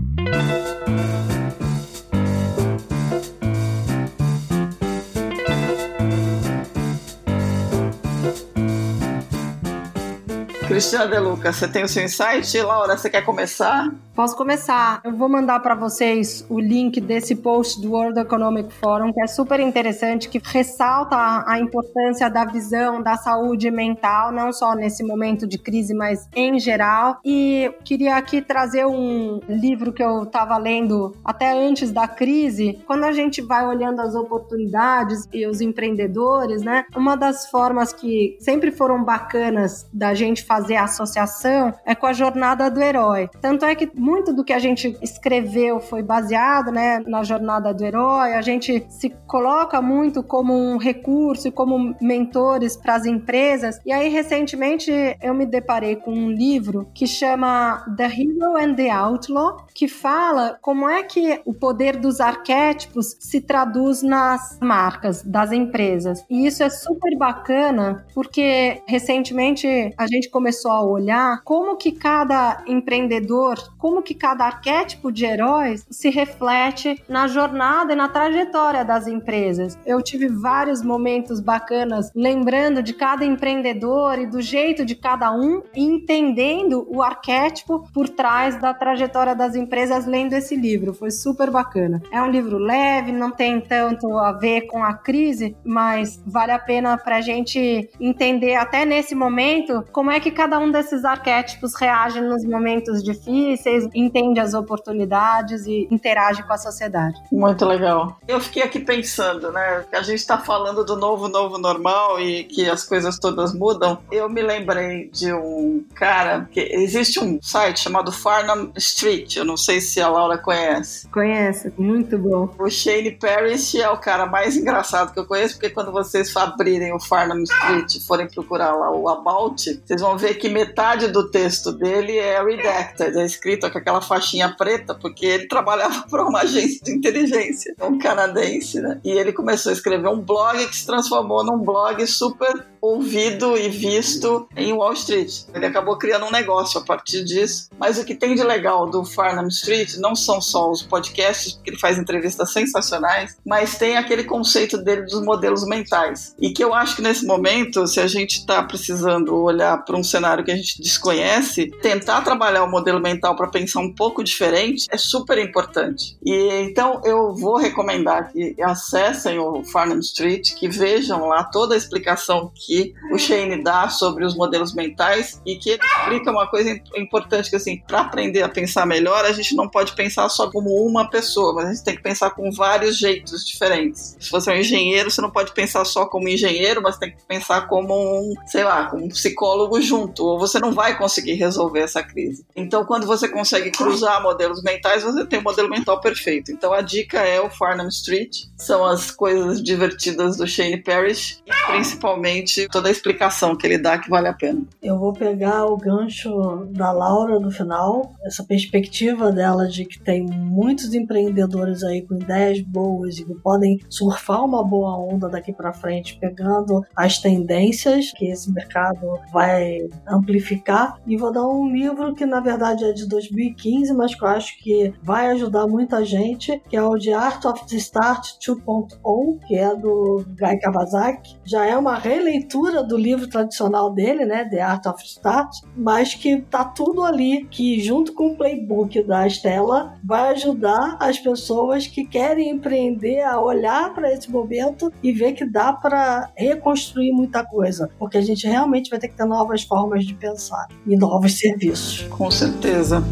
Cristiano 10.71 11.11
De 11.11 11.19
Luca, 11.19 11.51
você 11.51 11.67
tem 11.67 11.83
o 11.83 11.87
seu 11.87 12.01
insight? 12.01 12.57
Laura, 12.61 12.95
você 12.95 13.09
quer 13.09 13.25
começar? 13.25 13.91
Posso 14.15 14.37
começar. 14.37 15.01
Eu 15.03 15.13
vou 15.17 15.27
mandar 15.27 15.59
para 15.61 15.75
vocês 15.75 16.45
o 16.49 16.59
link 16.59 17.01
desse 17.01 17.35
post 17.35 17.81
do 17.81 17.91
World 17.91 18.19
Economic 18.19 18.73
Forum, 18.73 19.11
que 19.11 19.21
é 19.21 19.27
super 19.27 19.59
interessante, 19.59 20.29
que 20.29 20.39
ressalta 20.43 21.43
a 21.45 21.59
importância 21.59 22.29
da 22.29 22.45
visão 22.45 23.01
da 23.01 23.17
saúde 23.17 23.69
mental, 23.69 24.31
não 24.31 24.53
só 24.53 24.75
nesse 24.75 25.03
momento 25.03 25.45
de 25.45 25.57
crise, 25.57 25.93
mas 25.93 26.29
em 26.35 26.57
geral. 26.57 27.19
E 27.25 27.73
queria 27.83 28.15
aqui 28.15 28.41
trazer 28.41 28.85
um 28.85 29.41
livro 29.49 29.91
que 29.91 30.03
eu 30.03 30.23
estava 30.23 30.57
lendo 30.57 31.15
até 31.23 31.51
antes 31.51 31.91
da 31.91 32.07
crise. 32.07 32.79
Quando 32.85 33.03
a 33.05 33.11
gente 33.11 33.41
vai 33.41 33.65
olhando 33.65 34.01
as 34.01 34.13
oportunidades 34.13 35.27
e 35.33 35.45
os 35.47 35.59
empreendedores, 35.59 36.61
né? 36.61 36.85
Uma 36.95 37.15
das 37.15 37.49
formas 37.49 37.91
que 37.91 38.37
sempre 38.39 38.71
foram 38.71 39.03
bacanas 39.03 39.85
da 39.91 40.13
gente 40.13 40.43
fazer 40.43 40.60
fazer 40.61 40.75
a 40.75 40.83
associação 40.83 41.73
é 41.85 41.95
com 41.95 42.05
a 42.05 42.13
jornada 42.13 42.69
do 42.69 42.79
herói. 42.79 43.29
Tanto 43.41 43.65
é 43.65 43.73
que 43.73 43.89
muito 43.95 44.31
do 44.31 44.43
que 44.43 44.53
a 44.53 44.59
gente 44.59 44.95
escreveu 45.01 45.79
foi 45.79 46.03
baseado 46.03 46.71
né, 46.71 46.99
na 47.07 47.23
jornada 47.23 47.73
do 47.73 47.83
herói, 47.83 48.33
a 48.33 48.41
gente 48.41 48.85
se 48.89 49.09
coloca 49.25 49.81
muito 49.81 50.21
como 50.21 50.53
um 50.53 50.77
recurso 50.77 51.47
e 51.47 51.51
como 51.51 51.95
mentores 51.99 52.77
para 52.77 52.95
as 52.95 53.05
empresas. 53.05 53.79
E 53.85 53.91
aí, 53.91 54.09
recentemente, 54.09 54.91
eu 55.21 55.33
me 55.33 55.45
deparei 55.45 55.95
com 55.95 56.11
um 56.11 56.29
livro 56.29 56.87
que 56.93 57.07
chama 57.07 57.83
The 57.97 58.05
Hero 58.05 58.57
and 58.57 58.75
the 58.75 58.89
Outlaw, 58.91 59.65
que 59.73 59.87
fala 59.87 60.57
como 60.61 60.87
é 60.87 61.03
que 61.03 61.41
o 61.45 61.53
poder 61.53 61.97
dos 61.97 62.19
arquétipos 62.19 63.17
se 63.19 63.41
traduz 63.41 64.03
nas 64.03 64.59
marcas 64.61 65.23
das 65.23 65.51
empresas. 65.51 66.23
E 66.29 66.45
isso 66.45 66.61
é 66.61 66.69
super 66.69 67.17
bacana, 67.17 68.05
porque 68.13 68.81
recentemente 68.85 69.93
a 69.97 70.07
gente 70.07 70.29
começou 70.29 70.50
começou 70.51 70.71
a 70.71 70.83
olhar 70.83 71.41
como 71.45 71.77
que 71.77 71.93
cada 71.93 72.61
empreendedor, 72.67 73.57
como 73.77 74.01
que 74.01 74.13
cada 74.13 74.43
arquétipo 74.43 75.09
de 75.09 75.23
heróis 75.23 75.87
se 75.89 76.09
reflete 76.09 77.01
na 77.07 77.25
jornada 77.25 77.93
e 77.93 77.95
na 77.95 78.09
trajetória 78.09 78.83
das 78.83 79.07
empresas. 79.07 79.79
Eu 79.85 80.01
tive 80.01 80.27
vários 80.27 80.81
momentos 80.83 81.39
bacanas 81.39 82.11
lembrando 82.13 82.83
de 82.83 82.93
cada 82.93 83.23
empreendedor 83.23 84.19
e 84.19 84.25
do 84.25 84.41
jeito 84.41 84.83
de 84.83 84.93
cada 84.93 85.31
um, 85.31 85.61
entendendo 85.73 86.85
o 86.89 87.01
arquétipo 87.01 87.87
por 87.93 88.09
trás 88.09 88.59
da 88.59 88.73
trajetória 88.73 89.33
das 89.33 89.55
empresas 89.55 90.05
lendo 90.05 90.33
esse 90.33 90.57
livro. 90.57 90.93
Foi 90.93 91.11
super 91.11 91.49
bacana. 91.49 92.01
É 92.11 92.21
um 92.21 92.29
livro 92.29 92.57
leve, 92.57 93.13
não 93.13 93.31
tem 93.31 93.61
tanto 93.61 94.17
a 94.17 94.33
ver 94.33 94.67
com 94.67 94.83
a 94.83 94.93
crise, 94.93 95.55
mas 95.63 96.21
vale 96.25 96.51
a 96.51 96.59
pena 96.59 96.97
para 96.97 97.17
a 97.17 97.21
gente 97.21 97.89
entender 98.01 98.55
até 98.55 98.83
nesse 98.83 99.15
momento 99.15 99.85
como 99.93 100.11
é 100.11 100.19
que 100.19 100.40
cada 100.41 100.57
um 100.57 100.71
desses 100.71 101.05
arquétipos 101.05 101.75
reage 101.75 102.19
nos 102.19 102.43
momentos 102.43 103.03
difíceis, 103.03 103.87
entende 103.93 104.39
as 104.39 104.55
oportunidades 104.55 105.67
e 105.67 105.87
interage 105.91 106.41
com 106.41 106.51
a 106.51 106.57
sociedade. 106.57 107.13
Muito 107.31 107.63
legal. 107.63 108.17
Eu 108.27 108.41
fiquei 108.41 108.63
aqui 108.63 108.79
pensando, 108.79 109.51
né? 109.51 109.85
A 109.91 110.01
gente 110.01 110.17
está 110.17 110.39
falando 110.39 110.83
do 110.83 110.97
novo, 110.97 111.27
novo 111.27 111.59
normal 111.59 112.19
e 112.19 112.43
que 112.45 112.67
as 112.67 112.83
coisas 112.83 113.19
todas 113.19 113.53
mudam. 113.53 113.99
Eu 114.11 114.27
me 114.27 114.41
lembrei 114.41 115.11
de 115.11 115.31
um 115.31 115.85
cara 115.93 116.49
que 116.51 116.59
existe 116.59 117.19
um 117.19 117.39
site 117.39 117.81
chamado 117.81 118.11
Farnham 118.11 118.71
Street. 118.77 119.35
Eu 119.35 119.45
não 119.45 119.55
sei 119.55 119.79
se 119.79 120.01
a 120.01 120.09
Laura 120.09 120.39
conhece. 120.39 121.07
Conhece, 121.09 121.71
muito 121.77 122.17
bom. 122.17 122.49
O 122.57 122.67
Shane 122.67 123.11
Parrish 123.11 123.79
é 123.79 123.89
o 123.91 123.97
cara 123.97 124.25
mais 124.25 124.57
engraçado 124.57 125.13
que 125.13 125.19
eu 125.19 125.25
conheço, 125.27 125.53
porque 125.53 125.69
quando 125.69 125.91
vocês 125.91 126.35
abrirem 126.35 126.95
o 126.95 126.99
Farnham 126.99 127.43
Street 127.43 127.93
e 127.93 128.03
forem 128.03 128.27
procurar 128.27 128.73
lá 128.73 128.89
o 128.89 129.07
About, 129.07 129.79
vocês 129.85 130.01
vão 130.01 130.17
ver 130.17 130.30
que 130.33 130.49
metade 130.49 131.07
do 131.07 131.29
texto 131.29 131.71
dele 131.71 132.17
é 132.17 132.43
redacted, 132.43 133.17
é 133.17 133.25
escrito 133.25 133.69
com 133.71 133.77
aquela 133.77 134.01
faixinha 134.01 134.55
preta, 134.57 134.95
porque 134.95 135.25
ele 135.25 135.47
trabalhava 135.47 136.05
para 136.09 136.25
uma 136.25 136.41
agência 136.41 136.79
de 136.83 136.91
inteligência, 136.91 137.75
um 137.81 137.97
canadense, 137.97 138.79
né? 138.79 138.99
E 139.03 139.11
ele 139.11 139.33
começou 139.33 139.69
a 139.69 139.73
escrever 139.73 140.07
um 140.07 140.21
blog 140.21 140.65
que 140.67 140.75
se 140.75 140.85
transformou 140.85 141.43
num 141.43 141.59
blog 141.59 142.05
super 142.07 142.65
ouvido 142.81 143.55
e 143.55 143.69
visto 143.69 144.47
em 144.57 144.73
Wall 144.73 144.93
Street. 144.93 145.43
Ele 145.53 145.67
acabou 145.67 145.97
criando 145.97 146.25
um 146.25 146.31
negócio 146.31 146.79
a 146.79 146.83
partir 146.83 147.23
disso. 147.23 147.69
Mas 147.77 147.99
o 147.99 148.03
que 148.03 148.15
tem 148.15 148.33
de 148.33 148.43
legal 148.43 148.89
do 148.89 149.05
Farnham 149.05 149.47
Street 149.47 149.97
não 149.97 150.15
são 150.15 150.41
só 150.41 150.69
os 150.69 150.81
podcasts, 150.81 151.53
porque 151.53 151.69
ele 151.69 151.79
faz 151.79 151.97
entrevistas 151.97 152.51
sensacionais, 152.51 153.37
mas 153.45 153.77
tem 153.77 153.97
aquele 153.97 154.23
conceito 154.23 154.77
dele 154.77 155.03
dos 155.03 155.21
modelos 155.23 155.65
mentais. 155.65 156.35
E 156.39 156.51
que 156.51 156.63
eu 156.63 156.73
acho 156.73 156.95
que 156.95 157.01
nesse 157.01 157.25
momento, 157.25 157.85
se 157.85 157.99
a 157.99 158.07
gente 158.07 158.39
está 158.39 158.63
precisando 158.63 159.35
olhar 159.35 159.77
para 159.85 159.95
um 159.95 160.03
cenário 160.03 160.20
que 160.43 160.51
a 160.51 160.55
gente 160.55 160.81
desconhece, 160.81 161.67
tentar 161.81 162.21
trabalhar 162.21 162.63
o 162.63 162.71
modelo 162.71 162.99
mental 162.99 163.35
para 163.35 163.47
pensar 163.47 163.79
um 163.79 163.93
pouco 163.93 164.23
diferente 164.23 164.87
é 164.89 164.97
super 164.97 165.37
importante. 165.37 166.17
E 166.25 166.61
então 166.61 167.01
eu 167.05 167.35
vou 167.35 167.57
recomendar 167.57 168.31
que 168.31 168.55
acessem 168.61 169.37
o 169.39 169.63
Farnham 169.65 169.99
Street, 169.99 170.53
que 170.55 170.67
vejam 170.67 171.27
lá 171.27 171.43
toda 171.43 171.75
a 171.75 171.77
explicação 171.77 172.51
que 172.55 172.71
que 172.71 172.93
o 173.11 173.17
Shane 173.17 173.61
dá 173.61 173.89
sobre 173.89 174.23
os 174.23 174.33
modelos 174.35 174.73
mentais 174.73 175.41
e 175.45 175.57
que 175.57 175.71
ele 175.71 175.83
explica 175.83 176.31
uma 176.31 176.47
coisa 176.47 176.71
importante 176.95 177.49
que 177.49 177.57
assim, 177.57 177.81
para 177.85 177.99
aprender 177.99 178.41
a 178.43 178.49
pensar 178.49 178.85
melhor, 178.85 179.25
a 179.25 179.33
gente 179.33 179.53
não 179.55 179.67
pode 179.67 179.93
pensar 179.93 180.29
só 180.29 180.49
como 180.49 180.69
uma 180.85 181.09
pessoa, 181.09 181.53
mas 181.53 181.65
a 181.65 181.73
gente 181.73 181.83
tem 181.83 181.95
que 181.97 182.01
pensar 182.01 182.31
com 182.31 182.49
vários 182.51 182.97
jeitos 182.97 183.45
diferentes. 183.45 184.15
Se 184.19 184.31
você 184.31 184.51
é 184.51 184.53
um 184.55 184.59
engenheiro, 184.59 185.11
você 185.11 185.21
não 185.21 185.29
pode 185.29 185.53
pensar 185.53 185.83
só 185.83 186.05
como 186.05 186.29
engenheiro, 186.29 186.81
mas 186.81 186.97
tem 186.97 187.11
que 187.11 187.23
pensar 187.27 187.67
como 187.67 187.93
um, 187.93 188.33
sei 188.47 188.63
lá, 188.63 188.85
como 188.85 189.05
um 189.05 189.09
psicólogo 189.09 189.81
junto, 189.81 190.00
ou 190.19 190.39
você 190.39 190.59
não 190.59 190.71
vai 190.71 190.97
conseguir 190.97 191.33
resolver 191.33 191.81
essa 191.81 192.03
crise. 192.03 192.45
Então, 192.55 192.85
quando 192.85 193.05
você 193.05 193.27
consegue 193.27 193.71
cruzar 193.71 194.21
modelos 194.21 194.61
mentais, 194.63 195.03
você 195.03 195.25
tem 195.25 195.39
um 195.39 195.43
modelo 195.43 195.69
mental 195.69 195.99
perfeito. 195.99 196.51
Então, 196.51 196.73
a 196.73 196.81
dica 196.81 197.19
é 197.19 197.39
o 197.41 197.49
Farnham 197.49 197.87
Street, 197.87 198.45
são 198.57 198.85
as 198.85 199.11
coisas 199.11 199.61
divertidas 199.61 200.37
do 200.37 200.47
Shane 200.47 200.81
Parrish, 200.81 201.41
principalmente 201.67 202.67
toda 202.69 202.89
a 202.89 202.91
explicação 202.91 203.55
que 203.55 203.65
ele 203.65 203.77
dá 203.77 203.97
que 203.97 204.09
vale 204.09 204.27
a 204.27 204.33
pena. 204.33 204.63
Eu 204.81 204.97
vou 204.97 205.13
pegar 205.13 205.65
o 205.65 205.77
gancho 205.77 206.67
da 206.71 206.91
Laura 206.91 207.39
no 207.39 207.51
final, 207.51 208.13
essa 208.23 208.43
perspectiva 208.43 209.31
dela 209.31 209.67
de 209.67 209.85
que 209.85 209.99
tem 209.99 210.25
muitos 210.25 210.93
empreendedores 210.93 211.83
aí 211.83 212.01
com 212.01 212.15
ideias 212.15 212.61
boas 212.61 213.17
e 213.17 213.25
que 213.25 213.35
podem 213.35 213.79
surfar 213.89 214.43
uma 214.43 214.63
boa 214.63 214.97
onda 214.97 215.29
daqui 215.29 215.53
para 215.53 215.73
frente, 215.73 216.17
pegando 216.19 216.83
as 216.95 217.19
tendências 217.19 218.11
que 218.15 218.25
esse 218.25 218.51
mercado 218.51 219.19
vai 219.31 219.89
amplificar. 220.07 220.99
E 221.05 221.17
vou 221.17 221.31
dar 221.31 221.47
um 221.47 221.69
livro 221.69 222.13
que 222.13 222.25
na 222.25 222.39
verdade 222.39 222.83
é 222.83 222.91
de 222.91 223.07
2015, 223.07 223.93
mas 223.93 224.15
que 224.15 224.23
eu 224.23 224.27
acho 224.27 224.57
que 224.59 224.93
vai 225.01 225.27
ajudar 225.27 225.67
muita 225.67 226.03
gente, 226.05 226.61
que 226.69 226.75
é 226.75 226.83
o 226.83 226.97
The 226.97 227.13
Art 227.13 227.45
of 227.45 227.65
the 227.67 227.75
Start 227.77 228.37
2.0, 228.39 229.39
que 229.47 229.55
é 229.55 229.75
do 229.75 230.25
Guy 230.37 230.59
Kawasaki. 230.59 231.37
Já 231.43 231.65
é 231.65 231.77
uma 231.77 231.97
releitura 231.97 232.83
do 232.83 232.97
livro 232.97 233.27
tradicional 233.27 233.93
dele, 233.93 234.25
né, 234.25 234.45
The 234.45 234.61
Art 234.61 234.85
of 234.85 235.03
Start, 235.03 235.49
mas 235.75 236.13
que 236.13 236.41
tá 236.41 236.63
tudo 236.63 237.03
ali, 237.03 237.45
que 237.49 237.79
junto 237.81 238.13
com 238.13 238.27
o 238.27 238.37
playbook 238.37 239.03
da 239.03 239.25
Estela 239.27 239.97
vai 240.03 240.29
ajudar 240.29 240.97
as 240.99 241.19
pessoas 241.19 241.87
que 241.87 242.05
querem 242.05 242.49
empreender 242.49 243.21
a 243.21 243.39
olhar 243.39 243.93
para 243.93 244.11
esse 244.11 244.29
momento 244.31 244.91
e 245.01 245.11
ver 245.11 245.33
que 245.33 245.45
dá 245.45 245.73
para 245.73 246.31
reconstruir 246.35 247.11
muita 247.11 247.43
coisa, 247.43 247.89
porque 247.97 248.17
a 248.17 248.21
gente 248.21 248.47
realmente 248.47 248.89
vai 248.89 248.99
ter 248.99 249.07
que 249.07 249.15
ter 249.15 249.25
novas 249.25 249.63
formas 249.63 249.80
de 250.05 250.13
pensar 250.13 250.67
e 250.87 250.95
novos 250.95 251.37
serviços. 251.37 252.01
Com 252.09 252.29
certeza. 252.31 253.03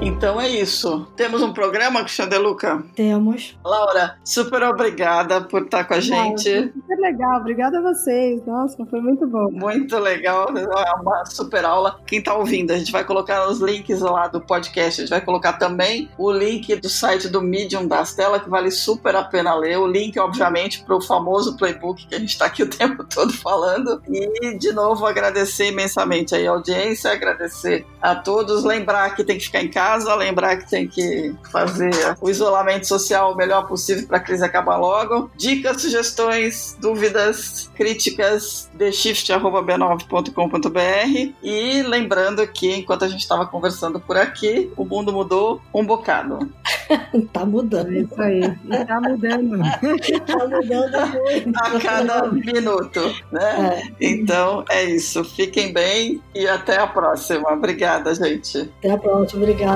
Então 0.00 0.38
é 0.38 0.48
isso. 0.48 1.06
Temos 1.16 1.42
um 1.42 1.52
programa, 1.52 2.00
Cristian 2.00 2.28
De 2.28 2.36
Luca? 2.36 2.84
Temos. 2.94 3.56
Laura, 3.64 4.18
super 4.22 4.62
obrigada 4.62 5.40
por 5.40 5.62
estar 5.62 5.84
com 5.84 5.94
a 5.94 6.00
gente. 6.00 6.54
Nossa, 6.54 6.72
super 6.74 6.98
legal, 6.98 7.40
obrigada 7.40 7.78
a 7.78 7.82
vocês. 7.82 8.44
Nossa, 8.46 8.84
foi 8.86 9.00
muito 9.00 9.26
bom. 9.26 9.50
Muito 9.50 9.98
legal, 9.98 10.48
é 10.56 11.00
uma 11.00 11.24
super 11.24 11.64
aula. 11.64 11.98
Quem 12.06 12.18
está 12.18 12.34
ouvindo, 12.34 12.72
a 12.72 12.78
gente 12.78 12.92
vai 12.92 13.04
colocar 13.04 13.48
os 13.48 13.60
links 13.60 14.00
lá 14.00 14.28
do 14.28 14.40
podcast, 14.40 15.00
a 15.00 15.04
gente 15.04 15.10
vai 15.10 15.20
colocar 15.22 15.54
também 15.54 16.10
o 16.18 16.30
link 16.30 16.76
do 16.76 16.88
site 16.88 17.28
do 17.28 17.40
Medium 17.40 17.86
da 17.86 18.02
Stella, 18.02 18.38
que 18.38 18.50
vale 18.50 18.70
super 18.70 19.16
a 19.16 19.24
pena 19.24 19.54
ler. 19.54 19.78
O 19.78 19.86
link, 19.86 20.18
obviamente, 20.18 20.84
para 20.84 20.94
o 20.94 21.00
famoso 21.00 21.56
playbook 21.56 22.06
que 22.06 22.14
a 22.14 22.18
gente 22.18 22.30
está 22.30 22.46
aqui 22.46 22.62
o 22.62 22.68
tempo 22.68 23.02
todo 23.02 23.32
falando. 23.32 24.02
E, 24.08 24.58
de 24.58 24.72
novo, 24.72 25.06
agradecer 25.06 25.68
imensamente 25.68 26.34
a 26.34 26.50
audiência, 26.50 27.10
agradecer 27.10 27.86
a 28.00 28.14
todos. 28.14 28.62
Lembrar 28.62 29.14
que 29.14 29.24
tem 29.24 29.38
que 29.38 29.44
ficar 29.44 29.62
em 29.62 29.70
casa 29.70 29.85
casa, 29.86 30.16
lembrar 30.16 30.56
que 30.56 30.68
tem 30.68 30.88
que 30.88 31.32
fazer 31.52 31.92
o 32.20 32.28
isolamento 32.28 32.88
social 32.88 33.32
o 33.32 33.36
melhor 33.36 33.68
possível 33.68 34.08
para 34.08 34.16
a 34.16 34.20
crise 34.20 34.44
acabar 34.44 34.76
logo. 34.76 35.30
Dicas, 35.36 35.80
sugestões, 35.80 36.76
dúvidas, 36.80 37.70
críticas, 37.74 38.68
theshift.b9.com.br 38.76 41.32
e 41.42 41.82
lembrando 41.82 42.46
que 42.48 42.74
enquanto 42.74 43.04
a 43.04 43.08
gente 43.08 43.20
estava 43.20 43.46
conversando 43.46 44.00
por 44.00 44.16
aqui, 44.16 44.72
o 44.76 44.84
mundo 44.84 45.12
mudou 45.12 45.62
um 45.72 45.86
bocado. 45.86 46.50
tá 47.32 47.44
mudando. 47.44 47.92
É 47.92 48.00
isso 48.00 48.20
aí. 48.20 48.40
Tá 48.86 49.00
mudando. 49.00 49.58
tá 50.26 50.48
mudando 50.48 50.98
muito. 51.12 51.52
A 51.56 51.78
cada 51.80 52.26
minuto, 52.32 53.14
né? 53.30 53.92
É. 54.00 54.00
Então 54.00 54.64
é 54.68 54.82
isso. 54.84 55.22
Fiquem 55.24 55.72
bem 55.72 56.20
e 56.34 56.48
até 56.48 56.78
a 56.78 56.88
próxima. 56.88 57.52
Obrigada, 57.52 58.12
gente. 58.14 58.68
Até 58.78 58.90
a 58.90 58.98
próxima. 58.98 59.42
Obrigada. 59.42 59.75